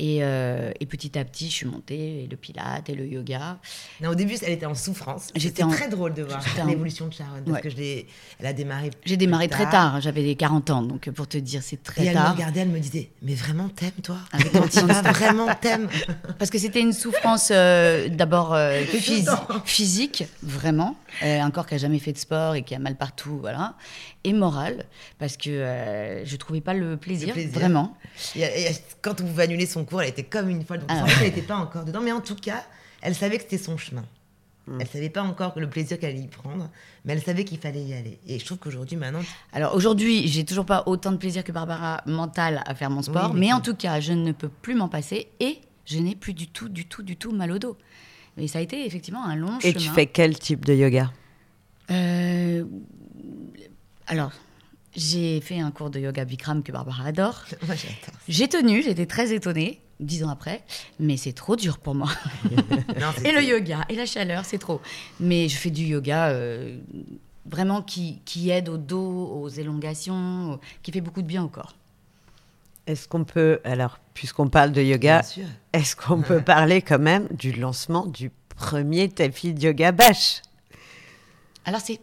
Et, 0.01 0.19
euh, 0.23 0.71
et 0.79 0.87
petit 0.87 1.19
à 1.19 1.25
petit, 1.25 1.47
je 1.51 1.55
suis 1.55 1.67
montée, 1.67 2.23
et 2.23 2.29
le 2.31 2.37
pilate 2.37 2.89
et 2.89 2.95
le 2.95 3.05
yoga. 3.05 3.59
Non, 4.01 4.11
au 4.11 4.15
début, 4.15 4.37
elle 4.43 4.53
était 4.53 4.65
en 4.65 4.77
souffrance. 4.77 5.31
J'étais 5.35 5.65
en- 5.65 5.69
très 5.71 5.89
drôle 5.89 6.15
de 6.15 6.23
voir 6.23 6.41
en- 6.63 6.67
l'évolution 6.67 7.09
de 7.09 7.13
Sharon 7.13 7.43
parce 7.45 7.57
Ouais. 7.57 7.61
que 7.63 7.69
je 7.71 7.77
l'ai, 7.77 8.07
elle 8.39 8.47
a 8.47 8.53
démarré. 8.53 8.91
J'ai 9.05 9.17
démarré 9.17 9.49
très 9.49 9.69
tard, 9.69 10.01
j'avais 10.01 10.23
les 10.23 10.37
40 10.37 10.71
ans, 10.71 10.83
donc 10.83 11.11
pour 11.11 11.27
te 11.27 11.37
dire, 11.37 11.63
c'est 11.65 11.75
Et 11.75 11.79
très 11.83 12.03
elle 12.05 12.11
me 12.11 12.15
tard. 12.15 12.33
regardait, 12.35 12.61
elle 12.61 12.69
me 12.69 12.79
disait, 12.79 13.11
mais 13.23 13.35
vraiment 13.35 13.69
t'aimes 13.69 13.91
toi? 14.03 14.19
Avec 14.31 14.53
Quand 14.53 14.69
tu 14.69 14.79
vas, 14.81 14.87
non-stop. 14.87 15.07
vraiment 15.17 15.47
t'aimes 15.61 15.89
Parce 16.39 16.51
que 16.53 16.59
c'était 16.59 16.81
une 16.81 16.93
souffrance 16.93 17.49
euh, 17.51 18.09
d'abord 18.09 18.55
euh, 18.55 18.83
phys- 18.85 19.27
physique, 19.65 20.25
vraiment. 20.45 20.97
Euh, 21.23 21.41
un 21.41 21.51
corps 21.51 21.67
qui 21.67 21.75
a 21.75 21.79
jamais 21.79 21.99
fait 21.99 22.13
de 22.13 22.19
sport 22.19 22.55
et 22.55 22.63
qui 22.63 22.75
a 22.75 22.79
mal 22.79 22.97
partout, 22.97 23.39
voilà. 23.41 23.75
Et 24.25 24.33
morale, 24.33 24.87
parce 25.19 25.37
que 25.37 25.51
euh, 25.51 26.25
je 26.25 26.37
trouvais 26.37 26.61
pas 26.61 26.75
le 26.75 26.97
plaisir, 26.97 27.29
Le 27.29 27.33
plaisir. 27.35 27.53
vraiment. 27.53 27.97
Et, 28.37 28.43
et 28.43 28.69
quand 29.03 29.21
on 29.21 29.25
pouvait 29.25 29.45
annuler 29.45 29.67
son 29.67 29.85
cours, 29.85 30.03
elle 30.03 30.11
était 30.11 30.23
comme 30.25 30.49
une 30.49 30.65
folle. 30.65 30.79
Donc, 30.81 30.91
Ah 30.93 31.05
elle 31.21 31.27
n'était 31.27 31.43
pas 31.43 31.57
encore 31.57 31.85
dedans. 31.85 32.01
Mais 32.03 32.13
en 32.13 32.21
tout 32.21 32.37
cas, 32.37 32.65
elle 33.03 33.15
savait 33.15 33.37
que 33.39 33.43
c'était 33.45 33.59
son 33.59 33.77
chemin. 33.77 34.05
Mm. 34.67 34.79
Elle 34.81 34.87
savait 34.87 35.09
pas 35.11 35.23
encore 35.23 35.59
le 35.59 35.69
plaisir 35.69 35.99
qu'elle 35.99 36.11
allait 36.11 36.21
y 36.25 36.29
prendre, 36.29 36.69
mais 37.05 37.15
elle 37.15 37.23
savait 37.23 37.45
qu'il 37.45 37.59
fallait 37.59 37.83
y 37.83 37.95
aller. 37.95 38.19
Et 38.27 38.39
je 38.39 38.45
trouve 38.45 38.59
qu'aujourd'hui, 38.59 38.97
maintenant, 38.97 39.23
Alors 39.53 39.75
aujourd'hui, 39.75 40.29
j'ai 40.29 40.45
toujours 40.45 40.67
pas 40.67 40.83
autant 40.87 41.11
de 41.11 41.17
plaisir 41.17 41.43
que 41.43 41.53
Barbara 41.53 42.03
mental 42.07 42.63
à 42.67 42.75
faire 42.75 42.91
mon 42.91 43.03
sport, 43.03 43.31
Oui, 43.33 43.41
mais 43.41 43.47
mais 43.47 43.53
en 43.55 43.61
tout 43.61 43.75
cas, 43.75 43.99
je 44.01 44.13
ne 44.13 44.33
peux 44.33 44.49
plus 44.51 44.75
m'en 44.75 44.89
passer 44.89 45.29
et 45.41 45.59
je 45.87 45.99
n'ai 45.99 46.15
plus 46.15 46.35
du 46.35 46.49
tout, 46.49 46.69
du 46.69 46.85
tout, 46.85 47.03
du 47.03 47.17
tout 47.17 47.33
mal 47.33 47.51
au 47.51 47.59
dos. 47.59 47.77
Et 48.39 48.49
ça 48.49 48.59
a 48.59 48.63
été 48.63 48.87
effectivement 48.87 49.25
un 49.25 49.37
long 49.37 49.59
Et 49.59 49.73
chemin. 49.73 49.81
tu 49.81 49.89
fais 49.91 50.07
quel 50.07 50.39
type 50.39 50.65
de 50.65 50.75
yoga? 50.75 51.13
Euh, 51.91 52.65
alors, 54.07 54.33
j'ai 54.95 55.41
fait 55.41 55.61
un 55.61 55.71
cours 55.71 55.91
de 55.91 56.01
yoga 56.01 56.25
Bikram 56.25 56.63
que 56.63 56.73
Barbara 56.73 57.05
adore. 57.07 57.45
moi 57.67 57.75
j'adore. 57.75 58.21
J'ai 58.29 58.49
tenu, 58.49 58.83
j'étais 58.83 59.07
très 59.07 59.33
étonnée, 59.33 59.81
dix 60.01 60.23
ans 60.25 60.29
après, 60.31 60.63
mais 61.01 61.17
c'est 61.17 61.33
trop 61.33 61.57
dur 61.57 61.79
pour 61.79 61.95
moi. 61.95 62.09
Non, 63.01 63.13
et 63.25 63.33
le 63.33 63.43
yoga, 63.43 63.85
et 63.89 63.95
la 63.95 64.07
chaleur, 64.07 64.45
c'est 64.45 64.59
trop. 64.59 64.81
Mais 65.21 65.49
je 65.49 65.57
fais 65.57 65.71
du 65.71 65.85
yoga 65.85 66.29
euh, 66.29 66.79
vraiment 67.47 67.81
qui, 67.83 68.19
qui 68.25 68.51
aide 68.51 68.69
au 68.69 68.77
dos, 68.77 69.27
aux 69.43 69.49
élongations, 69.49 70.59
qui 70.83 70.91
fait 70.93 71.01
beaucoup 71.01 71.23
de 71.23 71.27
bien 71.27 71.45
au 71.45 71.49
corps. 71.49 71.75
Est-ce 72.89 73.07
qu'on 73.07 73.25
peut, 73.25 73.61
alors, 73.65 73.99
puisqu'on 74.15 74.49
parle 74.49 74.73
de 74.73 74.81
yoga, 74.83 75.23
est-ce 75.73 75.95
qu'on 75.95 76.23
peut 76.23 76.41
parler 76.41 76.81
quand 76.83 76.99
même 76.99 77.29
du 77.31 77.53
lancement 77.53 78.07
du 78.07 78.31
premier 78.57 79.09
tapis 79.11 79.53
de 79.53 79.63
yoga 79.67 79.93
Bash? 79.93 80.41
Alors 81.67 81.81
c'est 81.83 82.01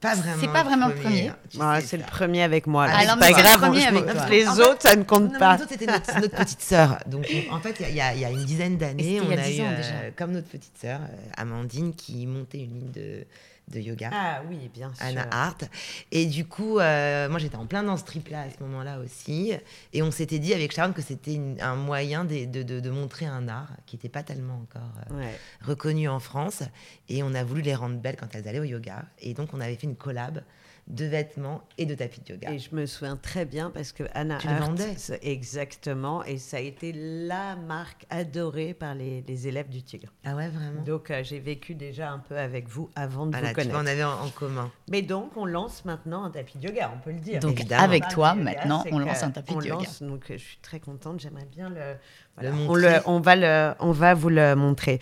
Pas 0.00 0.14
vraiment. 0.14 0.36
C'est 0.40 0.52
pas 0.52 0.62
vraiment 0.62 0.86
le 0.86 0.94
premier. 0.94 1.32
Ah, 1.60 1.80
C'est 1.80 1.96
le 1.96 2.04
premier 2.04 2.42
avec 2.44 2.68
moi. 2.68 2.86
Ah, 2.88 3.00
c'est 3.00 3.06
non, 3.08 3.16
pas 3.18 3.28
le 3.30 3.34
grave. 3.34 3.74
je 3.74 3.86
avec 3.88 4.04
toi. 4.12 4.28
Les 4.30 4.46
En 4.48 4.54
fait- 4.54 4.62
autres, 4.62 4.82
ça 4.82 4.94
ne 4.94 5.02
compte 5.02 5.36
pas. 5.40 5.56
les 5.56 5.62
autres, 5.62 5.72
c'était 5.72 5.86
notre, 5.86 6.20
notre 6.20 6.36
petite 6.36 6.60
sœur. 6.62 6.98
Donc, 7.06 7.26
on- 7.50 7.54
en 7.56 7.60
fait, 7.60 7.74
il 7.80 7.96
y 7.96 8.00
a- 8.00 8.14
y, 8.14 8.20
y 8.20 8.24
une 8.32 8.44
dizaine 8.44 8.78
d'années, 8.78 9.20
on 9.20 9.24
il 9.24 9.30
y 9.30 9.36
a 9.36 9.42
a 9.42 9.44
10 9.44 9.58
eu, 9.58 9.62
ans, 9.62 9.66
euh, 9.72 9.76
déjà. 9.76 10.10
comme 10.16 10.30
notre 10.30 10.46
petite 10.46 10.78
sœur, 10.80 11.00
euh, 11.02 11.16
Amandine, 11.36 11.94
qui 11.96 12.24
montait 12.28 12.58
une 12.58 12.74
ligne 12.74 12.92
de, 12.94 13.26
de 13.70 13.80
yoga. 13.80 14.10
Ah 14.12 14.42
oui, 14.48 14.70
bien 14.72 14.92
sûr. 14.94 15.04
Anna 15.04 15.26
Hart. 15.30 15.64
Et 16.12 16.26
du 16.26 16.44
coup, 16.46 16.78
euh, 16.78 17.28
moi 17.28 17.38
j'étais 17.38 17.56
en 17.56 17.66
plein 17.66 17.82
dans 17.82 17.96
ce 17.96 18.04
trip-là 18.04 18.42
à 18.42 18.50
ce 18.50 18.62
moment-là 18.62 18.98
aussi. 19.00 19.52
Et 19.92 20.02
on 20.02 20.10
s'était 20.10 20.38
dit 20.38 20.54
avec 20.54 20.72
Sharon 20.72 20.92
que 20.92 21.02
c'était 21.02 21.40
un 21.60 21.74
moyen 21.76 22.24
de, 22.24 22.44
de- 22.46 22.62
de- 22.62 22.80
de 22.80 22.90
montrer 22.90 23.26
un 23.26 23.48
art 23.48 23.70
qui 23.86 23.96
n'était 23.96 24.08
pas 24.08 24.22
tellement 24.22 24.60
encore 24.62 24.92
euh, 25.12 25.18
Ouais. 25.18 25.38
reconnu 25.62 26.08
en 26.08 26.20
France. 26.20 26.62
Et 27.08 27.22
on 27.22 27.34
a 27.34 27.44
voulu 27.44 27.62
les 27.62 27.74
rendre 27.74 27.96
belles 27.96 28.16
quand 28.16 28.34
elles 28.34 28.48
allaient 28.48 28.60
au 28.60 28.64
yoga. 28.64 29.04
Et 29.20 29.34
donc 29.34 29.52
on 29.54 29.60
avait 29.60 29.76
fait 29.76 29.86
une 29.86 29.96
collab 29.96 30.42
de 30.88 31.04
vêtements 31.04 31.62
et 31.76 31.84
de 31.86 31.94
tapis 31.94 32.20
de 32.22 32.32
yoga. 32.32 32.50
Et 32.50 32.58
je 32.58 32.74
me 32.74 32.86
souviens 32.86 33.16
très 33.16 33.44
bien 33.44 33.70
parce 33.70 33.92
que 33.92 34.04
Anna 34.14 34.38
Tu 34.38 34.48
c'est- 34.96 35.18
exactement, 35.22 36.24
et 36.24 36.38
ça 36.38 36.56
a 36.56 36.60
été 36.60 36.92
la 36.94 37.56
marque 37.56 38.06
adorée 38.10 38.72
par 38.74 38.94
les, 38.94 39.22
les 39.26 39.48
élèves 39.48 39.68
du 39.68 39.82
Tigre. 39.82 40.12
Ah 40.24 40.34
ouais, 40.34 40.48
vraiment? 40.48 40.82
Donc 40.82 41.10
euh, 41.10 41.22
j'ai 41.22 41.40
vécu 41.40 41.74
déjà 41.74 42.10
un 42.10 42.18
peu 42.18 42.36
avec 42.38 42.68
vous 42.68 42.88
avant 42.96 43.26
de 43.26 43.32
Voilà, 43.32 43.48
vous 43.48 43.50
tu 43.50 43.54
connaître. 43.56 43.72
vois, 43.74 43.82
on 43.82 43.86
avait 43.86 44.04
en, 44.04 44.24
en 44.24 44.30
commun. 44.30 44.70
Mais 44.90 45.02
donc 45.02 45.36
on 45.36 45.44
lance 45.44 45.84
maintenant 45.84 46.24
un 46.24 46.30
tapis 46.30 46.58
de 46.58 46.68
yoga, 46.68 46.90
on 46.96 47.00
peut 47.00 47.12
le 47.12 47.20
dire. 47.20 47.40
Donc 47.40 47.60
Évidemment. 47.60 47.82
avec 47.84 48.08
toi 48.08 48.30
yoga, 48.36 48.42
maintenant, 48.42 48.84
on 48.90 48.98
lance 48.98 49.22
un 49.22 49.30
tapis 49.30 49.52
on 49.54 49.58
de 49.58 49.66
yoga. 49.66 49.84
lance, 49.84 50.02
donc 50.02 50.30
euh, 50.30 50.38
je 50.38 50.42
suis 50.42 50.58
très 50.62 50.80
contente, 50.80 51.20
j'aimerais 51.20 51.46
bien 51.46 51.68
le, 51.68 51.96
voilà, 52.40 52.50
Le 52.50 52.56
on, 52.56 52.66
montrer. 52.66 52.82
le- 52.94 53.00
on 53.06 53.20
va 53.20 53.36
le, 53.36 53.74
on 53.80 53.92
va 53.92 54.14
vous 54.14 54.28
le 54.28 54.54
montrer. 54.54 54.98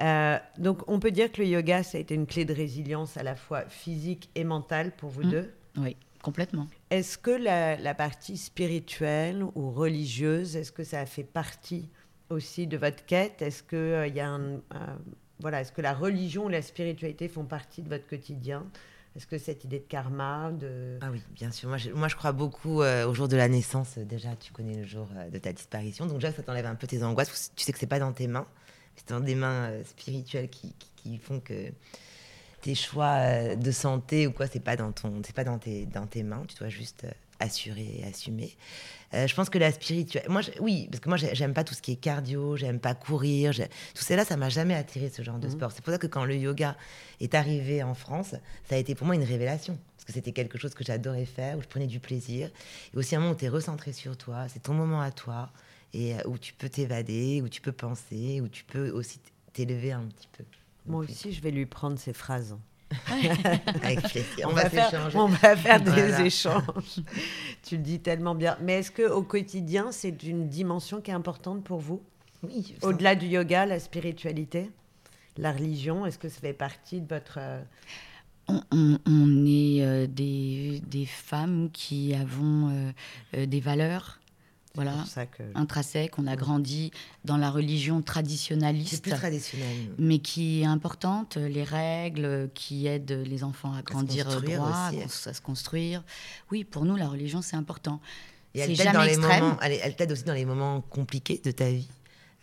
Euh, 0.00 0.38
donc 0.58 0.82
on 0.88 0.98
peut 0.98 1.12
dire 1.12 1.30
que 1.30 1.40
le 1.40 1.46
yoga 1.48 1.82
ça 1.84 1.98
a 1.98 2.00
été 2.00 2.14
une 2.14 2.26
clé 2.26 2.44
de 2.44 2.52
résilience 2.52 3.16
à 3.16 3.22
la 3.22 3.36
fois 3.36 3.62
physique 3.68 4.28
et 4.34 4.42
mentale 4.44 4.90
pour 4.96 5.10
vous 5.10 5.22
Mm. 5.22 5.30
deux? 5.30 5.54
Oui, 5.76 5.96
complètement. 6.22 6.66
Est-ce 6.90 7.16
que 7.16 7.30
la, 7.30 7.76
la 7.76 7.94
partie 7.94 8.36
spirituelle 8.36 9.44
ou 9.54 9.70
religieuse, 9.70 10.56
est-ce 10.56 10.72
que 10.72 10.82
ça 10.84 11.00
a 11.00 11.06
fait 11.06 11.22
partie 11.24 11.88
aussi 12.30 12.66
de 12.66 12.76
votre 12.76 13.04
quête? 13.06 13.40
Est-ce 13.42 13.62
que 13.62 13.76
euh, 13.76 14.06
il 14.08 14.14
y 14.16 14.20
a 14.20 14.28
un, 14.28 14.54
un- 14.72 14.98
voilà, 15.40 15.60
est-ce 15.60 15.72
que 15.72 15.82
la 15.82 15.92
religion 15.94 16.46
ou 16.46 16.48
la 16.48 16.62
spiritualité 16.62 17.28
font 17.28 17.44
partie 17.44 17.82
de 17.82 17.88
votre 17.88 18.06
quotidien? 18.08 18.64
Est-ce 19.16 19.26
que 19.28 19.38
cette 19.38 19.62
idée 19.64 19.78
de 19.78 19.84
karma, 19.84 20.50
de 20.50 20.98
Ah 21.00 21.10
oui, 21.12 21.22
bien 21.30 21.50
sûr. 21.52 21.68
Moi, 21.68 21.78
je, 21.78 21.90
moi, 21.90 22.08
je 22.08 22.16
crois 22.16 22.32
beaucoup 22.32 22.82
euh, 22.82 23.06
au 23.06 23.14
jour 23.14 23.28
de 23.28 23.36
la 23.36 23.48
naissance. 23.48 23.96
Déjà, 23.98 24.34
tu 24.34 24.52
connais 24.52 24.74
le 24.76 24.84
jour 24.84 25.08
euh, 25.16 25.30
de 25.30 25.38
ta 25.38 25.52
disparition. 25.52 26.06
Donc, 26.06 26.16
déjà, 26.16 26.32
ça 26.32 26.42
t'enlève 26.42 26.66
un 26.66 26.74
peu 26.74 26.86
tes 26.88 27.02
angoisses. 27.04 27.52
Tu 27.54 27.64
sais 27.64 27.72
que 27.72 27.78
c'est 27.78 27.86
pas 27.86 28.00
dans 28.00 28.12
tes 28.12 28.26
mains. 28.26 28.46
C'est 28.96 29.08
dans 29.10 29.20
des 29.20 29.36
mains 29.36 29.70
euh, 29.70 29.84
spirituelles 29.84 30.48
qui, 30.50 30.72
qui- 30.78 30.90
qui 30.96 31.18
font 31.18 31.38
que 31.38 31.70
tes 32.60 32.74
choix 32.74 33.16
euh, 33.18 33.54
de 33.56 33.70
santé 33.70 34.26
ou 34.26 34.32
quoi, 34.32 34.46
c'est 34.48 34.58
pas 34.60 34.74
dans 34.76 34.90
ton, 34.90 35.20
c'est 35.24 35.34
pas 35.34 35.44
dans 35.44 35.58
tes, 35.58 35.86
dans 35.86 36.06
tes 36.06 36.22
mains. 36.24 36.42
Tu 36.48 36.56
dois 36.56 36.68
juste 36.68 37.06
euh, 37.44 37.46
assuré 37.46 38.00
et 38.00 38.04
assumé. 38.04 38.56
Euh, 39.12 39.26
je 39.26 39.34
pense 39.34 39.50
que 39.50 39.58
la 39.58 39.70
spiritualité. 39.70 40.28
Moi, 40.28 40.42
oui, 40.60 40.88
parce 40.90 41.00
que 41.00 41.08
moi, 41.08 41.18
j'aime 41.18 41.54
pas 41.54 41.64
tout 41.64 41.74
ce 41.74 41.82
qui 41.82 41.92
est 41.92 41.96
cardio, 41.96 42.56
j'aime 42.56 42.80
pas 42.80 42.94
courir. 42.94 43.52
Tout 43.54 44.02
cela, 44.02 44.24
ça 44.24 44.36
m'a 44.36 44.48
jamais 44.48 44.74
attiré 44.74 45.10
ce 45.10 45.22
genre 45.22 45.38
de 45.38 45.46
mhm. 45.46 45.52
sport. 45.52 45.72
C'est 45.72 45.82
pour 45.82 45.92
ça 45.92 45.98
que 45.98 46.06
quand 46.06 46.24
le 46.24 46.36
yoga 46.36 46.76
est 47.20 47.34
arrivé 47.34 47.82
en 47.82 47.94
France, 47.94 48.34
ça 48.68 48.74
a 48.74 48.78
été 48.78 48.94
pour 48.94 49.06
moi 49.06 49.14
une 49.14 49.24
révélation. 49.24 49.78
Parce 49.96 50.06
que 50.06 50.12
c'était 50.12 50.32
quelque 50.32 50.58
chose 50.58 50.74
que 50.74 50.84
j'adorais 50.84 51.24
faire, 51.26 51.56
où 51.56 51.62
je 51.62 51.68
prenais 51.68 51.86
du 51.86 52.00
plaisir. 52.00 52.50
Et 52.92 52.96
aussi 52.96 53.14
un 53.14 53.20
moment 53.20 53.32
où 53.32 53.36
tu 53.36 53.44
es 53.44 53.48
recentré 53.48 53.92
sur 53.92 54.16
toi, 54.16 54.46
c'est 54.48 54.62
ton 54.62 54.74
moment 54.74 55.00
à 55.00 55.10
toi, 55.10 55.50
et 55.92 56.14
où 56.26 56.36
tu 56.38 56.52
peux 56.52 56.68
t'évader, 56.68 57.40
où 57.42 57.48
tu 57.48 57.60
peux 57.60 57.72
penser, 57.72 58.40
où 58.40 58.48
tu 58.48 58.64
peux 58.64 58.90
aussi 58.90 59.20
t'élever 59.52 59.92
un 59.92 60.02
petit 60.02 60.28
peu. 60.36 60.44
Moi 60.86 61.04
aussi, 61.04 61.32
je 61.32 61.40
vais 61.40 61.50
lui 61.50 61.64
prendre 61.64 61.98
ces 61.98 62.12
phrases. 62.12 62.56
Avec 63.82 64.02
plaisir. 64.02 64.48
On, 64.48 64.52
va, 64.52 64.70
faire, 64.70 65.10
on 65.14 65.26
va 65.26 65.56
faire 65.56 65.80
des 65.80 66.22
échanges. 66.22 66.62
tu 67.62 67.76
le 67.76 67.82
dis 67.82 68.00
tellement 68.00 68.34
bien. 68.34 68.56
Mais 68.62 68.80
est-ce 68.80 68.90
qu'au 68.90 69.22
quotidien, 69.22 69.92
c'est 69.92 70.22
une 70.22 70.48
dimension 70.48 71.00
qui 71.00 71.10
est 71.10 71.14
importante 71.14 71.64
pour 71.64 71.78
vous? 71.78 72.02
Oui. 72.42 72.74
Au-delà 72.82 73.14
du 73.14 73.26
yoga, 73.26 73.66
la 73.66 73.80
spiritualité, 73.80 74.70
la 75.36 75.52
religion, 75.52 76.06
est-ce 76.06 76.18
que 76.18 76.28
ça 76.28 76.40
fait 76.40 76.52
partie 76.52 77.00
de 77.00 77.08
votre... 77.08 77.38
Euh, 77.38 77.62
on, 78.48 79.46
est 79.46 79.82
euh, 79.82 80.06
des, 80.06 80.82
des, 80.86 81.06
femmes 81.06 81.70
qui 81.72 82.14
avons 82.14 82.92
euh, 83.34 83.46
des 83.46 83.60
valeurs 83.60 84.20
voilà, 84.74 85.04
intrinsèque. 85.54 86.18
On 86.18 86.26
a 86.26 86.34
grandi 86.34 86.90
dans 87.24 87.36
la 87.36 87.50
religion 87.50 88.02
traditionnaliste. 88.02 89.02
plus. 89.02 89.12
Mais 89.98 90.18
qui 90.18 90.62
est 90.62 90.66
importante, 90.66 91.36
les 91.36 91.62
règles 91.62 92.50
qui 92.54 92.86
aident 92.86 93.22
les 93.24 93.44
enfants 93.44 93.72
à 93.72 93.82
grandir 93.82 94.40
droit, 94.40 94.90
à, 94.90 95.08
se 95.08 95.40
construire. 95.40 96.02
Oui, 96.50 96.64
pour 96.64 96.84
nous, 96.84 96.96
la 96.96 97.08
religion, 97.08 97.40
c'est 97.40 97.56
important. 97.56 98.00
Et 98.54 98.60
elle 98.60 98.76
t'aide, 98.76 98.92
dans 98.92 99.02
les 99.02 99.16
moments, 99.16 99.56
elle, 99.62 99.96
t'aide 99.96 100.12
aussi 100.12 100.24
dans 100.24 100.34
les 100.34 100.44
moments 100.44 100.80
compliqués 100.80 101.40
de 101.44 101.50
ta 101.50 101.70
vie. 101.70 101.88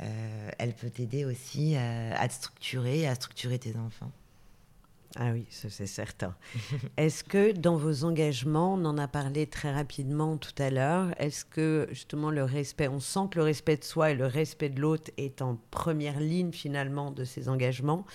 Euh, 0.02 0.50
elle 0.58 0.74
peut 0.74 0.90
t'aider 0.90 1.26
aussi 1.26 1.76
à, 1.76 2.20
à 2.20 2.28
te 2.28 2.34
structurer, 2.34 3.08
à 3.08 3.16
structurer 3.16 3.60
tes 3.60 3.76
enfants. 3.76 4.12
Ah 5.18 5.32
oui, 5.34 5.46
c'est 5.50 5.88
certain. 5.88 6.36
est-ce 6.98 7.24
que 7.24 7.52
dans 7.52 7.76
vos 7.76 8.06
engagements, 8.06 8.76
on 8.76 8.86
en 8.86 8.98
a 8.98 9.08
parlé 9.08 9.46
très 9.46 9.74
rapidement 9.74 10.38
tout 10.38 10.56
à 10.58 10.70
l'heure, 10.70 11.10
est-ce 11.20 11.44
que 11.44 11.88
justement 11.90 12.32
le 12.32 12.44
respect, 12.44 12.88
on 12.88 13.02
sent 13.02 13.28
que 13.32 13.40
le 13.40 13.44
respect 13.44 13.76
de 13.76 13.84
soi 13.84 14.12
et 14.12 14.16
le 14.16 14.26
respect 14.26 14.70
de 14.70 14.80
l'autre 14.80 15.12
est 15.18 15.42
en 15.42 15.58
première 15.70 16.20
ligne 16.20 16.54
finalement 16.54 17.12
de 17.12 17.26
ces 17.26 17.50
engagements, 17.50 18.06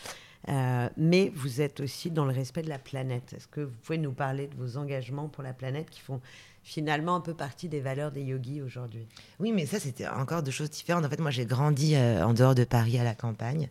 euh, 0.49 0.89
mais 0.97 1.31
vous 1.35 1.61
êtes 1.61 1.81
aussi 1.81 2.11
dans 2.11 2.25
le 2.25 2.33
respect 2.33 2.63
de 2.63 2.71
la 2.71 2.79
planète? 2.79 3.35
Est-ce 3.37 3.49
que 3.49 3.61
vous 3.61 3.77
pouvez 3.83 3.99
nous 3.99 4.13
parler 4.13 4.47
de 4.47 4.55
vos 4.57 4.79
engagements 4.79 5.29
pour 5.29 5.43
la 5.43 5.53
planète 5.53 5.91
qui 5.91 6.01
font 6.01 6.21
finalement 6.67 7.15
un 7.15 7.21
peu 7.21 7.33
partie 7.33 7.69
des 7.69 7.79
valeurs 7.79 8.11
des 8.11 8.23
yogis 8.23 8.61
aujourd'hui. 8.61 9.07
Oui, 9.39 9.53
mais 9.53 9.67
ça, 9.67 9.79
c'était 9.79 10.09
encore 10.09 10.43
deux 10.43 10.51
choses 10.51 10.69
différentes. 10.69 11.05
En 11.05 11.09
fait, 11.09 11.21
moi, 11.21 11.31
j'ai 11.31 11.47
grandi 11.47 11.95
euh, 11.95 12.25
en 12.25 12.35
dehors 12.35 12.57
de 12.57 12.65
Paris, 12.65 12.99
à 12.99 13.05
la 13.05 13.15
campagne, 13.15 13.69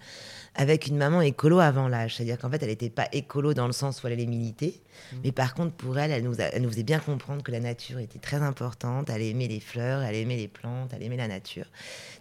avec 0.55 0.87
une 0.87 0.95
maman 0.95 1.19
écolo 1.19 1.59
avant 1.59 1.89
l'âge. 1.89 2.15
C'est-à-dire 2.15 2.37
qu'en 2.37 2.49
fait, 2.49 2.63
elle 2.63 2.69
n'était 2.69 2.89
pas 2.89 3.09
écolo 3.11 3.53
dans 3.53 3.67
le 3.67 3.73
sens 3.73 4.01
où 4.01 4.07
elle 4.07 4.13
allait 4.13 4.25
militer. 4.25 4.81
Mmh. 5.11 5.15
Mais 5.25 5.33
par 5.33 5.55
contre, 5.55 5.73
pour 5.73 5.99
elle, 5.99 6.09
elle 6.09 6.23
nous, 6.23 6.35
elle 6.39 6.61
nous 6.61 6.69
faisait 6.69 6.83
bien 6.83 6.99
comprendre 6.99 7.43
que 7.43 7.51
la 7.51 7.59
nature 7.59 7.99
était 7.99 8.17
très 8.17 8.41
importante. 8.41 9.09
Elle 9.09 9.23
aimait 9.23 9.49
les 9.49 9.59
fleurs, 9.59 10.01
elle 10.01 10.15
aimait 10.15 10.37
les 10.37 10.47
plantes, 10.47 10.91
elle 10.95 11.03
aimait 11.03 11.17
la 11.17 11.27
nature. 11.27 11.65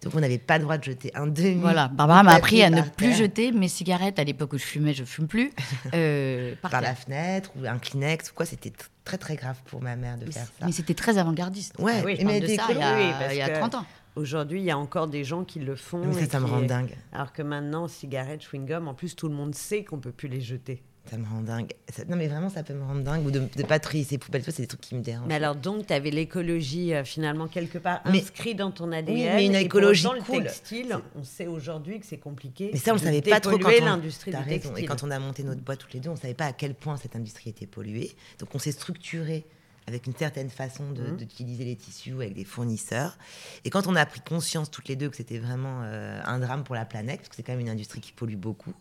Donc, 0.02 0.16
on 0.16 0.20
n'avait 0.20 0.38
pas 0.38 0.58
le 0.58 0.64
droit 0.64 0.76
de 0.76 0.82
jeter 0.82 1.12
un 1.14 1.28
demi. 1.28 1.54
Voilà, 1.54 1.86
Barbara 1.86 2.24
m'a 2.24 2.32
appris 2.32 2.64
à 2.64 2.70
ne 2.70 2.82
plus 2.82 3.14
jeter 3.14 3.52
mes 3.52 3.68
cigarettes. 3.68 4.18
À 4.18 4.24
l'époque 4.24 4.52
où 4.52 4.58
je 4.58 4.64
fumais, 4.64 4.92
je 4.92 5.04
fume 5.04 5.28
plus. 5.28 5.52
Euh, 5.94 6.56
par, 6.62 6.80
la 6.80 6.96
fenêtre 6.96 7.52
ou 7.56 7.64
un 7.64 7.78
Kleenex 7.78 8.32
ou 8.32 8.34
quoi. 8.34 8.44
C'était 8.44 8.72
très 9.04 9.18
très 9.18 9.36
grave 9.36 9.60
pour 9.66 9.82
ma 9.82 9.96
mère 9.96 10.18
de 10.18 10.30
faire 10.30 10.46
ça. 10.46 10.66
Mais 10.66 10.72
c'était 10.72 10.94
très 10.94 11.18
avant-gardiste. 11.18 11.74
Ouais, 11.78 12.02
oui, 12.04 12.18
mais 12.24 12.40
de 12.40 12.46
ça, 12.48 12.66
il 12.70 12.78
y 12.78 12.82
a, 12.82 13.32
il 13.32 13.38
y 13.38 13.42
a 13.42 13.48
30 13.58 13.74
ans. 13.76 13.86
Aujourd'hui, 14.16 14.60
il 14.60 14.64
y 14.64 14.70
a 14.70 14.78
encore 14.78 15.08
des 15.08 15.24
gens 15.24 15.44
qui 15.44 15.58
le 15.58 15.74
font. 15.74 16.12
ça, 16.12 16.26
ça 16.26 16.40
me 16.40 16.46
rend 16.46 16.62
dingue. 16.62 16.96
Alors 17.12 17.32
que 17.32 17.42
maintenant, 17.42 17.88
cigarettes, 17.88 18.42
chewing-gum, 18.42 18.86
en 18.86 18.94
plus, 18.94 19.16
tout 19.16 19.28
le 19.28 19.34
monde 19.34 19.54
sait 19.54 19.84
qu'on 19.84 19.98
peut 19.98 20.12
plus 20.12 20.28
les 20.28 20.40
jeter. 20.40 20.82
Ça 21.10 21.18
me 21.18 21.26
rend 21.26 21.42
dingue. 21.42 21.72
Non, 22.08 22.16
mais 22.16 22.28
vraiment, 22.28 22.48
ça 22.48 22.62
peut 22.62 22.72
me 22.72 22.82
rendre 22.82 23.02
dingue. 23.02 23.26
Ou 23.26 23.30
de 23.30 23.40
ne 23.40 23.62
pas 23.62 23.78
trier 23.78 24.04
ses 24.04 24.16
poubelles, 24.16 24.42
c'est 24.42 24.62
des 24.62 24.66
trucs 24.66 24.80
qui 24.80 24.94
me 24.94 25.02
dérangent. 25.02 25.28
Mais 25.28 25.34
alors, 25.34 25.54
donc, 25.54 25.86
tu 25.86 25.92
avais 25.92 26.10
l'écologie 26.10 26.94
euh, 26.94 27.04
finalement 27.04 27.46
quelque 27.46 27.76
part 27.76 28.00
inscrit 28.04 28.54
dans 28.54 28.70
ton 28.70 28.90
ADN. 28.90 29.14
Oui, 29.14 29.24
mais 29.24 29.46
une 29.46 29.54
écologie 29.54 30.06
et 30.06 30.36
le 30.36 30.44
textile, 30.44 30.98
on 31.14 31.22
sait 31.22 31.46
aujourd'hui 31.46 32.00
que 32.00 32.06
c'est 32.06 32.18
compliqué. 32.18 32.70
Mais 32.72 32.78
ça, 32.78 32.92
on 32.92 32.94
ne 32.94 33.00
savait 33.00 33.20
pas 33.20 33.40
trop 33.40 33.58
quand 33.58 33.70
on... 33.70 33.84
l'industrie 33.84 34.30
du 34.30 34.44
textile. 34.44 34.84
Et 34.84 34.86
quand 34.86 35.02
on 35.02 35.10
a 35.10 35.18
monté 35.18 35.42
notre 35.42 35.60
boîte 35.60 35.80
toutes 35.80 35.92
les 35.92 36.00
deux, 36.00 36.08
on 36.08 36.14
ne 36.14 36.18
savait 36.18 36.34
pas 36.34 36.46
à 36.46 36.52
quel 36.52 36.74
point 36.74 36.96
cette 36.96 37.16
industrie 37.16 37.50
était 37.50 37.66
polluée. 37.66 38.12
Donc, 38.38 38.54
on 38.54 38.58
s'est 38.58 38.72
structuré 38.72 39.44
avec 39.86 40.06
une 40.06 40.14
certaine 40.14 40.50
façon 40.50 40.84
mmh. 40.84 41.16
d'utiliser 41.16 41.64
les 41.64 41.76
tissus 41.76 42.14
avec 42.14 42.34
des 42.34 42.44
fournisseurs. 42.44 43.18
Et 43.64 43.70
quand 43.70 43.86
on 43.86 43.96
a 43.96 44.06
pris 44.06 44.20
conscience 44.20 44.70
toutes 44.70 44.88
les 44.88 44.96
deux 44.96 45.10
que 45.10 45.16
c'était 45.16 45.38
vraiment 45.38 45.82
euh, 45.82 46.20
un 46.24 46.38
drame 46.38 46.64
pour 46.64 46.74
la 46.74 46.84
planète, 46.84 47.18
parce 47.18 47.28
que 47.28 47.36
c'est 47.36 47.42
quand 47.42 47.52
même 47.52 47.60
une 47.60 47.68
industrie 47.68 48.00
qui 48.00 48.12
pollue 48.12 48.36
beaucoup, 48.36 48.74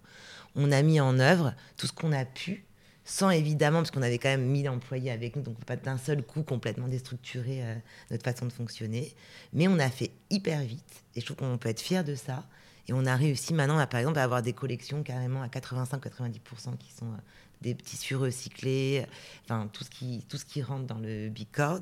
on 0.56 0.72
a 0.72 0.82
mis 0.82 1.00
en 1.00 1.20
œuvre 1.20 1.54
tout 1.78 1.88
ce 1.88 1.94
qu'on 1.94 2.12
a 2.12 2.26
pu, 2.26 2.66
sans 3.06 3.30
évidemment, 3.32 3.80
parce 3.80 3.92
qu'on 3.92 4.02
avait 4.02 4.18
quand 4.18 4.30
même 4.30 4.46
1000 4.46 4.70
employés 4.70 5.12
avec 5.12 5.36
nous, 5.36 5.42
donc 5.42 5.64
pas 5.66 5.76
d'un 5.76 5.98
seul 5.98 6.24
coup 6.24 6.44
complètement 6.44 6.88
déstructurer 6.88 7.64
euh, 7.64 7.76
notre 8.12 8.24
façon 8.24 8.46
de 8.46 8.54
fonctionner. 8.54 9.14
Mais 9.52 9.68
on 9.68 9.80
a 9.80 9.90
fait 9.90 10.12
hyper 10.30 10.62
vite, 10.62 11.04
et 11.16 11.22
je 11.22 11.26
trouve 11.26 11.38
qu'on 11.38 11.58
peut 11.58 11.70
être 11.70 11.82
fier 11.82 12.04
de 12.04 12.16
ça. 12.16 12.46
Et 12.88 12.94
on 12.94 13.06
a 13.06 13.16
réussi 13.16 13.54
maintenant, 13.54 13.78
à, 13.78 13.88
par 13.88 14.00
exemple, 14.00 14.20
à 14.20 14.24
avoir 14.24 14.42
des 14.42 14.54
collections 14.54 15.04
carrément 15.04 15.42
à 15.42 15.48
85-90% 15.48 16.78
qui 16.78 16.92
sont 16.92 17.06
euh, 17.06 17.18
des 17.64 17.76
tissus 17.76 18.16
recyclés, 18.16 19.06
enfin 19.46 19.70
tout 19.72 19.84
ce 19.84 19.90
qui, 19.90 20.24
tout 20.30 20.38
ce 20.38 20.46
qui 20.46 20.62
rentre 20.62 20.86
dans 20.86 21.00
le 21.00 21.30
bicord. 21.30 21.80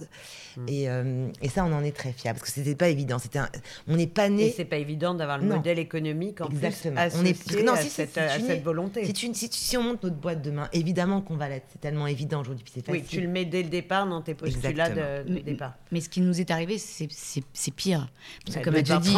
Mm. 0.56 0.66
Et, 0.68 0.90
euh, 0.90 1.28
et, 1.42 1.50
ça, 1.50 1.66
on 1.66 1.74
en 1.74 1.84
est 1.84 1.96
très 1.96 2.14
fiers 2.14 2.32
parce 2.32 2.44
que 2.44 2.52
c'était 2.52 2.76
pas 2.76 2.90
évident. 2.90 3.18
C'était 3.20 3.40
on 3.88 3.96
n'est 3.96 4.08
pas 4.08 4.30
né. 4.30 4.54
C'est 4.56 4.66
pas 4.66 4.78
évident 4.78 5.14
d'avoir 5.14 5.40
le 5.40 5.48
modèle 5.48 5.80
économique 5.80 6.40
en 6.42 6.50
Exactement. 6.50 7.02
plus 7.10 7.20
on 7.20 7.26
est 7.26 7.64
non, 7.64 7.74
à, 7.74 7.78
cette, 7.78 8.18
à 8.18 8.40
cette, 8.40 8.64
volonté. 8.64 9.06
Si, 9.06 9.14
tu, 9.14 9.34
si, 9.34 9.50
si, 9.52 9.78
on 9.78 9.84
monte 9.84 10.04
notre 10.04 10.16
boîte 10.16 10.42
demain, 10.42 10.70
évidemment 10.72 11.22
qu'on 11.22 11.36
va 11.36 11.50
l'être. 11.50 11.66
C'est 11.72 11.82
tellement 11.82 12.08
évident 12.08 12.42
aujourd'hui. 12.42 12.66
C'est 12.72 12.88
Oui, 12.90 13.04
tu 13.04 13.22
le 13.22 13.28
mets 13.28 13.46
dès 13.46 13.64
le 13.64 13.70
départ 13.70 14.08
dans 14.08 14.22
tes 14.22 14.36
postulats 14.36 14.90
de, 14.90 15.40
départ. 15.40 15.74
Mais 15.92 16.02
ce 16.02 16.10
qui 16.10 16.22
nous 16.22 16.40
est 16.40 16.52
arrivé, 16.52 16.78
c'est 16.78 17.72
pire. 17.76 18.08
Parce 18.46 18.58
que 18.58 18.64
comme 18.64 18.76
tu 18.76 18.98
dis, 19.00 19.16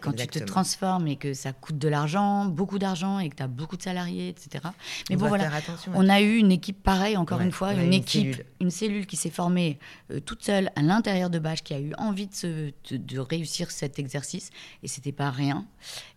quand 0.00 0.12
tu 0.12 0.26
te 0.26 0.38
transformes 0.40 1.06
et 1.06 1.16
que 1.16 1.34
ça 1.34 1.52
coûte 1.52 1.78
de 1.78 1.88
l'argent, 1.88 2.46
beaucoup 2.46 2.78
d'argent 2.78 3.18
et 3.20 3.28
que 3.28 3.36
tu 3.36 3.42
as 3.42 3.48
beaucoup 3.48 3.76
de 3.76 3.82
salariés, 3.82 4.28
etc. 4.28 4.64
Mais 5.10 5.16
bon, 5.16 5.28
voilà. 5.28 5.50
On 5.92 6.08
a 6.08 6.20
eu 6.20 6.36
une 6.36 6.52
équipe 6.52 6.82
pareille, 6.82 7.16
encore 7.16 7.40
une 7.40 7.52
fois, 7.52 7.74
une, 7.74 7.92
équipe, 7.92 8.42
une 8.60 8.70
cellule 8.70 9.06
qui 9.06 9.16
s'est 9.16 9.30
formée 9.30 9.78
euh, 10.10 10.20
toute 10.20 10.42
seule 10.42 10.70
à 10.76 10.82
l'intérieur 10.82 11.30
de 11.30 11.38
Bâche, 11.38 11.62
qui 11.62 11.74
a 11.74 11.80
eu 11.80 11.92
envie 11.98 12.28
de, 12.42 12.72
de, 12.90 13.18
réussir 13.18 13.70
cet 13.70 13.98
exercice, 13.98 14.50
et 14.82 14.88
c'était 14.88 15.12
pas 15.12 15.30
rien. 15.30 15.66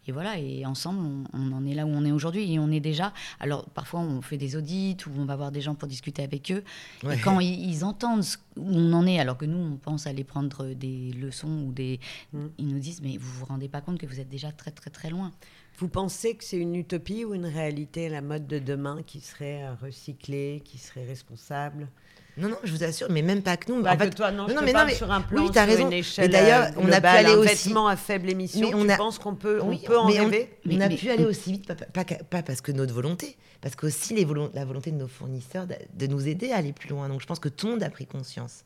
Et 0.08 0.12
voilà, 0.12 0.39
et 0.39 0.65
ensemble, 0.65 1.25
on, 1.34 1.51
en 1.51 1.65
est 1.65 1.73
là 1.73 1.86
où 1.86 1.89
on 1.89 2.06
est 2.06 2.12
aujourd'hui, 2.12 2.53
et 2.53 2.60
on 2.60 2.71
est 2.71 2.80
déjà. 2.80 3.13
Alors 3.39 3.65
parfois, 3.69 3.99
on 3.99 4.21
fait 4.21 4.38
des 4.38 4.56
audits 4.56 4.97
ou 5.06 5.19
on 5.19 5.25
va 5.25 5.36
voir 5.36 5.51
des 5.51 5.62
gens 5.62 5.75
pour 5.75 5.88
discuter 5.88 6.23
avec 6.23 6.51
eux, 6.51 6.63
et 7.12 7.17
quand 7.17 7.39
ils, 7.39 7.84
entendent 7.84 8.25
où 8.56 8.65
on 8.65 8.93
en 8.93 9.06
est, 9.06 9.19
alors 9.19 9.38
que 9.38 9.45
nous, 9.45 9.58
on 9.58 9.77
pense 9.77 10.08
aller 10.08 10.23
prendre 10.23 10.67
des 10.73 11.12
leçons 11.13 11.65
ou 11.67 11.71
des, 11.71 11.99
mm. 12.34 12.45
ils 12.58 12.67
nous 12.67 12.80
disent, 12.80 13.01
mais 13.01 13.17
vous 13.17 13.32
vous 13.32 13.45
rendez 13.45 13.67
pas 13.67 13.82
compte 13.82 13.99
que 13.99 14.06
vous 14.06 14.19
êtes 14.19 14.30
déjà 14.30 14.51
très 14.51 14.71
très 14.71 14.89
très 14.89 15.10
loin. 15.10 15.32
Vous 15.77 15.87
pensez 15.87 16.33
que 16.35 16.43
c'est 16.43 16.57
une 16.57 16.75
utopie 16.75 17.23
ou 17.23 17.35
une 17.35 17.45
réalité, 17.45 18.09
la 18.09 18.21
mode 18.21 18.47
de 18.47 18.57
demain, 18.57 19.03
qui 19.05 19.21
serait 19.21 19.63
euh, 19.63 19.73
recyclée, 19.79 20.61
qui 20.65 20.79
serait 20.79 21.05
responsable? 21.05 21.87
Non, 22.35 22.49
non, 22.49 22.57
je 22.63 22.71
vous 22.71 22.83
assure, 22.83 23.07
mais 23.11 23.21
même 23.21 23.43
pas 23.43 23.57
que 23.57 23.71
nous. 23.71 23.81
Bah 23.83 23.93
en 23.93 23.97
fait, 23.97 24.09
toi, 24.09 24.31
non, 24.31 24.47
je 24.47 24.53
mais 24.53 24.73
non, 24.73 24.85
mais 24.85 24.95
sur 24.95 25.11
un 25.11 25.21
plan, 25.21 25.45
oui, 25.45 25.51
as 25.55 25.65
raison. 25.65 25.87
Une 25.87 25.93
échelle 25.93 26.25
mais 26.25 26.31
d'ailleurs, 26.31 26.71
on 26.77 26.91
a 26.91 26.99
pu 26.99 27.07
aller 27.07 27.35
aussi. 27.35 27.73
à 27.75 27.95
faible 27.95 28.29
émission. 28.29 28.61
Mais 28.61 28.73
on 28.73 28.85
tu 28.85 28.91
a... 28.91 28.97
penses 28.97 29.19
qu'on 29.19 29.35
peut, 29.35 29.59
on 29.61 29.75
peut 29.77 29.97
en 29.97 30.05
rêver? 30.05 30.49
On, 30.67 30.75
on 30.75 30.81
a 30.81 30.89
pu 30.89 31.09
aller 31.11 31.25
aussi 31.25 31.51
vite, 31.51 31.67
pas, 31.67 32.03
pas, 32.03 32.43
parce 32.43 32.61
que 32.61 32.71
notre 32.71 32.93
volonté, 32.93 33.37
parce 33.61 33.75
qu'aussi 33.75 34.15
la 34.53 34.65
volonté 34.65 34.91
de 34.91 34.97
nos 34.97 35.07
fournisseurs 35.07 35.67
de, 35.67 35.75
de, 35.93 36.07
nous 36.07 36.27
aider 36.27 36.51
à 36.51 36.57
aller 36.57 36.73
plus 36.73 36.89
loin. 36.89 37.07
Donc, 37.07 37.21
je 37.21 37.27
pense 37.27 37.39
que 37.39 37.49
tout 37.49 37.67
le 37.67 37.73
monde 37.73 37.83
a 37.83 37.89
pris 37.89 38.07
conscience. 38.07 38.63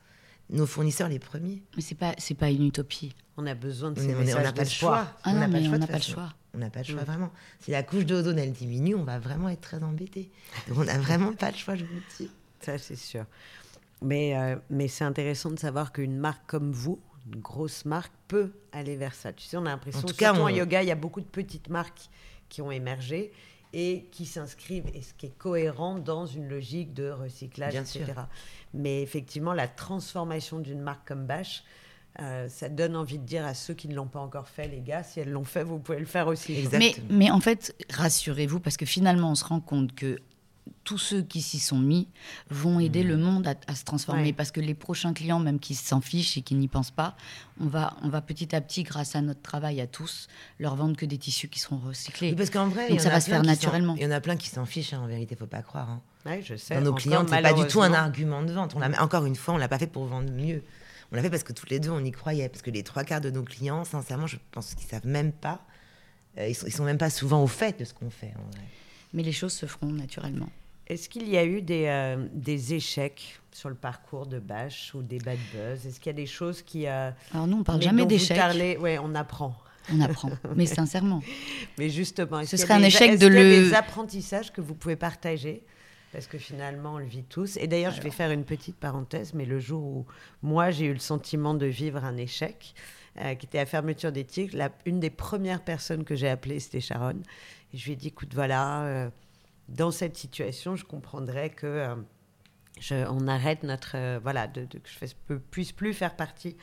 Nos 0.50 0.66
fournisseurs 0.66 1.08
les 1.08 1.20
premiers. 1.20 1.62
Mais 1.76 1.82
c'est 1.82 1.96
pas, 1.96 2.14
c'est 2.18 2.36
pas 2.36 2.50
une 2.50 2.68
utopie. 2.68 3.16
On 3.38 3.46
a 3.48 3.54
besoin 3.54 3.92
de 3.92 4.00
ces 4.00 4.14
messages 4.14 4.36
On 4.38 4.44
n'a 4.44 4.54
pas 4.54 4.64
le 4.64 4.70
choix. 4.70 5.08
on 5.26 5.34
n'a 5.34 5.48
pas 5.88 5.98
le 5.98 6.02
choix. 6.02 6.34
On 6.54 6.58
n'a 6.58 6.70
pas 6.70 6.80
le 6.80 6.86
choix. 6.86 7.02
On 7.02 7.06
vraiment. 7.06 7.32
Si 7.60 7.72
la 7.72 7.84
couche 7.84 8.06
d'ozone, 8.06 8.40
elle 8.40 8.52
diminue, 8.52 8.96
on 8.96 9.04
va 9.04 9.20
vraiment 9.20 9.50
être 9.50 9.62
très 9.62 9.84
embêté. 9.84 10.30
Donc, 10.68 10.80
on 10.80 10.84
n'a 10.84 10.98
vraiment 11.00 11.34
pas 11.34 11.52
le 11.52 11.58
choix, 11.58 11.76
je 11.76 11.86
vous 11.86 11.96
le 11.96 12.02
dis. 12.18 12.30
Ça, 12.60 12.78
c'est 12.78 12.96
sûr. 12.96 13.26
Mais, 14.02 14.38
euh, 14.38 14.56
mais 14.70 14.88
c'est 14.88 15.04
intéressant 15.04 15.52
de 15.52 15.60
savoir 15.60 15.92
qu'une 15.92 16.18
marque 16.18 16.46
comme 16.48 16.72
vous, 16.72 17.00
une 17.32 17.40
grosse 17.40 17.86
marque, 17.86 18.12
peut 18.28 18.52
aller 18.72 18.96
vers 18.96 19.14
ça. 19.14 19.32
Tu 19.32 19.46
sais, 19.46 19.58
on 19.58 19.66
a 19.66 19.70
l'impression, 19.70 20.00
surtout 20.02 20.16
cas, 20.16 20.34
en 20.34 20.50
yoga, 20.50 20.82
il 20.82 20.88
y 20.88 20.92
a 20.92 20.96
beaucoup 20.96 21.22
de 21.22 21.26
petites 21.26 21.70
marques 21.70 22.10
qui 22.50 22.62
ont 22.62 22.72
émergé 22.72 23.32
et 23.74 24.08
qui 24.12 24.26
s'inscrivent, 24.26 24.88
et 24.94 25.02
ce 25.02 25.14
qui 25.14 25.28
est 25.28 25.38
cohérent 25.38 25.96
dans 25.96 26.26
une 26.26 26.50
logique 26.50 26.94
de 26.94 27.10
recyclage, 27.10 27.76
etc. 27.76 28.14
Mais 28.74 29.02
effectivement, 29.02 29.54
la 29.54 29.68
transformation 29.68 30.60
d'une 30.60 30.82
marque 30.82 31.08
comme 31.08 31.26
Bash, 31.26 31.64
euh, 32.20 32.48
ça 32.50 32.70
donne 32.70 32.96
envie 32.96 33.20
de 33.20 33.26
dire 33.26 33.46
à 33.46 33.54
ceux 33.54 33.74
qui 33.74 33.88
ne 33.88 33.96
l'ont 33.96 34.08
pas 34.08 34.20
encore 34.20 34.48
fait, 34.48 34.68
les 34.68 34.82
gars, 34.82 35.04
si 35.04 35.20
elles 35.20 35.32
l'ont 35.32 35.46
fait, 35.46 35.64
vous 35.64 35.80
pouvez 35.80 36.00
le 36.00 36.06
faire 36.06 36.28
aussi. 36.28 36.68
Mais, 36.74 36.96
mais 37.10 37.32
en 37.32 37.40
fait, 37.40 37.76
rassurez-vous, 37.90 38.60
parce 38.60 38.78
que 38.78 38.86
finalement, 38.86 39.32
on 39.32 39.36
se 39.36 39.46
rend 39.46 39.62
compte 39.62 39.96
que 39.96 40.20
tous 40.84 40.98
ceux 40.98 41.22
qui 41.22 41.42
s'y 41.42 41.60
sont 41.60 41.78
mis 41.78 42.08
vont 42.50 42.80
aider 42.80 43.04
le 43.04 43.18
monde 43.18 43.48
à, 43.48 43.76
se 43.76 43.84
transformer. 43.84 44.24
Ouais. 44.24 44.34
Parce 44.34 44.52
que 44.52 44.60
les 44.60 44.74
prochains 44.74 45.14
clients, 45.14 45.40
même 45.40 45.60
qui 45.60 45.76
s'en 45.76 46.02
fichent 46.02 46.38
et 46.38 46.42
qui 46.42 46.56
n'y 46.56 46.68
pensent 46.68 46.92
pas, 46.92 47.16
on 47.60 47.68
va, 47.68 47.96
on 48.02 48.10
va 48.10 48.22
petit 48.22 48.56
à 48.56 48.62
petit, 48.62 48.84
grâce 48.84 49.16
à 49.16 49.22
notre 49.22 49.42
travail 49.42 49.80
à 49.82 49.88
tous, 49.88 50.28
leur 50.60 50.76
vendre 50.76 50.96
que 50.96 51.06
des 51.06 51.18
tissus 51.18 51.48
qui 51.48 51.60
seront 51.60 51.78
recyclés. 51.78 52.30
Oui, 52.30 52.36
parce 52.36 52.50
qu'en 52.50 52.68
vrai, 52.68 52.90
Donc 52.90 53.02
ça 53.02 53.10
va 53.10 53.22
se 53.22 53.30
faire 53.30 53.44
naturellement. 53.44 53.96
Il 53.96 54.04
y 54.04 54.06
en 54.06 54.12
a 54.12 54.22
plein 54.22 54.38
qui 54.38 54.50
s'en 54.50 54.66
fichent, 54.66 54.94
hein, 54.94 55.02
en 55.04 55.08
vérité, 55.08 55.36
faut 55.36 55.46
pas 55.46 55.62
croire. 55.62 55.90
hein. 55.90 56.02
Ouais, 56.26 56.42
je 56.44 56.56
sais. 56.56 56.76
Dans 56.76 56.82
nos 56.82 56.94
clients, 56.94 57.26
c'est 57.28 57.42
pas 57.42 57.54
du 57.54 57.66
tout 57.68 57.82
un 57.82 57.94
argument 57.94 58.44
de 58.44 58.52
vente. 58.52 58.76
On 58.76 58.82
encore 59.02 59.26
une 59.26 59.36
fois, 59.36 59.54
on 59.54 59.58
l'a 59.58 59.68
pas 59.68 59.80
fait 59.80 59.88
pour 59.88 60.06
vendre 60.06 60.32
mieux. 60.32 60.64
On 61.12 61.16
l'a 61.16 61.22
fait 61.22 61.30
parce 61.30 61.44
que 61.44 61.54
toutes 61.54 61.70
les 61.70 61.80
deux, 61.80 61.90
on 61.90 62.04
y 62.04 62.12
croyait. 62.12 62.48
Parce 62.50 62.62
que 62.62 62.72
les 62.72 62.84
trois 62.84 63.04
quarts 63.04 63.22
de 63.22 63.30
nos 63.30 63.44
clients, 63.44 63.84
sincèrement, 63.84 64.28
je 64.28 64.38
pense 64.52 64.76
qu'ils 64.76 64.88
savent 64.88 65.06
même 65.08 65.32
pas. 65.32 65.62
euh, 66.38 66.48
ils, 66.48 66.56
sont, 66.56 66.68
ils 66.68 66.74
sont 66.74 66.86
même 66.86 66.98
pas 66.98 67.10
souvent 67.10 67.44
au 67.44 67.48
fait 67.48 67.78
de 67.80 67.86
ce 67.86 67.94
qu'on 67.94 68.10
fait. 68.10 68.34
En 68.38 68.50
vrai. 68.52 68.66
Mais 69.14 69.24
les 69.24 69.34
choses 69.34 69.54
se 69.54 69.66
feront 69.66 69.88
naturellement. 69.92 70.48
Est-ce 70.88 71.10
qu'il 71.10 71.28
y 71.30 71.38
a 71.38 71.46
eu 71.46 71.62
des, 71.62 71.86
euh, 71.88 72.28
des 72.34 72.74
échecs 72.74 73.40
sur 73.52 73.70
le 73.70 73.76
parcours 73.76 74.26
de 74.26 74.40
Bâche 74.40 74.92
ou 74.94 75.02
des 75.02 75.20
bad 75.20 75.38
buzz? 75.54 75.86
Est-ce 75.86 76.00
qu'il 76.00 76.08
y 76.08 76.16
a 76.16 76.18
des 76.18 76.26
choses 76.26 76.62
qui... 76.62 76.88
euh, 76.88 77.12
Alors 77.34 77.48
nous, 77.48 77.58
on 77.60 77.64
parle 77.64 77.80
mais 77.80 77.84
jamais 77.86 77.98
dont 78.04 78.08
vous 78.08 78.10
d'échec, 78.10 78.38
parlez- 78.38 78.78
Ouais, 78.78 78.98
on 78.98 79.14
apprend. 79.16 79.56
on 79.92 80.00
apprend. 80.02 80.32
Mais 80.56 80.66
sincèrement. 80.66 81.22
Mais 81.78 81.90
justement, 81.90 82.40
est-ce 82.40 82.56
Ce 82.56 82.56
qu'il 82.56 82.60
y 82.62 82.64
a 82.64 82.68
serait 82.68 82.84
un 82.84 82.84
échec 82.88 83.20
de 83.20 83.28
le- 83.28 83.34
des 83.70 83.74
apprentissages 83.74 84.52
que 84.54 84.62
vous 84.62 84.76
pouvez 84.76 84.96
partager? 84.96 85.64
Parce 86.12 86.28
que 86.28 86.38
finalement, 86.38 86.96
on 86.96 86.98
le 86.98 87.06
vit 87.06 87.24
tous. 87.24 87.58
Et 87.58 87.68
d'ailleurs, 87.68 87.94
je 87.94 88.02
vais 88.02 88.10
faire 88.12 88.32
une 88.32 88.44
petite 88.44 88.76
parenthèse, 88.76 89.34
mais 89.34 89.46
le 89.46 89.60
jour 89.60 89.82
où 89.84 90.06
moi, 90.42 90.72
j'ai 90.72 90.86
eu 90.86 90.94
le 90.94 91.00
sentiment 91.00 91.54
de 91.54 91.66
vivre 91.66 92.04
un 92.04 92.18
échec, 92.18 92.74
euh, 93.20 93.36
qui 93.36 93.46
était 93.46 93.58
la 93.60 93.66
fermeture 93.66 94.12
des 94.12 94.24
tigres, 94.26 94.56
la, 94.58 94.70
une 94.86 95.00
des 95.00 95.10
premières 95.10 95.64
personnes 95.64 96.04
que 96.04 96.16
j'ai 96.16 96.30
appelées, 96.30 96.60
c'était 96.60 96.82
Sharon. 96.82 97.22
Et 97.74 97.78
je 97.78 97.86
lui 97.86 97.94
ai 97.94 97.96
dit, 97.96 98.08
écoute, 98.10 98.34
voilà, 98.34 98.84
euh, 98.84 99.10
dans 99.70 99.92
cette 99.92 100.18
situation, 100.18 100.76
je 100.76 100.84
comprendrais 100.86 101.50
que 101.50 101.68
euh, 101.68 101.96
je- 102.80 103.06
on 103.10 103.28
arrête 103.28 103.64
notre... 103.64 103.94
euh, 103.96 104.20
voilà, 104.22 104.48
de, 104.48 104.66
de- 104.66 104.80
que 104.80 104.90
je 104.90 105.34
ne 105.34 105.38
puisse 105.40 105.72
plus 105.72 105.94
faire 105.94 106.16
partie 106.16 106.58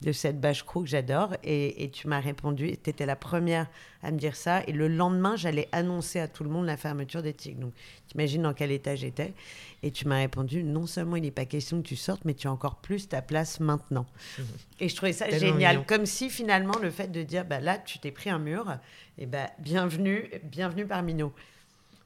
de 0.00 0.12
cette 0.12 0.40
bâche 0.40 0.62
crew 0.64 0.82
que 0.82 0.86
j'adore. 0.86 1.34
Et, 1.42 1.84
et 1.84 1.90
tu 1.90 2.08
m'as 2.08 2.20
répondu, 2.20 2.76
tu 2.82 2.90
étais 2.90 3.06
la 3.06 3.16
première 3.16 3.66
à 4.02 4.10
me 4.10 4.18
dire 4.18 4.36
ça. 4.36 4.62
Et 4.66 4.72
le 4.72 4.88
lendemain, 4.88 5.36
j'allais 5.36 5.68
annoncer 5.72 6.20
à 6.20 6.28
tout 6.28 6.44
le 6.44 6.50
monde 6.50 6.66
la 6.66 6.76
fermeture 6.76 7.22
des 7.22 7.34
tigres. 7.34 7.60
Donc, 7.60 7.72
t'imagines 8.08 8.42
dans 8.42 8.54
quel 8.54 8.70
état 8.70 8.94
j'étais. 8.94 9.34
Et 9.82 9.90
tu 9.90 10.06
m'as 10.06 10.18
répondu, 10.18 10.62
non 10.62 10.86
seulement 10.86 11.16
il 11.16 11.22
n'est 11.22 11.30
pas 11.30 11.44
question 11.44 11.82
que 11.82 11.86
tu 11.86 11.96
sortes, 11.96 12.24
mais 12.24 12.34
tu 12.34 12.46
as 12.48 12.52
encore 12.52 12.76
plus 12.76 13.08
ta 13.08 13.22
place 13.22 13.60
maintenant. 13.60 14.06
Et 14.80 14.88
je 14.88 14.96
trouvais 14.96 15.12
ça 15.12 15.28
génial. 15.30 15.76
mignon. 15.76 15.84
Comme 15.86 16.06
si 16.06 16.30
finalement, 16.30 16.78
le 16.80 16.90
fait 16.90 17.10
de 17.10 17.22
dire, 17.22 17.44
bah, 17.44 17.60
là, 17.60 17.78
tu 17.78 17.98
t'es 17.98 18.10
pris 18.10 18.30
un 18.30 18.38
mur, 18.38 18.78
et 19.18 19.26
bah, 19.26 19.50
bienvenue, 19.58 20.30
bienvenue 20.44 20.86
parmi 20.86 21.14
nous. 21.14 21.32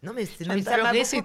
Non, 0.03 0.13
mais 0.17 0.27
c'est 0.27 0.45
même 0.47 0.59
m'a 0.59 0.65
c'est 0.65 0.71
vraiment, 0.71 0.91
pleurer 0.91 1.05
ce 1.05 1.17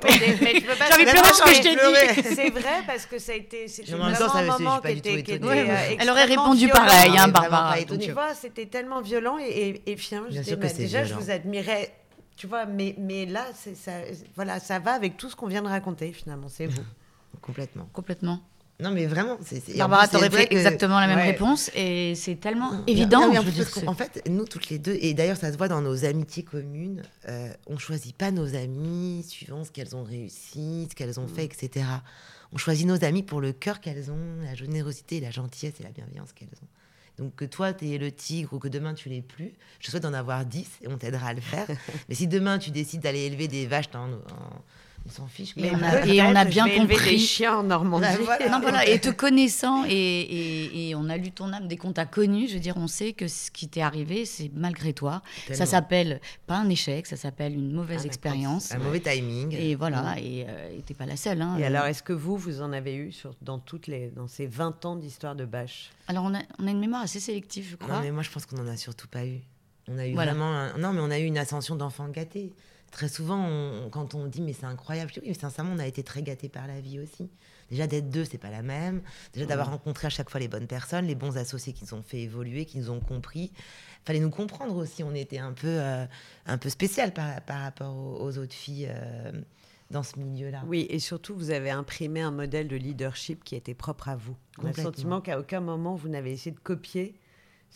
que 1.44 1.54
je 1.56 1.62
t'ai 1.64 1.76
pleuré. 1.76 2.14
dit. 2.14 2.36
C'est 2.36 2.50
vrai 2.52 2.84
parce 2.86 3.08
que 3.08 3.18
ça 3.18 3.32
a 3.32 3.36
été, 3.36 3.68
c'était 3.68 3.94
vraiment 3.94 4.16
ça, 4.16 4.38
un 4.38 4.46
moment 4.46 4.80
qui 4.82 4.92
était, 4.92 5.36
euh, 5.44 5.96
Elle 6.00 6.10
aurait 6.12 6.26
répondu 6.26 6.66
violent. 6.66 6.86
pareil, 6.86 7.18
hein, 7.18 7.28
Barbara. 7.28 7.76
Tu 7.82 8.12
vois, 8.12 8.36
c'était 8.36 8.68
tellement 8.68 9.02
violent 9.02 9.38
et, 9.40 9.82
c'est 9.98 10.78
déjà, 10.78 11.04
je 11.04 11.16
vous 11.16 11.32
admirais, 11.32 11.92
tu 12.36 12.46
vois, 12.46 12.68
mais, 12.68 12.94
mais 13.00 13.26
là, 13.26 13.46
ça, 13.54 13.94
voilà, 14.36 14.60
ça 14.60 14.78
va 14.78 14.94
avec 14.94 15.18
tout 15.18 15.32
ce 15.32 15.36
qu'on 15.36 15.48
vient 15.48 15.64
de 15.64 15.68
raconter, 15.68 16.14
finalement, 16.14 16.48
c'est 16.48 16.68
vous. 16.68 16.84
Complètement. 17.42 17.90
Complètement. 17.94 18.42
Non, 18.80 18.92
mais 18.92 19.08
vraiment. 19.08 19.34
en 19.34 19.78
Barbara, 19.78 20.08
t'aurais 20.08 20.30
fait 20.30 20.48
que- 20.48 20.54
exactement 20.56 21.00
la 21.00 21.08
même 21.08 21.18
Ouais. 21.18 21.32
réponse 21.32 21.72
et 21.74 22.14
c'est 22.14 22.36
tellement 22.36 22.74
Non, 22.74 22.84
évident. 22.86 23.22
non, 23.22 23.32
mais 23.32 23.40
en, 23.40 23.42
je 23.44 23.50
dire, 23.50 23.66
fait, 23.98 24.22
nous 24.30 24.46
toutes 24.46 24.70
les 24.70 24.78
deux, 24.78 24.96
et 25.02 25.16
d'ailleurs 25.16 25.38
ça 25.38 25.52
se 25.52 25.58
voit 25.58 25.68
dans 25.68 25.82
nos 25.82 26.06
amitiés 26.06 26.44
communes, 26.44 27.02
euh, 27.28 27.50
on 27.66 27.80
choisit 27.80 28.16
pas 28.16 28.30
nos 28.30 28.54
amis 28.56 29.26
suivant 29.28 29.64
ce 29.64 29.72
qu'elles 29.72 29.96
ont 29.96 30.04
réussi, 30.04 30.88
ce 30.92 30.96
qu'elles 30.96 31.20
ont 31.20 31.28
fait, 31.28 31.46
etc. 31.46 31.86
On 32.54 32.58
choisit 32.58 32.86
nos 32.86 33.04
amis 33.04 33.24
pour 33.24 33.42
le 33.42 33.52
cœur 33.52 33.82
qu'elles 33.82 34.12
ont, 34.12 34.44
la 34.46 34.54
générosité, 34.54 35.20
la 35.22 35.32
gentillesse 35.32 35.74
et 35.80 35.84
la 35.84 35.90
bienveillance 35.90 36.32
qu'elles 36.34 36.48
ont. 36.62 37.24
Donc 37.24 37.36
que 37.36 37.46
toi, 37.46 37.74
tu 37.74 37.90
es 37.90 37.98
le 37.98 38.12
tigre 38.12 38.54
ou 38.54 38.60
que 38.60 38.68
demain, 38.68 38.94
tu 38.94 39.10
l'es 39.10 39.24
plus, 39.24 39.54
je 39.80 39.88
te 39.88 39.90
souhaite 39.92 40.04
d'en 40.04 40.14
avoir 40.14 40.46
10 40.46 40.68
et 40.84 40.88
on 40.88 41.00
t'aidera 41.00 41.30
à 41.30 41.34
le 41.34 41.42
faire. 41.42 41.66
Mais 42.10 42.14
si 42.14 42.28
demain, 42.28 42.60
tu 42.60 42.70
décides 42.70 43.02
d'aller 43.02 43.22
élever 43.26 43.48
des 43.48 43.66
vaches, 43.66 43.90
t'en- 43.90 44.06
en- 44.12 44.62
on 45.08 45.12
s'en 45.12 45.28
fiche. 45.28 45.54
Mais 45.56 45.72
on 45.74 45.82
a- 45.82 46.06
et 46.06 46.22
on 46.22 46.36
a 46.36 46.44
je 46.46 46.50
bien 46.50 46.68
compris. 46.68 47.12
des 47.12 47.18
chiens 47.18 47.58
en 47.60 47.64
Normandie. 47.64 48.06
Voilà. 48.24 48.50
Non, 48.50 48.60
voilà, 48.60 48.88
et 48.88 49.00
te 49.00 49.10
connaissant, 49.10 49.86
et, 49.86 49.92
et- 49.92 50.90
et 50.90 50.96
on 50.96 51.10
a 51.10 51.18
lu 51.18 51.32
ton 51.32 51.54
âme 51.54 51.68
dès 51.68 51.78
qu'on 51.78 51.94
t'a 51.94 52.06
connu, 52.06 52.48
je 52.48 52.56
veux 52.56 52.60
dire, 52.60 52.76
on 52.78 52.88
sait 52.88 53.14
que 53.14 53.28
ce 53.28 53.50
qui 53.52 53.68
t'est 53.68 53.82
arrivé, 53.82 54.26
c'est 54.26 54.52
malgré 54.54 54.94
toi. 54.94 55.22
Tellement. 55.48 55.58
Ça 55.58 55.66
s'appelle 55.66 56.20
pas 56.46 56.56
un 56.58 56.70
échec, 56.70 57.08
ça 57.08 57.16
s'appelle 57.16 57.54
une 57.54 57.72
Un 57.72 57.76
mauvaise 57.76 58.06
expérience. 58.06 58.72
Un 58.74 58.80
mauvais 58.80 59.00
timing. 59.00 59.56
Et 59.56 59.76
voilà, 59.76 60.16
et 60.20 60.46
euh, 60.48 60.78
et 60.78 60.82
t'es 60.82 60.94
pas 60.94 61.06
la 61.06 61.16
seule. 61.18 61.42
hein. 61.42 61.56
Et 61.60 61.66
alors, 61.66 61.86
est-ce 61.86 62.04
que 62.04 62.14
vous, 62.14 62.36
vous 62.38 62.62
en 62.62 62.74
avez 62.74 62.96
eu 62.96 63.12
sur, 63.12 63.34
dans, 63.42 63.60
toutes 63.60 63.88
les, 63.88 64.08
dans 64.10 64.28
ces 64.28 64.46
20 64.48 64.84
ans 64.86 64.96
d'histoire 64.96 65.36
de 65.36 65.46
bâche 65.46 65.90
Alors, 66.08 66.24
on 66.26 66.34
a, 66.36 66.40
on 66.60 66.68
a 66.68 66.72
une 66.72 66.80
mémoire 66.80 67.02
assez 67.04 67.20
sélective, 67.20 67.66
je 67.70 67.72
Non, 67.82 67.88
crois. 67.88 68.02
mais 68.02 68.12
moi, 68.12 68.24
je 68.24 68.30
pense 68.30 68.46
qu'on 68.46 68.58
en 68.58 68.68
a 68.68 68.76
surtout 68.78 69.08
pas 69.08 69.26
eu. 69.26 69.40
On 69.90 69.98
a 69.98 70.06
eu 70.06 70.14
Voilà. 70.14 70.32
vraiment. 70.34 70.52
un- 70.54 70.78
Non, 70.78 70.92
mais 70.92 71.00
on 71.00 71.10
a 71.12 71.18
eu 71.20 71.24
une 71.24 71.38
ascension 71.38 71.76
d'enfants 71.78 72.10
gâtés. 72.10 72.52
Très 72.92 73.10
souvent, 73.10 73.46
on- 73.46 73.90
quand 73.90 74.16
on 74.16 74.26
dit 74.28 74.42
mais 74.42 74.54
c'est 74.54 74.66
incroyable, 74.66 75.10
je 75.10 75.16
dis 75.16 75.20
oui, 75.22 75.30
mais 75.30 75.40
sincèrement, 75.40 75.72
on 75.76 75.80
a 75.80 75.86
été 75.88 76.04
très 76.04 76.24
gâtés 76.24 76.50
par 76.50 76.68
la 76.68 76.80
vie 76.80 77.00
aussi. 77.00 77.30
Déjà 77.70 77.86
d'être 77.86 78.10
deux, 78.10 78.24
c'est 78.24 78.38
pas 78.38 78.50
la 78.50 78.62
même. 78.62 79.02
Déjà 79.34 79.46
d'avoir 79.46 79.70
rencontré 79.70 80.08
à 80.08 80.10
chaque 80.10 80.30
fois 80.30 80.40
les 80.40 80.48
bonnes 80.48 80.68
personnes, 80.68 81.06
les 81.06 81.16
bons 81.16 81.38
associés 81.38 81.74
qui 81.74 81.84
nous 81.84 81.94
ont 81.98 82.02
fait 82.02 82.22
évoluer, 82.22 82.64
qui 82.66 82.78
nous 82.80 82.90
ont 82.90 83.02
compris. 83.02 83.52
Fallait 84.06 84.22
nous 84.22 84.30
comprendre 84.30 84.76
aussi. 84.78 85.04
On 85.04 85.14
était 85.14 85.40
un 85.40 85.52
peu, 85.52 85.68
euh, 85.68 86.06
un 86.46 86.58
peu 86.58 86.70
spécial 86.70 87.14
par, 87.14 87.42
par 87.42 87.62
rapport 87.62 87.94
aux, 87.94 88.22
aux 88.26 88.38
autres 88.38 88.54
filles 88.54 88.88
euh, 88.90 89.34
dans 89.92 90.02
ce 90.04 90.18
milieu-là. 90.18 90.64
Oui, 90.66 90.88
et 90.90 91.00
surtout, 91.00 91.36
vous 91.36 91.52
avez 91.52 91.70
imprimé 91.72 92.22
un 92.22 92.32
modèle 92.32 92.70
de 92.70 92.78
leadership 92.78 93.44
qui 93.44 93.56
était 93.58 93.74
propre 93.74 94.08
à 94.08 94.16
vous. 94.16 94.36
On 94.60 94.66
a 94.66 94.68
le 94.70 94.74
sentiment 94.82 95.20
qu'à 95.20 95.38
aucun 95.38 95.60
moment, 95.60 95.96
vous 95.96 96.08
n'avez 96.08 96.32
essayé 96.32 96.52
de 96.56 96.60
copier 96.62 97.16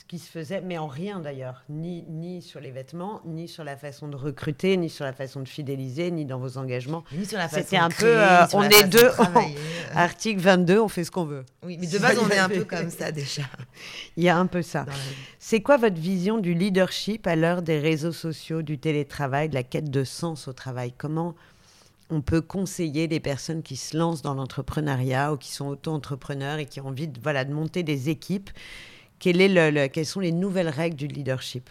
ce 0.01 0.05
qui 0.05 0.17
se 0.17 0.31
faisait, 0.31 0.61
mais 0.61 0.79
en 0.79 0.87
rien 0.87 1.19
d'ailleurs, 1.19 1.63
ni, 1.69 2.03
ni 2.09 2.41
sur 2.41 2.59
les 2.59 2.71
vêtements, 2.71 3.21
ni 3.23 3.47
sur 3.47 3.63
la 3.63 3.77
façon 3.77 4.07
de 4.07 4.15
recruter, 4.15 4.75
ni 4.75 4.89
sur 4.89 5.05
la 5.05 5.13
façon 5.13 5.41
de 5.41 5.47
fidéliser, 5.47 6.09
ni 6.09 6.25
dans 6.25 6.39
vos 6.39 6.57
engagements. 6.57 7.03
Ni 7.11 7.23
sur 7.23 7.37
la 7.37 7.47
façon 7.47 7.61
C'était 7.63 7.77
de 7.77 7.83
un 7.83 7.89
peu, 7.89 8.05
euh, 8.07 8.47
on 8.53 8.63
est 8.63 8.71
façon 8.71 8.87
de 8.87 8.91
deux, 8.91 9.09
travailler. 9.09 9.55
Article 9.93 10.41
22, 10.41 10.79
on 10.79 10.87
fait 10.87 11.03
ce 11.03 11.11
qu'on 11.11 11.25
veut. 11.25 11.45
Oui, 11.63 11.77
mais 11.79 11.85
de 11.85 11.99
base, 11.99 12.17
on 12.17 12.27
est 12.29 12.39
un 12.39 12.49
peu 12.49 12.65
comme 12.65 12.89
ça 12.89 13.11
déjà. 13.11 13.43
Il 14.17 14.23
y 14.23 14.29
a 14.29 14.39
un 14.39 14.47
peu 14.47 14.63
ça. 14.63 14.87
C'est 15.37 15.61
quoi 15.61 15.77
votre 15.77 15.99
vision 15.99 16.39
du 16.39 16.55
leadership 16.55 17.27
à 17.27 17.35
l'heure 17.35 17.61
des 17.61 17.77
réseaux 17.77 18.11
sociaux, 18.11 18.63
du 18.63 18.79
télétravail, 18.79 19.49
de 19.49 19.53
la 19.53 19.63
quête 19.63 19.91
de 19.91 20.03
sens 20.03 20.47
au 20.47 20.53
travail? 20.53 20.93
Comment 20.97 21.35
on 22.09 22.21
peut 22.21 22.41
conseiller 22.41 23.07
les 23.07 23.19
personnes 23.19 23.61
qui 23.61 23.75
se 23.75 23.95
lancent 23.95 24.23
dans 24.23 24.33
l'entrepreneuriat 24.33 25.31
ou 25.31 25.37
qui 25.37 25.51
sont 25.51 25.67
auto-entrepreneurs 25.67 26.57
et 26.57 26.65
qui 26.65 26.81
ont 26.81 26.87
envie 26.87 27.07
de, 27.07 27.19
voilà, 27.21 27.45
de 27.45 27.53
monter 27.53 27.83
des 27.83 28.09
équipes 28.09 28.49
Quel 29.21 29.39
est 29.39 29.47
le- 29.47 29.69
le- 29.69 29.87
Quelles 29.87 30.05
sont 30.05 30.19
les 30.19 30.31
nouvelles 30.33 30.67
règles 30.67 30.97
du 30.97 31.07
leadership? 31.07 31.69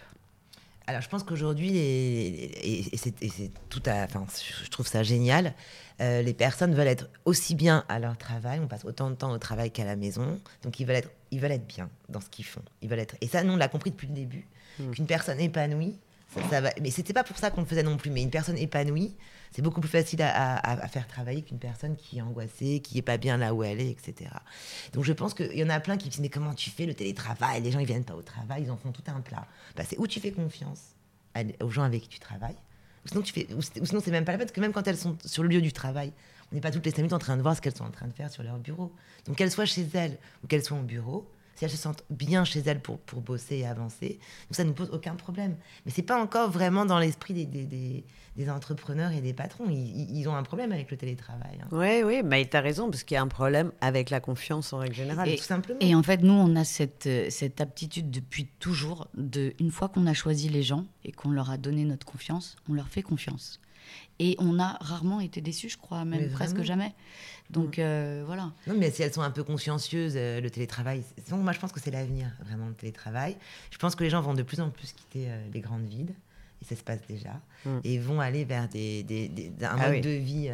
Alors, 0.86 1.02
je 1.02 1.08
pense 1.08 1.22
qu'aujourd'hui, 1.22 1.76
et, 1.76 2.94
et 2.94 2.96
c'est 2.96 3.22
et 3.22 3.28
c'est 3.28 3.50
tout 3.68 3.82
à, 3.86 4.04
enfin, 4.04 4.24
je 4.64 4.68
trouve 4.70 4.86
ça 4.88 5.02
génial. 5.02 5.54
euh, 6.00 6.22
les 6.22 6.32
personnes 6.34 6.74
veulent 6.74 6.86
être 6.88 7.08
aussi 7.26 7.54
bien 7.54 7.84
à 7.88 7.98
leur 7.98 8.16
travail. 8.16 8.58
On 8.60 8.66
passe 8.66 8.84
autant 8.84 9.10
de 9.10 9.14
temps 9.14 9.30
au 9.32 9.38
travail 9.38 9.70
qu'à 9.70 9.84
la 9.84 9.94
maison, 9.96 10.40
donc 10.62 10.80
ils 10.80 10.86
veulent 10.86 10.96
être, 10.96 11.10
ils 11.30 11.38
veulent 11.40 11.52
être 11.52 11.66
bien 11.66 11.90
dans 12.08 12.20
ce 12.20 12.28
qu'ils 12.30 12.44
font. 12.46 12.62
Ils 12.82 12.88
veulent 12.88 12.98
être. 13.00 13.14
Et 13.20 13.28
ça, 13.28 13.42
nous, 13.44 13.52
on 13.52 13.56
l'a 13.56 13.68
compris 13.68 13.90
depuis 13.90 14.06
le 14.08 14.14
début. 14.14 14.46
Qu'une 14.92 15.06
personne 15.06 15.38
épanouie, 15.38 15.98
Mais 16.80 16.90
c'était 16.90 17.12
pas 17.12 17.24
pour 17.24 17.38
ça 17.38 17.50
qu'on 17.50 17.60
le 17.60 17.66
faisait 17.66 17.82
non 17.82 17.96
plus. 17.96 18.10
Mais 18.10 18.22
une 18.22 18.30
personne 18.30 18.56
épanouie, 18.56 19.16
c'est 19.52 19.62
beaucoup 19.62 19.80
plus 19.80 19.90
facile 19.90 20.22
à, 20.22 20.88
faire 20.88 21.06
travailler 21.06 21.42
qu'une 21.42 21.58
personne 21.58 21.96
qui 21.96 22.18
est 22.18 22.22
angoissée, 22.22 22.80
qui 22.80 22.98
est 22.98 23.02
pas 23.02 23.16
bien 23.16 23.36
là 23.36 23.54
où 23.54 23.62
elle 23.64 23.80
est, 23.80 23.90
etc. 23.90 24.30
Donc 24.92 25.04
je 25.04 25.12
pense 25.12 25.34
qu'il 25.34 25.56
y 25.56 25.64
en 25.64 25.70
a 25.70 25.80
plein 25.80 25.96
qui 25.96 26.08
disent 26.08 26.20
mais 26.20 26.28
comment 26.28 26.54
tu 26.54 26.70
fais 26.70 26.86
le 26.86 26.94
télétravail? 26.94 27.62
Les 27.62 27.70
gens 27.70 27.80
ils 27.80 27.86
viennent 27.86 28.04
pas 28.04 28.14
au 28.14 28.22
travail, 28.22 28.64
ils 28.64 28.70
en 28.70 28.76
font 28.76 28.92
tout 28.92 29.02
un 29.08 29.20
plat. 29.20 29.46
Bah, 29.76 29.82
c'est 29.88 29.98
où 29.98 30.06
tu 30.06 30.20
fais 30.20 30.30
confiance 30.32 30.94
aux 31.62 31.70
gens 31.70 31.82
avec 31.82 32.02
qui 32.02 32.08
tu 32.08 32.20
travailles. 32.20 32.56
Ou 33.04 33.08
sinon, 33.08 33.22
tu 33.22 33.32
fais, 33.32 33.48
ou 33.54 33.62
sinon 33.62 34.00
c'est 34.04 34.10
même 34.10 34.24
pas 34.24 34.32
la 34.32 34.38
peine, 34.38 34.46
parce 34.46 34.54
que 34.54 34.60
même 34.60 34.72
quand 34.72 34.86
elles 34.86 34.96
sont 34.96 35.16
sur 35.24 35.42
le 35.42 35.48
lieu 35.48 35.62
du 35.62 35.72
travail, 35.72 36.12
on 36.52 36.54
n'est 36.54 36.60
pas 36.60 36.70
toutes 36.70 36.84
les 36.84 36.90
cinq 36.90 36.98
minutes 36.98 37.12
en 37.12 37.18
train 37.18 37.36
de 37.36 37.42
voir 37.42 37.56
ce 37.56 37.60
qu'elles 37.60 37.76
sont 37.76 37.84
en 37.84 37.90
train 37.90 38.06
de 38.06 38.12
faire 38.12 38.30
sur 38.30 38.42
leur 38.42 38.58
bureau. 38.58 38.92
Donc 39.26 39.36
qu'elles 39.36 39.50
soient 39.50 39.64
chez 39.64 39.86
elles 39.94 40.18
ou 40.44 40.46
qu'elles 40.46 40.64
soient 40.64 40.78
au 40.78 40.82
bureau, 40.82 41.30
si 41.60 41.66
elles 41.66 41.70
se 41.70 41.76
sentent 41.76 42.04
bien 42.08 42.46
chez 42.46 42.60
elles 42.60 42.80
pour, 42.80 42.98
pour 43.00 43.20
bosser 43.20 43.58
et 43.58 43.66
avancer, 43.66 44.18
donc 44.48 44.56
ça 44.56 44.64
ne 44.64 44.72
pose 44.72 44.88
aucun 44.94 45.14
problème. 45.14 45.56
Mais 45.84 45.92
c'est 45.92 46.00
pas 46.00 46.18
encore 46.18 46.50
vraiment 46.50 46.86
dans 46.86 46.98
l'esprit 46.98 47.34
des, 47.34 47.44
des, 47.44 47.64
des- 47.66 48.02
des 48.36 48.48
entrepreneurs 48.48 49.10
et 49.12 49.20
des 49.20 49.34
patrons. 49.34 49.64
Ils, 49.68 50.26
ont 50.28 50.34
un 50.34 50.42
problème 50.44 50.72
avec 50.72 50.90
le 50.90 50.96
télétravail. 50.96 51.58
hein. 51.62 51.66
Oui, 51.72 52.02
oui, 52.02 52.22
mais 52.24 52.48
tu 52.48 52.56
as 52.56 52.60
raison, 52.62 52.88
parce 52.88 53.02
qu'il 53.02 53.16
y 53.16 53.18
a 53.18 53.22
un 53.22 53.28
problème 53.28 53.72
avec 53.82 54.08
la 54.08 54.20
confiance 54.20 54.72
en 54.72 54.78
règle 54.78 54.94
générale. 54.94 55.28
Et- 55.28 55.36
tout 55.36 55.42
simplement. 55.42 55.80
Et 55.82 55.94
en 55.94 56.02
fait, 56.02 56.22
nous, 56.22 56.32
on 56.32 56.56
a 56.56 56.64
cette, 56.64 57.06
euh, 57.06 57.26
cette 57.28 57.60
aptitude 57.60 58.10
depuis 58.10 58.46
toujours 58.58 59.08
de, 59.14 59.52
une 59.60 59.70
fois 59.70 59.90
qu'on 59.90 60.06
a 60.06 60.14
choisi 60.14 60.48
les 60.48 60.62
gens 60.62 60.86
et 61.04 61.12
qu'on 61.12 61.30
leur 61.30 61.50
a 61.50 61.58
donné 61.58 61.84
notre 61.84 62.06
confiance, 62.06 62.56
on 62.70 62.72
leur 62.72 62.88
fait 62.88 63.02
confiance. 63.02 63.60
Et 64.22 64.36
on 64.38 64.60
a 64.60 64.76
rarement 64.82 65.18
été 65.20 65.40
déçus, 65.40 65.70
je 65.70 65.78
crois, 65.78 66.04
même 66.04 66.20
Mais 66.20 66.26
presque 66.28 66.60
jamais. 66.62 66.92
Donc 67.48 67.78
euh, 67.78 68.22
voilà. 68.26 68.52
Non, 68.66 68.74
mais 68.76 68.90
si 68.90 69.02
elles 69.02 69.12
sont 69.14 69.22
un 69.22 69.30
peu 69.30 69.42
consciencieuses, 69.42 70.12
euh, 70.14 70.40
le 70.42 70.50
télétravail, 70.50 71.02
c'est- 71.26 71.32
moi 71.34 71.52
je 71.52 71.58
pense 71.58 71.72
que 71.72 71.80
c'est 71.80 71.90
l'avenir, 71.90 72.26
vraiment, 72.44 72.68
le 72.68 72.74
télétravail. 72.74 73.36
Je 73.70 73.78
pense 73.78 73.94
que 73.96 74.04
les 74.04 74.10
gens 74.10 74.20
vont 74.20 74.34
de 74.34 74.42
plus 74.42 74.60
en 74.60 74.68
plus 74.70 74.92
quitter 74.92 75.24
euh, 75.30 75.42
les 75.52 75.60
grandes 75.60 75.86
villes 75.86 76.14
et 76.62 76.64
ça 76.66 76.76
se 76.76 76.82
passe 76.82 77.00
déjà, 77.08 77.40
Mm. 77.64 77.78
et 77.84 77.98
vont 77.98 78.20
aller 78.20 78.44
vers 78.44 78.68
des, 78.68 79.02
des- 79.04 79.28
des- 79.28 79.50
un 79.62 79.70
Ah 79.78 79.86
mode 79.86 79.90
oui. 79.96 80.00
de 80.02 80.10
vie. 80.10 80.48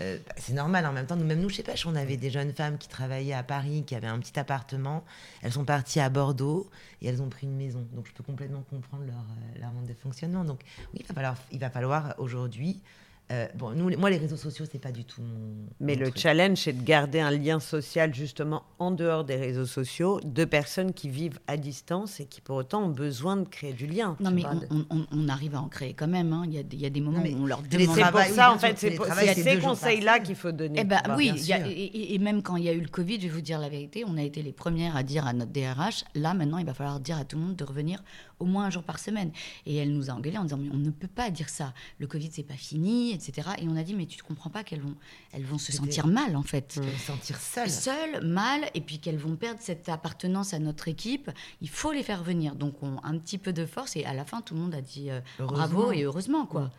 Euh, 0.00 0.18
bah, 0.26 0.34
c'est 0.36 0.52
normal 0.52 0.86
en 0.86 0.92
même 0.92 1.06
temps. 1.06 1.16
Nous, 1.16 1.24
même 1.24 1.40
nous, 1.40 1.50
sais 1.50 1.62
pas, 1.62 1.74
on 1.86 1.94
avait 1.94 2.16
des 2.16 2.30
jeunes 2.30 2.52
femmes 2.52 2.78
qui 2.78 2.88
travaillaient 2.88 3.32
à 3.32 3.42
Paris, 3.42 3.84
qui 3.86 3.94
avaient 3.94 4.08
un 4.08 4.18
petit 4.18 4.38
appartement. 4.38 5.04
Elles 5.42 5.52
sont 5.52 5.64
parties 5.64 6.00
à 6.00 6.08
Bordeaux 6.08 6.68
et 7.00 7.08
elles 7.08 7.22
ont 7.22 7.28
pris 7.28 7.46
une 7.46 7.56
maison. 7.56 7.86
Donc 7.94 8.06
je 8.06 8.12
peux 8.12 8.24
complètement 8.24 8.62
comprendre 8.62 9.04
leur, 9.04 9.16
euh, 9.16 9.60
leur 9.60 9.70
de 9.86 9.94
fonctionnement. 9.94 10.44
Donc 10.44 10.60
oui, 10.94 11.04
il 11.52 11.58
va 11.58 11.70
falloir 11.70 12.14
aujourd'hui. 12.18 12.82
Euh, 13.32 13.46
bon, 13.54 13.70
nous, 13.70 13.96
moi, 13.98 14.10
les 14.10 14.18
réseaux 14.18 14.36
sociaux, 14.36 14.66
c'est 14.70 14.78
pas 14.78 14.92
du 14.92 15.04
tout 15.04 15.22
mon. 15.22 15.66
Mais 15.80 15.94
mon 15.94 16.00
le 16.00 16.10
truc. 16.10 16.18
challenge, 16.20 16.58
c'est 16.58 16.74
de 16.74 16.82
garder 16.84 17.20
un 17.20 17.30
lien 17.30 17.58
social 17.58 18.14
justement 18.14 18.64
en 18.78 18.90
dehors 18.90 19.24
des 19.24 19.36
réseaux 19.36 19.64
sociaux 19.64 20.20
de 20.22 20.44
personnes 20.44 20.92
qui 20.92 21.08
vivent 21.08 21.40
à 21.46 21.56
distance 21.56 22.20
et 22.20 22.26
qui 22.26 22.42
pour 22.42 22.56
autant 22.56 22.84
ont 22.84 22.88
besoin 22.90 23.36
de 23.38 23.48
créer 23.48 23.72
du 23.72 23.86
lien. 23.86 24.16
Non, 24.20 24.30
mais 24.30 24.42
vois, 24.42 24.54
de- 24.56 24.66
on, 24.70 24.84
on- 24.90 25.06
on 25.10 25.28
arrive 25.28 25.54
à 25.54 25.60
en 25.62 25.68
créer 25.68 25.94
quand 25.94 26.06
même. 26.06 26.32
hein. 26.34 26.42
Il 26.46 26.52
y, 26.52 26.58
a 26.58 26.62
des- 26.62 26.76
il 26.76 26.82
y 26.82 26.86
a 26.86 26.90
des 26.90 27.00
moments 27.00 27.20
mais 27.22 27.32
où 27.32 27.42
on 27.42 27.46
leur 27.46 27.62
demande. 27.62 27.96
C'est 27.96 28.10
pour 28.10 28.20
ça, 28.20 28.52
en 28.52 28.58
fait, 28.58 28.78
c'est 28.78 28.90
ces 29.42 29.58
conseils-là 29.58 30.18
qu'il 30.20 30.36
faut 30.36 30.52
donner. 30.52 30.80
Eh 30.80 30.84
ben 30.84 31.00
Bah, 31.06 31.14
oui, 31.16 31.32
bien 31.32 31.34
il 31.42 31.46
y 31.48 31.52
a- 31.54 31.58
sûr. 31.58 31.66
et, 31.66 31.70
et- 31.72 32.14
et 32.14 32.18
même 32.18 32.42
quand 32.42 32.56
il 32.56 32.64
y 32.64 32.68
a 32.68 32.72
eu 32.74 32.80
le 32.80 32.88
Covid, 32.88 33.16
je 33.20 33.26
vais 33.26 33.32
vous 33.32 33.40
dire 33.40 33.58
la 33.58 33.70
vérité, 33.70 34.04
on 34.06 34.18
a 34.18 34.22
été 34.22 34.42
les 34.42 34.52
premières 34.52 34.96
à 34.96 35.02
dire 35.02 35.26
à 35.26 35.32
notre 35.32 35.50
DRH, 35.50 36.04
là 36.14 36.34
maintenant 36.34 36.58
il 36.58 36.66
va 36.66 36.74
falloir 36.74 37.00
dire 37.00 37.16
à 37.16 37.24
tout 37.24 37.36
le 37.36 37.42
monde 37.44 37.56
de 37.56 37.64
revenir 37.64 38.02
au 38.38 38.44
moins 38.44 38.64
un 38.64 38.70
jour 38.70 38.82
par 38.82 38.98
semaine. 38.98 39.30
Et 39.66 39.76
elle 39.76 39.92
nous 39.92 40.10
a 40.10 40.14
engueulé 40.14 40.38
en 40.38 40.44
disant 40.44 40.58
mais 40.58 40.70
on 40.72 40.78
ne 40.78 40.90
peut 40.90 41.08
pas 41.08 41.30
dire 41.30 41.48
ça, 41.48 41.74
le 41.98 42.06
Covid 42.06 42.30
c'est 42.32 42.42
pas 42.42 42.54
fini, 42.54 43.12
etc. 43.12 43.48
Et 43.58 43.68
on 43.68 43.76
a 43.76 43.82
dit 43.82 43.94
mais 43.94 44.06
tu 44.06 44.18
ne 44.18 44.22
comprends 44.22 44.50
pas 44.50 44.64
qu'elles 44.64 44.80
vont, 44.80 44.94
elles 45.32 45.44
vont 45.44 45.58
se 45.58 45.72
sentir 45.72 46.06
mal 46.06 46.36
en 46.36 46.42
fait. 46.42 46.72
Se 46.72 47.06
sentir 47.06 47.40
seule. 47.40 47.70
Seules, 47.70 48.24
mal, 48.24 48.62
et 48.74 48.80
puis 48.80 48.98
qu'elles 48.98 49.18
vont 49.18 49.36
perdre 49.36 49.60
cette 49.62 49.88
appartenance 49.88 50.54
à 50.54 50.58
notre 50.58 50.88
équipe, 50.88 51.30
il 51.60 51.68
faut 51.68 51.92
les 51.92 52.02
faire 52.02 52.22
venir. 52.22 52.54
Donc 52.54 52.82
on 52.82 52.98
un 53.02 53.18
petit 53.18 53.38
peu 53.38 53.52
de 53.52 53.66
force 53.66 53.96
et 53.96 54.04
à 54.04 54.14
la 54.14 54.24
fin 54.24 54.40
tout 54.40 54.54
le 54.54 54.60
monde 54.60 54.74
a 54.74 54.80
dit 54.80 55.10
euh, 55.10 55.20
bravo 55.38 55.92
et 55.92 56.02
heureusement 56.02 56.46
quoi. 56.46 56.70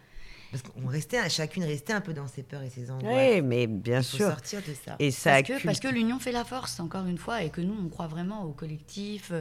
Parce 0.51 0.64
qu'on 0.64 0.88
restait, 0.88 1.30
chacune 1.30 1.66
restait 1.66 1.91
un 1.91 1.99
peu 2.01 2.14
dans 2.14 2.28
ses 2.28 2.41
peurs 2.43 2.62
et 2.62 2.70
ses 2.70 2.89
angoisses. 2.89 3.14
Oui, 3.14 3.41
mais 3.41 3.68
bien 3.68 3.99
Il 3.99 4.03
faut 4.06 4.18
sûr. 4.18 4.30
sortir 4.30 4.62
de 4.62 4.74
ça. 4.74 4.95
Et 4.99 5.12
ça 5.12 5.32
Parce 5.32 5.43
que, 5.47 5.66
parce 5.66 5.80
que 5.82 5.88
l'union 5.89 6.18
fait 6.20 6.32
la 6.32 6.45
force, 6.45 6.80
encore 6.80 7.06
une 7.08 7.18
fois, 7.18 7.43
et 7.43 7.49
que 7.49 7.60
nous, 7.60 7.76
on 7.78 7.89
croit 7.89 8.08
vraiment 8.08 8.43
au 8.45 8.51
collectif. 8.53 9.34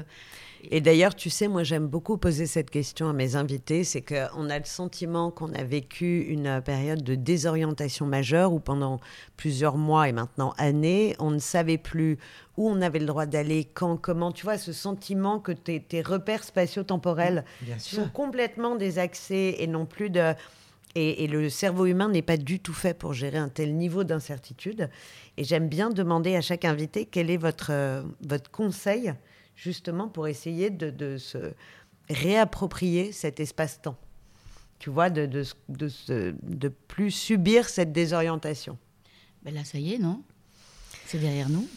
Et 0.71 0.81
d'ailleurs, 0.81 1.15
tu 1.15 1.31
sais, 1.31 1.49
moi 1.49 1.63
j'aime 1.63 1.87
beaucoup 1.87 2.17
poser 2.17 2.47
cette 2.47 2.71
question 2.71 3.09
à 3.09 3.13
mes 3.13 3.37
invités, 3.37 3.85
c'est 3.85 4.03
qu'on 4.03 4.51
a 4.51 4.59
le 4.59 4.65
sentiment 4.65 5.31
qu'on 5.31 5.53
a 5.53 5.65
vécu 5.65 6.23
une 6.23 6.63
période 6.63 7.03
de 7.03 7.15
désorientation 7.15 8.07
majeure 8.07 8.53
où 8.53 8.61
pendant 8.61 9.01
plusieurs 9.37 9.77
mois 9.77 10.09
et 10.09 10.13
maintenant 10.13 10.55
années, 10.59 11.17
on 11.19 11.31
ne 11.31 11.39
savait 11.39 11.79
plus 11.79 12.19
où 12.57 12.69
on 12.69 12.81
avait 12.83 13.01
le 13.01 13.07
droit 13.07 13.27
d'aller, 13.27 13.65
quand, 13.65 13.97
comment. 13.97 14.33
Tu 14.33 14.45
vois, 14.45 14.59
ce 14.59 14.73
sentiment 14.73 15.41
que 15.41 15.53
tes, 15.53 15.81
tes 15.81 16.03
repères 16.03 16.45
spatio-temporels 16.45 17.45
sont 17.79 18.09
complètement 18.09 18.77
désaxés 18.77 19.57
et 19.59 19.67
non 19.67 19.87
plus 19.87 20.11
de... 20.11 20.35
Et, 20.97 21.25
et 21.25 21.27
le 21.27 21.51
cerveau 21.51 21.87
humain 21.87 22.09
n'est 22.09 22.23
pas 22.23 22.37
du 22.37 22.61
tout 22.61 22.73
fait 22.73 22.95
pour 22.95 23.15
gérer 23.15 23.39
un 23.39 23.49
tel 23.49 23.75
niveau 23.75 24.05
d'incertitude. 24.05 24.89
Et 25.37 25.43
j'aime 25.43 25.69
bien 25.69 25.91
demander 25.91 26.37
à 26.37 26.41
chaque 26.41 26.65
invité 26.65 27.05
quel 27.05 27.31
est 27.31 27.37
votre, 27.37 27.73
euh, 27.73 28.03
votre 28.25 28.49
conseil, 28.53 29.13
justement, 29.57 30.09
pour 30.09 30.29
essayer 30.29 30.71
de, 30.71 31.17
se 31.19 31.53
réapproprier 32.09 33.13
cet 33.13 33.41
espace-temps. 33.41 33.97
Tu 34.79 34.91
vois, 34.91 35.09
de, 35.09 35.27
de, 35.27 35.45
de, 35.69 36.35
de 36.43 36.69
plus 36.69 37.11
subir 37.11 37.69
cette 37.69 37.93
désorientation. 37.93 38.77
Ben 39.43 39.55
là, 39.55 39.65
ça 39.65 39.79
y 39.79 39.95
est, 39.95 39.99
non? 39.99 40.23
C'est 41.07 41.19
derrière 41.19 41.49
nous. 41.49 41.69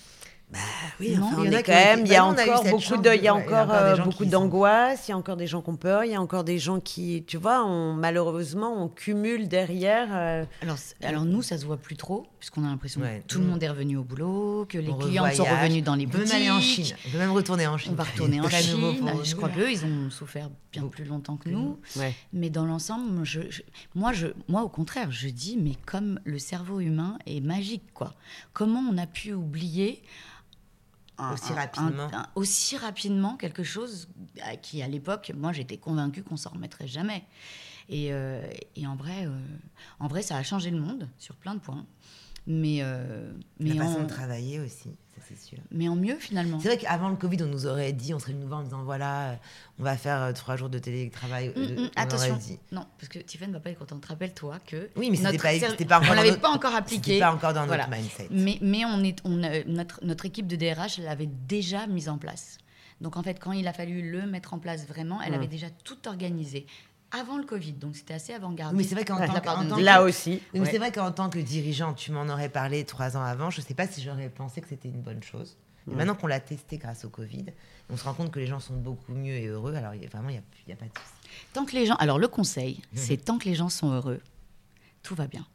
Oui, 1.00 1.16
Non, 1.18 1.26
enfin, 1.26 1.36
il 1.40 1.42
on 1.42 1.44
y 1.44 1.50
en 1.50 1.54
a 1.54 1.60
est 1.60 1.64
quand 1.64 1.72
même, 1.74 2.00
il 2.06 2.08
y 2.12 2.16
a 2.16 2.22
bah, 2.22 2.28
nous, 2.32 2.40
on 2.40 2.44
encore 2.44 2.64
cette 2.64 2.72
beaucoup 2.72 3.02
de, 3.04 3.16
il 3.16 3.22
y 3.22 3.28
a 3.28 3.36
encore, 3.36 3.70
euh, 3.72 3.98
beaucoup 3.98 4.26
d'angoisse, 4.26 5.08
il 5.08 5.12
y 5.12 5.14
a 5.14 5.18
encore 5.18 5.36
des 5.36 5.46
gens 5.46 5.62
qui 5.62 5.70
ont 5.70 5.76
peur, 5.76 6.06
il 6.06 6.12
y 6.12 6.16
a 6.16 6.22
encore 6.22 6.46
des 6.46 6.58
gens 6.58 6.80
qui, 6.80 7.24
tu 7.28 7.36
vois, 7.38 7.66
on, 7.66 7.94
malheureusement, 7.94 8.82
on 8.82 8.88
cumule 8.88 9.50
derrière. 9.50 10.08
euh, 10.14 10.46
Alors, 10.62 10.78
alors 11.04 11.26
nous, 11.26 11.42
ça 11.42 11.58
se 11.58 11.66
voit 11.66 11.76
plus 11.78 11.98
trop, 11.98 12.26
puisqu'on 12.40 12.64
a 12.64 12.68
l'impression 12.70 13.02
Ouais, 13.02 13.22
que 13.28 13.28
tout 13.34 13.40
le 13.40 13.44
nous- 13.46 13.52
monde 13.52 13.62
est 13.64 13.70
revenu 13.70 13.98
au 13.98 14.04
boulot, 14.04 14.66
que 14.70 14.78
les 14.78 14.90
On 14.90 14.98
clients 14.98 15.30
sont 15.32 15.44
revenus 15.44 15.84
dans 15.84 15.96
les 15.96 16.06
On 16.06 16.10
boutiques. 16.10 16.24
veut 16.28 16.34
même 16.34 16.42
aller 16.42 16.52
en 16.52 16.62
Chine. 16.62 16.96
On 17.06 17.10
veut 17.10 17.20
même 17.20 17.32
retourner 17.32 17.68
en 17.68 17.78
Chine. 17.78 17.92
On 17.92 17.96
va 17.96 18.04
retourner 18.06 18.40
en 18.40 18.50
Chine. 18.50 18.80
pour 18.80 19.24
Je 19.26 19.32
nous, 19.32 19.38
crois 19.38 19.50
qu'eux, 19.50 19.70
ils 19.70 19.84
ont 19.86 20.10
souffert 20.10 20.50
bien 20.72 20.88
plus 20.88 21.04
longtemps 21.04 21.36
que 21.36 21.50
nous. 21.50 21.78
ouais. 21.98 22.16
Mais 22.32 22.50
dans 22.50 22.66
l'ensemble, 22.66 23.24
je, 23.26 23.42
je- 23.50 23.62
moi, 23.96 24.14
je, 24.14 24.28
moi, 24.48 24.64
au 24.64 24.70
contraire, 24.70 25.12
je 25.12 25.28
dis, 25.28 25.58
mais 25.62 25.74
comme 25.86 26.20
le 26.24 26.40
cerveau 26.40 26.80
humain 26.80 27.18
est 27.28 27.42
magique, 27.42 27.84
quoi. 27.94 28.14
Comment 28.54 28.80
on 28.90 28.98
a 28.98 29.06
pu 29.08 29.34
oublier 29.34 30.02
un- 31.18 31.34
Aussi 31.34 31.54
rapidement. 31.54 32.04
un- 32.14 32.18
un- 32.20 32.28
aussi 32.36 32.78
rapidement 32.78 33.38
quelque 33.38 33.64
chose 33.64 34.08
à 34.42 34.56
qui, 34.56 34.82
à 34.82 34.88
l'époque, 34.88 35.32
moi, 35.36 35.52
j'étais 35.54 35.78
convaincue 35.78 36.24
qu'on 36.24 36.38
s'en 36.38 36.52
remettrait 36.52 36.88
jamais. 36.88 37.24
Et, 37.90 38.12
euh, 38.12 38.42
et 38.76 38.86
en 38.86 38.96
vrai, 38.96 39.26
euh, 39.26 39.32
en 40.00 40.08
vrai, 40.08 40.22
ça 40.22 40.36
a 40.38 40.44
changé 40.44 40.70
le 40.72 40.80
monde 40.80 41.08
sur 41.18 41.36
plein 41.36 41.56
de 41.56 41.60
points. 41.60 41.86
Mais, 42.46 42.78
euh, 42.82 43.32
mais, 43.60 43.74
La 43.74 43.84
façon 43.86 44.00
en, 44.00 44.04
de 44.04 44.08
travailler 44.08 44.60
aussi, 44.60 44.90
ça 45.18 45.22
c'est 45.28 45.38
sûr. 45.40 45.58
mais 45.72 45.88
en 45.90 45.96
mieux 45.96 46.16
finalement. 46.16 46.60
C'est 46.60 46.68
vrai 46.70 46.78
qu'avant 46.78 47.10
le 47.10 47.16
Covid, 47.16 47.38
on 47.44 47.48
nous 47.48 47.66
aurait 47.68 47.94
dit, 47.94 48.14
on 48.14 48.20
serait 48.20 48.32
venu 48.34 48.44
nous 48.44 48.48
voir 48.48 48.62
en 48.62 48.64
disant 48.64 48.84
voilà, 48.84 49.32
euh, 49.32 49.36
on 49.80 49.84
va 49.84 49.98
faire 49.98 50.22
euh, 50.22 50.32
trois 50.34 50.56
jours 50.56 50.70
de 50.70 50.80
télétravail. 50.80 51.50
Hum, 51.56 51.64
euh, 51.64 51.66
hum, 51.68 51.74
on 51.78 51.82
aurait 51.82 51.92
attention. 51.96 52.36
dit. 52.38 52.60
Non, 52.72 52.86
parce 52.98 53.10
que 53.10 53.20
Tiffany 53.20 53.52
va 53.54 53.60
pas 53.60 53.70
être 53.72 53.80
contente. 53.80 54.06
Rappelle-toi 54.06 54.60
que 54.66 54.90
Oui, 54.96 55.10
mais 55.12 55.18
c'était 55.18 55.38
pas- 55.38 55.54
c'était 55.60 55.86
pas 55.86 55.98
encore 56.00 56.12
on 56.12 56.14
l'avait 56.16 56.30
notre- 56.30 56.42
pas 56.42 56.50
encore 56.52 56.76
appliqué. 56.76 57.20
Pas 57.20 57.34
encore 57.34 57.54
dans 57.54 57.66
Voilà. 57.66 57.88
notre 57.88 57.98
mindset. 58.00 58.28
Mais, 58.32 58.58
mais 58.62 58.86
on 58.86 59.04
est, 59.04 59.20
on 59.26 59.30
notre, 59.68 60.00
notre 60.04 60.26
équipe 60.26 60.48
de 60.48 60.56
DRH 60.56 61.00
l'avait 61.00 61.30
déjà 61.48 61.88
mise 61.88 62.10
en 62.10 62.18
place. 62.18 62.58
Donc 63.02 63.16
en 63.18 63.22
fait, 63.24 63.40
quand 63.40 63.52
il 63.52 63.68
a 63.68 63.74
fallu 63.74 64.10
le 64.12 64.26
mettre 64.26 64.54
en 64.54 64.60
place 64.60 64.88
vraiment, 64.88 65.22
elle 65.22 65.32
Mm. 65.34 65.36
avait 65.36 65.48
déjà 65.48 65.68
tout 65.84 66.08
organisé 66.08 66.66
avant 67.12 67.38
le 67.38 67.44
Covid. 67.46 67.74
Donc 67.74 67.96
c'était 67.96 68.14
assez 68.16 68.34
avant-garde. 68.34 68.74
Oui, 68.74 68.80
mais 68.84 68.88
c'est 68.88 68.96
vrai 68.96 69.06
qu'en 69.06 69.18
tant 69.18 69.34
que- 69.40 69.70
tant 69.70 69.78
Là 69.78 70.04
aussi. 70.04 70.42
Mais 70.54 70.60
ouais. 70.62 70.70
c'est 70.70 70.78
vrai 70.78 70.92
qu'en 70.92 71.12
tant 71.12 71.30
que 71.30 71.40
dirigeant, 71.40 71.94
tu 71.94 72.12
m'en 72.12 72.28
aurais 72.28 72.50
parlé 72.50 72.84
trois 72.86 73.16
ans 73.18 73.22
avant, 73.24 73.50
je 73.50 73.62
sais 73.62 73.74
pas 73.74 73.88
si 73.88 74.02
j'aurais 74.02 74.30
pensé 74.30 74.62
que 74.62 74.68
c'était 74.68 74.90
une 74.90 75.02
bonne 75.02 75.24
chose. 75.24 75.58
Et 75.90 75.96
maintenant 75.96 76.16
qu'on 76.16 76.28
l'a 76.28 76.42
testé 76.42 76.78
grâce 76.78 77.06
au 77.06 77.10
Covid, 77.10 77.46
on 77.90 77.96
se 77.96 78.04
rend 78.04 78.14
compte 78.14 78.30
que 78.30 78.40
les 78.40 78.46
gens 78.48 78.60
sont 78.60 78.76
beaucoup 78.76 79.14
mieux 79.14 79.36
et 79.36 79.46
heureux. 79.48 79.74
Alors 79.74 79.94
il 79.96 80.02
y 80.04 80.06
a- 80.06 80.10
vraiment, 80.10 80.28
il 80.28 80.34
n'y 80.34 80.38
a, 80.40 80.42
y 80.68 80.72
a 80.74 80.76
pas 80.76 80.84
de 80.86 80.92
souci. 80.92 81.30
Tant 81.54 81.64
que 81.66 81.72
les 81.74 81.86
gens, 81.86 81.96
alors 81.96 82.20
le 82.20 82.28
conseil, 82.28 82.82
c'est 82.94 83.16
tant 83.16 83.38
que 83.38 83.46
les 83.46 83.56
gens 83.56 83.70
sont 83.70 83.92
heureux, 83.94 84.20
tout 85.02 85.16
va 85.16 85.28
bien. 85.28 85.46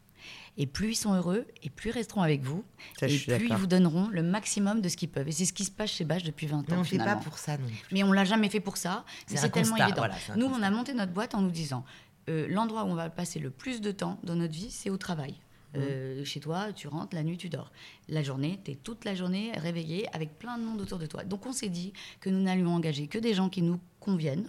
Et 0.59 0.67
plus 0.67 0.91
ils 0.91 0.95
sont 0.97 1.15
heureux, 1.15 1.47
et 1.63 1.71
plus 1.71 1.91
ils 1.91 1.95
resteront 1.95 2.21
avec 2.21 2.43
vous, 2.43 2.63
Ça, 3.01 3.07
et 3.09 3.19
plus 3.19 3.49
ils 3.49 3.57
vous 3.57 3.67
donneront 3.67 4.09
le 4.09 4.23
maximum 4.23 4.81
de 4.83 4.89
ce 4.91 4.97
qu'ils 4.99 5.09
peuvent. 5.09 5.27
Et 5.29 5.33
c'est 5.33 5.47
ce 5.47 5.53
qui 5.55 5.65
se 5.65 5.71
passe 5.71 5.91
chez 5.91 6.05
Bâche 6.05 6.25
depuis 6.25 6.47
20 6.47 6.65
Mais 6.69 6.75
ans. 6.75 6.77
on 6.77 6.81
ne 6.81 6.85
fait 6.85 6.99
pas 6.99 7.17
pour 7.17 7.39
ça 7.39 7.57
non. 7.57 7.67
Mais 7.91 8.03
on 8.03 8.13
l'a 8.13 8.25
jamais 8.25 8.51
fait 8.51 8.61
pour 8.61 8.77
ça. 8.77 9.05
C'est 9.27 9.37
tellement 9.51 9.71
constat, 9.71 9.85
évident. 9.87 9.97
voilà, 10.03 10.15
nous, 10.37 10.47
on 10.47 10.63
a 10.63 10.71
monté 10.71 10.93
notre 10.93 11.13
boîte 11.13 11.35
en 11.35 11.41
nous 11.41 11.51
disant 11.51 11.85
euh, 12.29 12.47
l'endroit 12.51 12.85
où 12.85 12.89
on 12.89 12.95
va 12.95 13.09
passer 13.09 13.39
le 13.39 13.51
plus 13.51 13.81
de 13.81 13.93
temps 13.93 14.19
dans 14.25 14.37
notre 14.37 14.53
vie, 14.53 14.71
c'est 14.71 14.91
au 14.91 14.99
travail. 14.99 15.37
Mmh. 15.75 15.79
Euh, 15.79 16.25
chez 16.25 16.41
toi, 16.41 16.73
tu 16.73 16.89
rentres, 16.89 17.15
la 17.15 17.23
nuit, 17.23 17.39
tu 17.39 17.49
dors. 17.49 17.73
La 18.09 18.23
journée, 18.23 18.61
tu 18.65 18.73
es 18.73 18.75
toute 18.75 19.05
la 19.05 19.15
journée 19.15 19.53
réveillé 19.57 20.07
avec 20.15 20.39
plein 20.39 20.59
de 20.59 20.65
monde 20.65 20.81
autour 20.81 20.99
de 20.99 21.07
toi. 21.07 21.25
Donc 21.25 21.47
on 21.47 21.53
s'est 21.53 21.69
dit 21.69 21.93
que 22.21 22.31
nous 22.31 22.43
n'allions 22.43 22.75
engager 22.75 23.07
que 23.07 23.19
des 23.19 23.35
gens 23.35 23.49
qui 23.49 23.63
nous 23.63 23.81
conviennent. 24.03 24.49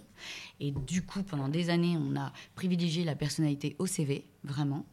Et 0.60 0.72
du 0.72 1.02
coup, 1.02 1.22
pendant 1.22 1.48
des 1.48 1.70
années, 1.70 1.96
on 1.96 2.16
a 2.16 2.32
privilégié 2.54 3.04
la 3.04 3.14
personnalité 3.14 3.76
au 3.78 3.86
CV, 3.86 4.26
vraiment. 4.42 4.84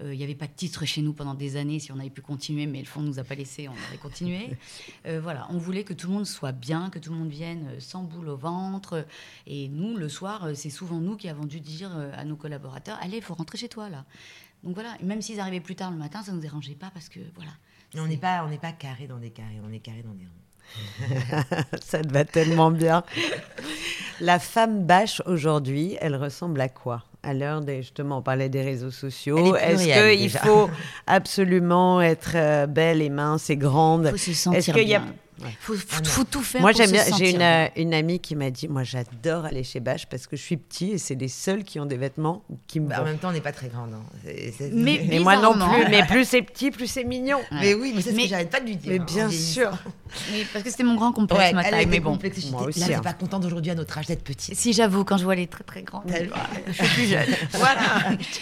Euh, 0.00 0.14
Il 0.14 0.18
n'y 0.18 0.24
avait 0.24 0.34
pas 0.34 0.46
de 0.46 0.52
titre 0.52 0.84
chez 0.86 1.02
nous 1.02 1.12
pendant 1.12 1.34
des 1.34 1.56
années. 1.56 1.78
Si 1.78 1.92
on 1.92 1.98
avait 1.98 2.10
pu 2.10 2.22
continuer, 2.22 2.66
mais 2.66 2.80
le 2.80 2.86
fond 2.86 3.02
ne 3.02 3.08
nous 3.08 3.18
a 3.18 3.24
pas 3.24 3.34
laissé, 3.34 3.68
on 3.68 3.72
aurait 3.72 3.98
continué. 4.00 4.50
Euh, 5.06 5.20
voilà, 5.20 5.46
on 5.50 5.58
voulait 5.58 5.84
que 5.84 5.92
tout 5.92 6.08
le 6.08 6.14
monde 6.14 6.26
soit 6.26 6.52
bien, 6.52 6.90
que 6.90 6.98
tout 6.98 7.12
le 7.12 7.18
monde 7.18 7.28
vienne 7.28 7.68
euh, 7.70 7.80
sans 7.80 8.02
boule 8.02 8.28
au 8.28 8.36
ventre. 8.36 9.06
Et 9.46 9.68
nous, 9.68 9.96
le 9.96 10.08
soir, 10.08 10.44
euh, 10.44 10.54
c'est 10.54 10.70
souvent 10.70 10.98
nous 10.98 11.16
qui 11.16 11.28
avons 11.28 11.44
dû 11.44 11.60
dire 11.60 11.96
euh, 11.96 12.10
à 12.14 12.24
nos 12.24 12.34
collaborateurs 12.34 12.98
Allez, 13.00 13.18
il 13.18 13.22
faut 13.22 13.34
rentrer 13.34 13.58
chez 13.58 13.68
toi, 13.68 13.88
là. 13.88 14.04
Donc 14.66 14.74
voilà, 14.74 14.96
et 15.00 15.04
même 15.04 15.22
s'ils 15.22 15.38
arrivaient 15.38 15.60
plus 15.60 15.76
tard 15.76 15.92
le 15.92 15.96
matin, 15.96 16.24
ça 16.24 16.32
ne 16.32 16.36
nous 16.36 16.42
dérangeait 16.42 16.74
pas 16.74 16.90
parce 16.92 17.08
que, 17.08 17.20
voilà. 17.36 17.52
Mais 17.94 18.00
on 18.00 18.08
n'est 18.08 18.16
pas, 18.16 18.42
on 18.44 18.48
n'est 18.48 18.58
pas 18.58 18.72
carré 18.72 19.06
dans 19.06 19.18
des 19.18 19.30
carrés, 19.30 19.60
on 19.64 19.72
est 19.72 19.78
carré 19.78 20.02
dans 20.02 20.12
des 20.12 20.24
ronds. 20.24 21.76
Ça 21.80 22.02
te 22.02 22.12
va 22.12 22.24
tellement 22.24 22.72
bien. 22.72 23.04
La 24.20 24.40
femme 24.40 24.84
bâche 24.84 25.22
aujourd'hui, 25.24 25.96
elle 26.00 26.16
ressemble 26.16 26.60
à 26.60 26.68
quoi? 26.68 27.04
À 27.22 27.32
l'heure 27.32 27.60
des, 27.60 27.82
justement, 27.82 28.18
on 28.18 28.22
parlait 28.22 28.48
des 28.48 28.62
réseaux 28.62 28.90
sociaux. 28.90 29.54
est 29.54 29.74
Est-ce 29.74 30.16
qu'il 30.16 30.30
faut 30.30 30.68
absolument 31.06 32.02
être 32.02 32.32
euh, 32.34 32.66
belle 32.66 33.02
et 33.02 33.10
mince 33.10 33.48
et 33.50 33.56
grande? 33.56 34.06
Il 34.06 34.10
faut 34.10 34.16
se 34.16 34.30
Est-ce 34.30 34.42
sentir 34.42 34.74
qu'il 34.74 34.88
y 34.88 34.96
a 34.96 34.98
bien. 34.98 35.14
Ouais. 35.42 35.50
faut, 35.60 35.74
faut, 35.74 35.82
Ah 36.02 36.04
faut 36.08 36.24
tout 36.24 36.40
faire 36.42 36.62
Moi, 36.62 36.72
j'aime 36.72 36.90
bien. 36.90 37.02
J'ai 37.18 37.30
une, 37.32 37.42
euh, 37.42 37.66
une 37.76 37.92
amie 37.92 38.20
qui 38.20 38.34
m'a 38.34 38.50
dit 38.50 38.68
Moi, 38.68 38.84
j'adore 38.84 39.44
aller 39.44 39.64
chez 39.64 39.80
Bâche 39.80 40.06
parce 40.06 40.26
que 40.26 40.34
je 40.36 40.42
suis 40.42 40.56
petit 40.56 40.92
et 40.92 40.98
c'est 40.98 41.14
les 41.14 41.28
seuls 41.28 41.62
qui 41.62 41.78
ont 41.78 41.84
des 41.86 41.98
vêtements 41.98 42.42
qui 42.66 42.80
me 42.80 42.88
Bah, 42.88 43.02
en 43.02 43.04
même 43.04 43.18
temps, 43.18 43.28
on 43.28 43.32
n'est 43.32 43.40
pas 43.42 43.52
très 43.52 43.68
grande. 43.68 43.92
hein. 43.92 44.02
Mais- 44.72 45.04
Mais 45.08 45.18
moi 45.18 45.36
non 45.36 45.52
plus. 45.52 45.90
Mais 45.90 46.06
plus 46.06 46.24
c'est 46.26 46.40
petit, 46.42 46.70
plus 46.70 46.86
c'est 46.86 47.04
mignon. 47.04 47.38
Mais 47.52 47.74
oui, 47.74 47.92
mais 47.94 48.00
c'est 48.00 48.12
ce 48.12 48.16
Mais- 48.16 48.22
que 48.22 48.28
j'arrête 48.30 48.50
pas 48.50 48.60
de 48.60 48.66
lui 48.66 48.76
dire. 48.76 48.92
Mais 48.92 48.98
hein, 48.98 49.02
en 49.02 49.04
bien 49.04 49.30
sûr. 49.30 49.70
Mais 50.32 50.44
parce 50.52 50.64
que 50.64 50.70
c'était 50.70 50.84
mon 50.84 50.94
grand 50.94 51.12
complexe 51.12 51.42
Ouais, 51.42 51.52
ma 51.52 51.64
taille, 51.64 51.84
mais 51.86 52.00
bon. 52.00 52.12
complexée. 52.12 52.40
Je 52.42 52.50
Moi 52.52 52.62
aussi, 52.62 52.80
Là, 52.80 52.96
hein. 52.96 53.00
pas 53.02 53.12
contente 53.12 53.44
aujourd'hui 53.44 53.72
à 53.72 53.74
notre 53.74 53.98
âge 53.98 54.06
d'être 54.06 54.24
petite. 54.24 54.54
Si 54.56 54.72
j'avoue, 54.72 55.04
quand 55.04 55.18
je 55.18 55.24
vois 55.24 55.34
les 55.34 55.48
très 55.48 55.64
très 55.64 55.82
grandes, 55.82 56.04
je 56.66 56.72
suis 56.72 56.94
plus 56.94 57.06
jeune. 57.08 57.26
Voilà. 57.52 57.80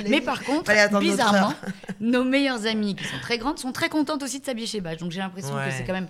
Mais 0.08 0.20
par 0.20 0.44
contre, 0.44 0.70
bizarrement, 1.00 1.54
nos 2.00 2.22
meilleures 2.22 2.66
amies 2.66 2.94
qui 2.94 3.04
sont 3.04 3.18
très 3.20 3.38
grandes 3.38 3.58
sont 3.58 3.72
très 3.72 3.88
contentes 3.88 4.22
aussi 4.22 4.38
de 4.40 4.44
s'habiller 4.44 4.66
chez 4.68 4.80
Bâche. 4.80 4.98
Donc 4.98 5.10
j'ai 5.10 5.20
l'impression 5.20 5.54
que 5.54 5.72
c'est 5.76 5.84
quand 5.84 5.92
même. 5.94 6.06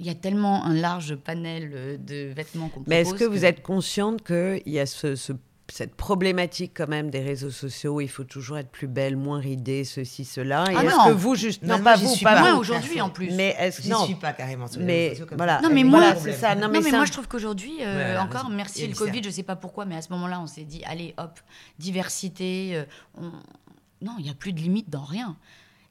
Il 0.00 0.06
y 0.06 0.10
a 0.10 0.14
tellement 0.14 0.64
un 0.64 0.74
large 0.74 1.14
panel 1.16 1.70
euh, 1.74 1.96
de 1.96 2.32
vêtements 2.32 2.68
qu'on. 2.68 2.82
Mais 2.86 3.02
est-ce 3.02 3.14
que 3.14 3.24
vous 3.24 3.44
êtes 3.44 3.62
consciente 3.62 4.22
qu'il 4.26 4.62
y 4.66 4.78
a 4.80 4.86
ce, 4.86 5.14
ce 5.16 5.32
cette 5.70 5.94
problématique 5.94 6.72
quand 6.76 6.88
même 6.88 7.08
des 7.08 7.20
réseaux 7.20 7.50
sociaux, 7.52 8.00
il 8.02 8.08
faut 8.08 8.24
toujours 8.24 8.58
être 8.58 8.68
plus 8.70 8.88
belle, 8.88 9.16
moins 9.16 9.38
ridée, 9.38 9.84
ceci, 9.84 10.26
cela. 10.26 10.64
Et 10.70 10.74
Ah 10.76 10.84
est-ce 10.84 10.96
non. 10.96 11.04
que 11.06 11.12
vous, 11.12 11.34
juste, 11.34 11.62
Non, 11.62 11.76
non, 11.78 11.82
moi, 11.82 11.92
pas 11.92 11.98
vous, 11.98 12.14
suis 12.14 12.24
pas. 12.24 12.40
Moi 12.40 12.54
aujourd'hui 12.56 13.00
en 13.00 13.08
plus. 13.08 13.30
Mais 13.32 13.56
est-ce 13.58 13.80
que 13.88 14.04
suis 14.04 14.14
pas 14.16 14.32
carrément 14.34 14.66
sur 14.66 14.80
les 14.80 14.86
Mais 14.86 14.92
réseaux 15.04 15.10
sociaux 15.12 15.26
comme 15.26 15.38
voilà. 15.38 15.60
Non, 15.62 15.70
mais 15.72 15.82
moi- 15.84 16.00
Voilà, 16.00 16.14
problème. 16.16 16.34
c'est 16.34 16.40
ça. 16.40 16.54
Non, 16.56 16.68
Non, 16.68 16.80
mais 16.82 16.90
ça- 16.90 16.96
moi, 16.96 17.06
je 17.06 17.12
trouve 17.12 17.28
qu'aujourd'hui, 17.28 17.72
euh, 17.80 18.14
Ouais, 18.14 18.18
encore, 18.18 18.50
merci 18.50 18.86
le. 18.86 18.94
Covid, 18.94 19.22
je 19.24 19.30
sais 19.30 19.44
pas 19.44 19.56
pourquoi, 19.56 19.86
mais 19.86 19.96
à 19.96 20.02
ce 20.02 20.10
moment-là, 20.12 20.40
on 20.42 20.46
s'est 20.46 20.64
dit, 20.64 20.82
allez, 20.84 21.14
hop, 21.16 21.38
diversité. 21.78 22.72
euh, 22.74 22.84
on- 23.16 23.32
Non, 24.04 24.16
il 24.18 24.24
n'y 24.24 24.30
a 24.30 24.34
plus 24.34 24.52
de 24.52 24.58
limite 24.60 24.90
dans 24.90 25.04
rien. 25.04 25.36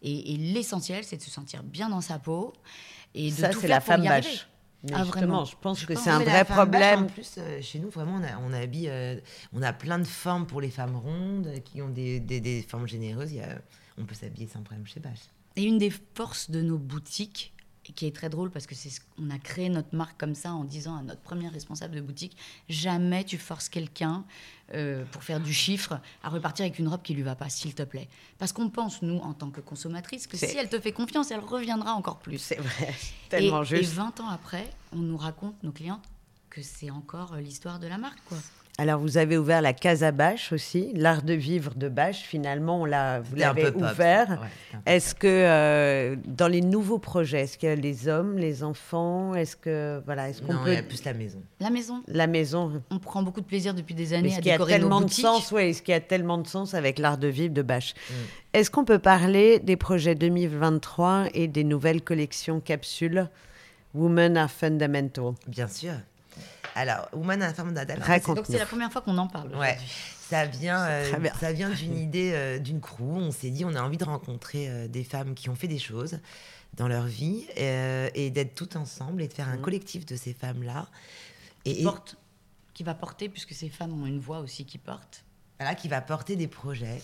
Et, 0.03 0.33
et 0.33 0.37
l'essentiel, 0.37 1.03
c'est 1.05 1.15
de 1.17 1.21
se 1.21 1.31
sentir 1.31 1.63
bien 1.63 1.87
dans 1.89 2.01
sa 2.01 2.19
peau 2.19 2.51
et 3.16 3.30
de 3.32 3.36
ça, 3.36 3.49
tout 3.49 3.59
c'est 3.62 3.68
la 3.68 3.80
femme 3.82 4.03
bâche. 4.03 4.47
Mais 4.84 4.91
Ah, 4.95 5.03
justement, 5.03 5.12
vraiment 5.28 5.45
je 5.45 5.55
pense 5.62 5.80
Je 5.82 5.86
que 5.86 5.95
c'est 5.95 6.09
un 6.09 6.20
vrai 6.20 6.43
bâche, 6.43 6.47
problème. 6.47 7.03
En 7.03 7.07
plus, 7.07 7.36
euh, 7.38 7.62
chez 7.62 7.78
nous, 7.80 7.89
vraiment, 7.91 8.16
on, 8.20 8.24
a, 8.24 8.38
on 8.39 8.51
habille, 8.53 8.89
euh, 8.89 9.16
on 9.53 9.62
a 9.62 9.74
plein 9.74 9.99
de 9.99 10.03
formes 10.05 10.47
pour 10.47 10.59
les 10.59 10.72
femmes 10.72 10.95
rondes 10.95 11.47
euh, 11.47 11.59
qui 11.59 11.82
ont 11.84 11.89
des, 11.89 12.20
des, 12.20 12.41
des 12.41 12.64
formes 12.64 12.88
généreuses. 12.88 13.32
Il 13.32 13.38
y 13.38 13.41
a- 13.41 13.62
on 13.99 14.05
peut 14.05 14.16
s'habiller 14.16 14.47
sans 14.47 14.64
problème 14.64 14.88
chez 14.88 14.99
Bâche. 14.99 15.20
Et 15.55 15.64
une 15.64 15.78
des 15.78 15.91
forces 16.16 16.49
de 16.49 16.62
nos 16.62 16.80
boutiques, 16.80 17.53
qui 17.95 18.05
est 18.07 18.16
très 18.16 18.30
drôle 18.30 18.49
parce 18.51 18.66
que 18.68 18.74
c'est 18.76 18.89
ce- 18.89 19.01
on 19.20 19.30
a 19.32 19.38
créé 19.38 19.68
notre 19.68 19.93
marque 19.95 20.18
comme 20.20 20.34
ça 20.34 20.53
en 20.53 20.64
disant 20.64 20.95
à 20.95 21.01
notre 21.03 21.20
premier 21.22 21.49
responsable 21.49 21.95
de 21.95 22.01
boutique 22.01 22.38
jamais 22.70 23.24
tu 23.26 23.38
forces 23.38 23.68
quelqu'un 23.70 24.24
euh, 24.74 25.03
pour 25.11 25.24
faire 25.24 25.39
du 25.39 25.53
chiffre 25.53 25.99
à 26.24 26.30
repartir 26.30 26.65
avec 26.65 26.80
une 26.80 26.88
robe 26.88 27.01
qui 27.01 27.13
lui 27.13 27.24
va 27.24 27.36
pas, 27.36 27.49
s'il 27.49 27.74
te 27.76 27.84
plaît. 27.84 28.07
Parce 28.38 28.53
qu'on 28.53 28.69
pense 28.69 29.01
nous 29.01 29.17
en 29.17 29.34
tant 29.34 29.49
que 29.49 29.61
consommatrice 29.61 30.28
que 30.28 30.38
si 30.38 30.57
elle 30.57 30.69
te 30.69 30.80
fait 30.80 30.91
confiance, 30.91 31.32
elle 31.32 31.39
reviendra 31.39 31.93
encore 31.93 32.19
plus. 32.19 32.38
C'est 32.38 32.59
vrai, 32.59 32.89
Et, 32.89 33.30
tellement 33.30 33.63
et 33.63 33.65
juste. 33.65 33.93
20 33.93 34.19
ans 34.22 34.30
après, 34.30 34.69
on 34.93 34.99
nous 34.99 35.17
raconte 35.17 35.61
nos 35.63 35.72
clientes 35.72 36.03
que 36.49 36.61
c'est 36.61 36.91
encore 36.91 37.34
euh, 37.34 37.41
l'histoire 37.41 37.80
de 37.80 37.88
la 37.88 37.97
marque 37.97 38.19
quoi. 38.26 38.38
Alors, 38.82 38.99
vous 38.99 39.17
avez 39.19 39.38
ouvert 39.38 39.61
la 39.61 39.73
Casa 39.73 40.11
Bâche 40.11 40.51
aussi, 40.51 40.91
l'art 40.95 41.21
de 41.21 41.34
vivre 41.34 41.75
de 41.75 41.88
Bâche. 41.88 42.21
Finalement, 42.21 42.82
on 42.82 42.86
l'a, 42.86 43.19
vous 43.19 43.36
l'avez 43.36 43.69
ouvert. 43.69 44.27
ouais, 44.41 44.79
Est-ce 44.88 45.13
que 45.13 45.27
euh, 45.27 46.15
dans 46.25 46.47
les 46.47 46.61
nouveaux 46.61 46.97
projets, 46.97 47.41
est-ce 47.41 47.59
qu'il 47.59 47.69
y 47.69 47.71
a 47.71 47.75
les 47.75 48.07
hommes, 48.07 48.39
les 48.39 48.63
enfants? 48.63 49.36
Est-ce 49.36 49.55
que 49.55 50.01
voilà, 50.05 50.29
est-ce 50.29 50.41
qu'on 50.41 50.53
Non, 50.53 50.63
peut 50.63 50.71
il 50.71 50.75
y 50.75 50.77
a 50.77 50.82
plus 50.84 51.03
la 51.05 51.13
maison. 51.13 51.43
La 51.59 51.69
maison, 51.69 52.01
la 52.07 52.25
maison 52.25 52.82
on 52.89 52.97
prend 52.97 53.21
beaucoup 53.21 53.41
de 53.41 53.45
plaisir 53.45 53.75
depuis 53.75 53.93
des 53.93 54.13
années 54.13 54.29
Est-ce 54.29 54.38
à 54.39 54.41
qu'il 54.41 54.47
y 54.49 54.51
a 54.51 54.57
décorer 54.57 54.73
nos 54.73 54.79
tellement 54.79 54.99
de 55.01 55.05
boutiques. 55.05 55.25
sens 55.25 55.51
Ouais, 55.51 55.69
est-ce 55.69 55.84
qu'il 55.84 55.91
y 55.91 55.97
a 55.97 56.01
tellement 56.01 56.39
de 56.39 56.47
sens 56.47 56.73
avec 56.73 56.97
l'art 56.97 57.19
de 57.19 57.27
vivre 57.27 57.53
de 57.53 57.61
Bâche 57.61 57.93
Mm. 58.09 58.13
Est-ce 58.53 58.71
qu'on 58.71 58.84
peut 58.84 58.97
parler 58.99 59.59
des 59.59 59.75
projets 59.77 60.15
2023 60.15 61.25
et 61.36 61.47
des 61.47 61.63
nouvelles 61.63 62.01
collections 62.01 62.59
capsules 62.59 63.29
Women 63.93 64.38
are 64.38 64.49
Fundamental? 64.49 65.34
Bien 65.47 65.67
sûr. 65.67 65.93
Alors, 66.76 67.09
Woman 67.13 67.41
à 67.43 67.53
Femme 67.53 67.74
d'Adèle. 67.74 67.99
Raconte. 68.01 68.38
Donc 68.38 68.45
c'est 68.47 68.57
la 68.57 68.65
première 68.65 68.91
fois 68.91 69.01
qu'on 69.01 69.17
en 69.17 69.28
parle. 69.28 69.55
Ouais, 69.55 69.78
ça 70.30 70.45
vient, 70.45 70.82
euh, 70.86 71.11
ça 71.39 71.51
vient 71.51 71.69
d'une 71.69 71.97
idée 71.97 72.32
euh, 72.34 72.59
d'une 72.59 72.80
crew. 72.80 73.01
On 73.03 73.32
s'est 73.32 73.49
dit, 73.49 73.65
on 73.65 73.76
a 73.76 73.82
envie 73.82 73.97
de 73.97 74.03
rencontrer 74.05 74.69
euh, 74.69 74.88
des 74.88 75.03
femmes 75.03 75.34
qui 75.34 75.49
ont 75.49 75.55
fait 75.55 75.67
des 75.67 75.80
choses 75.80 76.19
dans 76.76 76.88
leur 76.88 77.05
vie 77.05 77.45
euh, 77.57 78.09
et 78.15 78.30
d'être 78.30 78.55
toutes 78.55 78.78
ensemble 78.78 79.22
et 79.22 79.28
de 79.28 79.34
faire 79.34 79.49
un 79.49 79.57
Mhm. 79.57 79.61
collectif 79.61 80.05
de 80.05 80.15
ces 80.15 80.34
femmes-là. 80.34 80.88
Et, 81.65 81.74
qui 81.76 81.82
et- 81.82 81.84
porte, 81.84 82.15
qui 82.74 82.84
va 82.84 82.93
porter, 82.93 83.28
puisque 83.28 83.53
ces 83.53 83.69
femmes 83.69 84.01
ont 84.01 84.05
une 84.05 84.19
voix 84.19 84.39
aussi 84.39 84.65
qui 84.65 84.78
porte. 84.78 85.24
voilà, 85.59 85.76
qui 85.76 85.89
va 85.89 85.99
porter 86.01 86.36
des 86.38 86.47
projets 86.47 87.01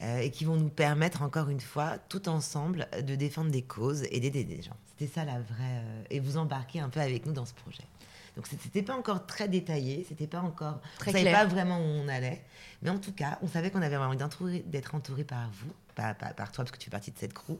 euh, 0.00 0.20
et 0.20 0.30
qui 0.30 0.44
vont 0.44 0.54
nous 0.56 0.68
permettre, 0.68 1.22
encore 1.22 1.48
une 1.48 1.60
fois, 1.60 1.98
tout 2.08 2.28
ensemble, 2.28 2.86
de 3.02 3.16
défendre 3.16 3.50
des 3.50 3.62
causes 3.62 4.04
et 4.12 4.20
d'aider 4.20 4.44
des 4.44 4.62
gens. 4.62 4.76
C'était 4.96 5.12
ça 5.12 5.24
la 5.24 5.40
vraie. 5.40 5.82
euh, 5.82 6.02
et 6.10 6.20
vous 6.20 6.36
embarquer 6.36 6.78
un 6.80 6.88
peu 6.88 7.00
avec 7.00 7.26
nous 7.26 7.32
dans 7.32 7.44
ce 7.44 7.54
projet. 7.54 7.82
Donc 8.38 8.46
c'était 8.46 8.82
pas 8.84 8.94
encore 8.96 9.26
très 9.26 9.48
détaillé, 9.48 10.06
c'était 10.08 10.28
pas 10.28 10.40
encore. 10.40 10.80
Très 10.98 11.10
on 11.10 11.12
savait 11.12 11.24
clair. 11.24 11.40
pas 11.40 11.46
vraiment 11.46 11.78
où 11.80 11.82
on 11.82 12.06
allait, 12.06 12.44
mais 12.82 12.90
en 12.90 12.98
tout 12.98 13.10
cas, 13.10 13.36
on 13.42 13.48
savait 13.48 13.72
qu'on 13.72 13.82
avait 13.82 13.96
envie 13.96 14.62
d'être 14.62 14.94
entouré 14.94 15.24
par 15.24 15.50
vous, 15.50 15.72
pas, 15.96 16.14
pas 16.14 16.32
par 16.34 16.52
toi 16.52 16.62
parce 16.62 16.70
que 16.70 16.78
tu 16.78 16.84
fais 16.84 16.92
partie 16.92 17.10
de 17.10 17.18
cette 17.18 17.32
crew, 17.34 17.56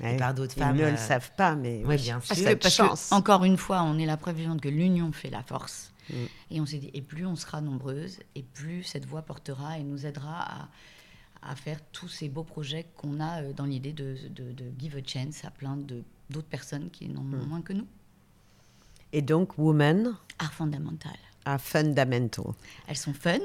Ouais, 0.00 0.14
et 0.14 0.16
par 0.16 0.32
d'autres 0.32 0.54
Ils 0.56 0.60
femmes. 0.60 0.76
ne 0.76 0.84
euh, 0.84 0.90
le 0.92 0.96
savent 0.96 1.32
pas, 1.36 1.56
mais 1.56 1.84
ouais, 1.84 1.96
bien 1.96 2.20
sûr. 2.20 2.36
cette 2.36 2.62
parce 2.62 2.76
que, 2.76 2.84
chance. 2.86 3.10
encore 3.10 3.42
une 3.44 3.56
fois, 3.56 3.82
on 3.82 3.98
est 3.98 4.06
la 4.06 4.16
preuve 4.16 4.36
vivante 4.36 4.60
que 4.60 4.68
l'union 4.68 5.10
fait 5.10 5.30
la 5.30 5.42
force. 5.42 5.92
Mm. 6.08 6.14
Et 6.52 6.60
on 6.60 6.66
s'est 6.66 6.78
dit, 6.78 6.90
et 6.94 7.02
plus 7.02 7.26
on 7.26 7.34
sera 7.34 7.60
nombreuses, 7.60 8.20
et 8.36 8.44
plus 8.44 8.84
cette 8.84 9.06
voix 9.06 9.22
portera 9.22 9.78
et 9.78 9.82
nous 9.82 10.06
aidera 10.06 10.42
à, 10.42 10.68
à 11.50 11.56
faire 11.56 11.80
tous 11.90 12.06
ces 12.08 12.28
beaux 12.28 12.44
projets 12.44 12.86
qu'on 12.96 13.18
a 13.18 13.42
euh, 13.42 13.52
dans 13.52 13.64
l'idée 13.64 13.92
de, 13.92 14.16
de- 14.28 14.52
de 14.52 14.64
give 14.78 14.96
a 14.96 15.00
chance 15.04 15.44
à 15.44 15.50
plein 15.50 15.76
de- 15.76 16.04
d'autres 16.30 16.46
personnes 16.46 16.88
qui 16.90 17.08
n'en 17.08 17.22
ont 17.22 17.24
Mm. 17.24 17.48
moins 17.48 17.62
que 17.62 17.72
nous. 17.72 17.86
Et 19.12 19.22
donc, 19.22 19.58
Women 19.58 20.14
Art 20.38 20.52
fondamental. 20.52 21.16
are 21.44 21.60
Fundamental. 21.60 22.52
Elles 22.86 22.96
sont 22.96 23.12
fun 23.14 23.38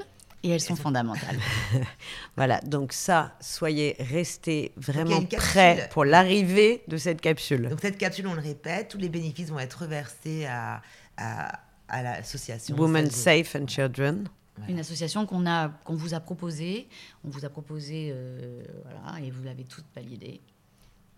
et 0.44 0.50
elles 0.50 0.62
sont 0.62 0.76
fondamentales. 0.76 1.40
Voilà, 2.38 2.60
donc 2.62 2.94
ça, 2.94 3.36
soyez 3.42 3.96
restés 4.00 4.74
vraiment 4.78 5.24
prêts 5.26 5.90
pour 5.92 6.06
l'arrivée 6.06 6.84
de 6.88 6.98
cette 6.98 7.20
capsule. 7.20 7.70
Donc 7.70 7.80
cette 7.82 7.98
capsule, 7.98 8.28
on 8.28 8.34
le 8.36 8.42
répète, 8.42 8.90
tous 8.90 9.00
les 9.00 9.10
bénéfices 9.10 9.50
vont 9.50 9.60
être 9.60 9.82
reversés 9.82 10.46
à, 10.46 10.82
à, 11.18 11.60
à 11.88 12.04
l'association. 12.04 12.76
Women 12.78 13.10
Safe 13.10 13.56
and 13.56 13.68
Children. 13.68 14.28
Voilà. 14.58 14.72
Une 14.72 14.80
association 14.80 15.26
qu'on 15.26 15.48
a, 15.48 15.70
qu'on 15.84 15.96
vous 15.96 16.14
a 16.14 16.20
proposée. 16.20 16.88
On 17.24 17.30
vous 17.30 17.44
a 17.44 17.50
proposé, 17.50 18.12
euh, 18.14 18.64
voilà, 18.84 19.20
et 19.26 19.32
vous 19.32 19.44
l'avez 19.44 19.64
toutes 19.64 19.86
validée. 19.96 20.42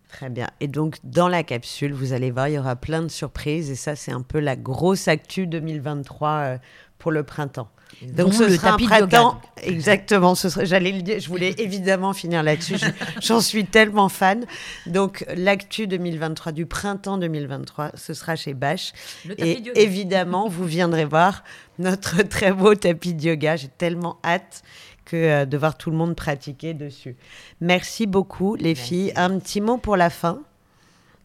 Très 0.10 0.30
bien. 0.30 0.48
Et 0.62 0.68
donc, 0.68 0.98
dans 1.04 1.28
la 1.28 1.44
capsule, 1.44 1.94
vous 1.94 2.14
allez 2.14 2.32
voir, 2.32 2.48
il 2.48 2.54
y 2.56 2.60
aura 2.60 2.76
plein 2.76 3.02
de 3.02 3.10
surprises. 3.10 3.70
Et 3.70 3.76
ça, 3.76 3.96
c'est 3.96 4.12
un 4.12 4.22
peu 4.22 4.40
la 4.40 4.56
grosse 4.56 5.08
actu 5.08 5.48
2023 5.48 6.30
euh, 6.30 6.58
pour 6.98 7.12
le 7.12 7.24
printemps. 7.24 7.70
Donc, 8.02 8.16
Dont 8.28 8.32
ce 8.32 8.44
le 8.44 8.56
sera 8.56 8.70
un 8.70 8.72
tapis 8.72 8.86
de 8.86 8.92
yoga, 8.92 9.08
printemps. 9.08 9.34
donc. 9.34 9.42
Exactement. 9.66 10.36
Ce 10.36 10.50
sera, 10.50 10.66
j'allais 10.66 10.92
le 10.92 11.02
dire. 11.02 11.20
Je 11.20 11.28
voulais 11.28 11.56
évidemment 11.58 12.14
finir 12.14 12.42
là-dessus. 12.44 12.78
Je- 12.78 12.86
J'en 13.22 13.42
suis 13.42 13.66
tellement 13.66 14.08
fan. 14.10 14.46
Donc, 14.86 15.26
l'actu 15.36 15.88
2023 15.88 16.52
du 16.54 16.66
printemps 16.66 17.18
2023, 17.18 17.92
ce 17.96 18.14
sera 18.14 18.36
chez 18.36 18.54
tapis 18.54 18.94
Et 19.38 19.60
yoga. 19.60 19.72
évidemment, 19.82 20.48
vous 20.48 20.66
viendrez 20.66 21.06
voir 21.06 21.44
notre 21.80 22.22
très 22.30 22.52
beau 22.54 22.76
tapis 22.76 23.14
de 23.14 23.24
yoga. 23.24 23.56
J'ai 23.58 23.70
tellement 23.70 24.20
hâte 24.24 24.62
que 25.08 25.16
euh, 25.16 25.46
de 25.46 25.58
voir 25.58 25.78
tout 25.78 25.90
le 25.90 25.98
monde 25.98 26.16
pratiquer 26.16 26.74
dessus. 26.74 27.16
Merci 27.62 28.06
beaucoup, 28.06 28.56
les 28.56 28.74
Merci. 28.76 28.84
filles. 28.84 29.14
Un 29.16 29.40
petit 29.40 29.62
mot 29.62 29.78
pour 29.78 29.96
la 29.98 30.10
fin? 30.10 30.42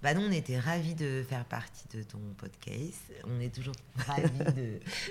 Bah 0.02 0.14
nous, 0.14 0.22
on 0.22 0.32
était 0.32 0.58
ravis 0.58 0.94
de 0.94 1.22
faire 1.28 1.44
partie 1.44 1.84
de 1.96 2.02
ton 2.02 2.18
podcast. 2.36 3.12
On 3.24 3.40
est 3.40 3.54
toujours 3.54 3.74
ravis 4.06 4.30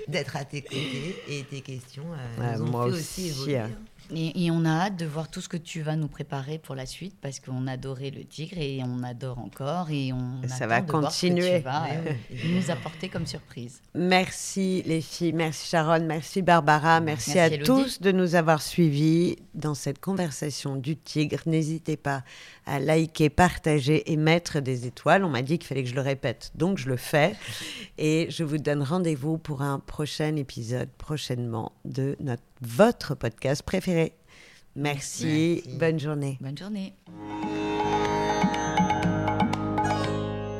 d'être 0.08 0.36
à 0.36 0.44
tes 0.44 0.60
côtés 0.62 1.16
et 1.28 1.44
tes 1.44 1.60
questions 1.62 2.04
euh, 2.12 2.40
Ouais, 2.40 2.56
nous 2.58 2.64
ont 2.64 2.70
moi 2.70 2.84
fait 2.86 2.92
aussi, 2.92 3.30
aussi 3.30 3.50
évoluer. 3.52 3.56
hein. 3.58 3.70
Et, 4.14 4.44
et 4.44 4.50
on 4.50 4.64
a 4.64 4.70
hâte 4.70 4.96
de 4.96 5.06
voir 5.06 5.28
tout 5.28 5.40
ce 5.40 5.48
que 5.48 5.56
tu 5.56 5.82
vas 5.82 5.96
nous 5.96 6.08
préparer 6.08 6.58
pour 6.58 6.74
la 6.74 6.86
suite 6.86 7.16
parce 7.20 7.40
qu'on 7.40 7.66
adorait 7.66 8.10
le 8.10 8.24
tigre 8.24 8.58
et 8.58 8.80
on 8.84 9.02
adore 9.02 9.38
encore 9.38 9.90
et 9.90 10.12
on 10.12 10.40
ça 10.48 10.64
attend 10.64 10.68
va 10.68 10.80
de 10.80 10.90
voir 10.90 11.12
ce 11.12 11.20
que 11.20 11.28
continuer. 11.28 11.58
tu 11.58 11.64
vas 11.64 11.86
euh, 11.90 12.12
nous 12.54 12.70
apporter 12.70 13.08
comme 13.08 13.26
surprise. 13.26 13.80
Merci 13.94 14.82
les 14.86 15.00
filles, 15.00 15.32
merci 15.32 15.68
Sharon, 15.68 16.04
merci 16.06 16.42
Barbara, 16.42 17.00
merci, 17.00 17.32
Merci, 17.34 17.54
à 17.54 17.64
tous 17.64 18.00
de 18.00 18.12
nous 18.12 18.34
avoir 18.34 18.60
suivis 18.62 19.36
dans 19.54 19.74
cette 19.74 20.00
conversation 20.00 20.76
du 20.76 20.96
tigre. 20.96 21.40
N'hésitez 21.46 21.96
pas 21.96 22.22
à 22.66 22.78
liker, 22.78 23.30
partager 23.30 24.10
et 24.12 24.16
mettre 24.16 24.60
des 24.60 24.86
étoiles. 24.86 25.24
On 25.24 25.30
m'a 25.30 25.42
dit 25.42 25.58
qu'il 25.58 25.66
fallait 25.66 25.82
que 25.82 25.90
je 25.90 25.94
le 25.94 26.00
répète, 26.00 26.52
donc 26.54 26.78
je 26.78 26.88
le 26.88 26.96
fais. 26.96 27.34
Et 27.98 28.26
je 28.30 28.44
vous 28.44 28.58
donne 28.58 28.82
rendez-vous 28.82 29.38
pour 29.38 29.62
un 29.62 29.78
prochain 29.78 30.36
épisode 30.36 30.88
prochainement 30.98 31.72
de 31.84 32.16
notre, 32.20 32.42
votre 32.62 33.14
podcast 33.14 33.62
préféré. 33.62 34.14
Merci. 34.74 35.62
Merci. 35.64 35.78
bonne 35.78 35.98
journée. 35.98 36.38
Bonne 36.40 36.56
journée. 36.56 36.94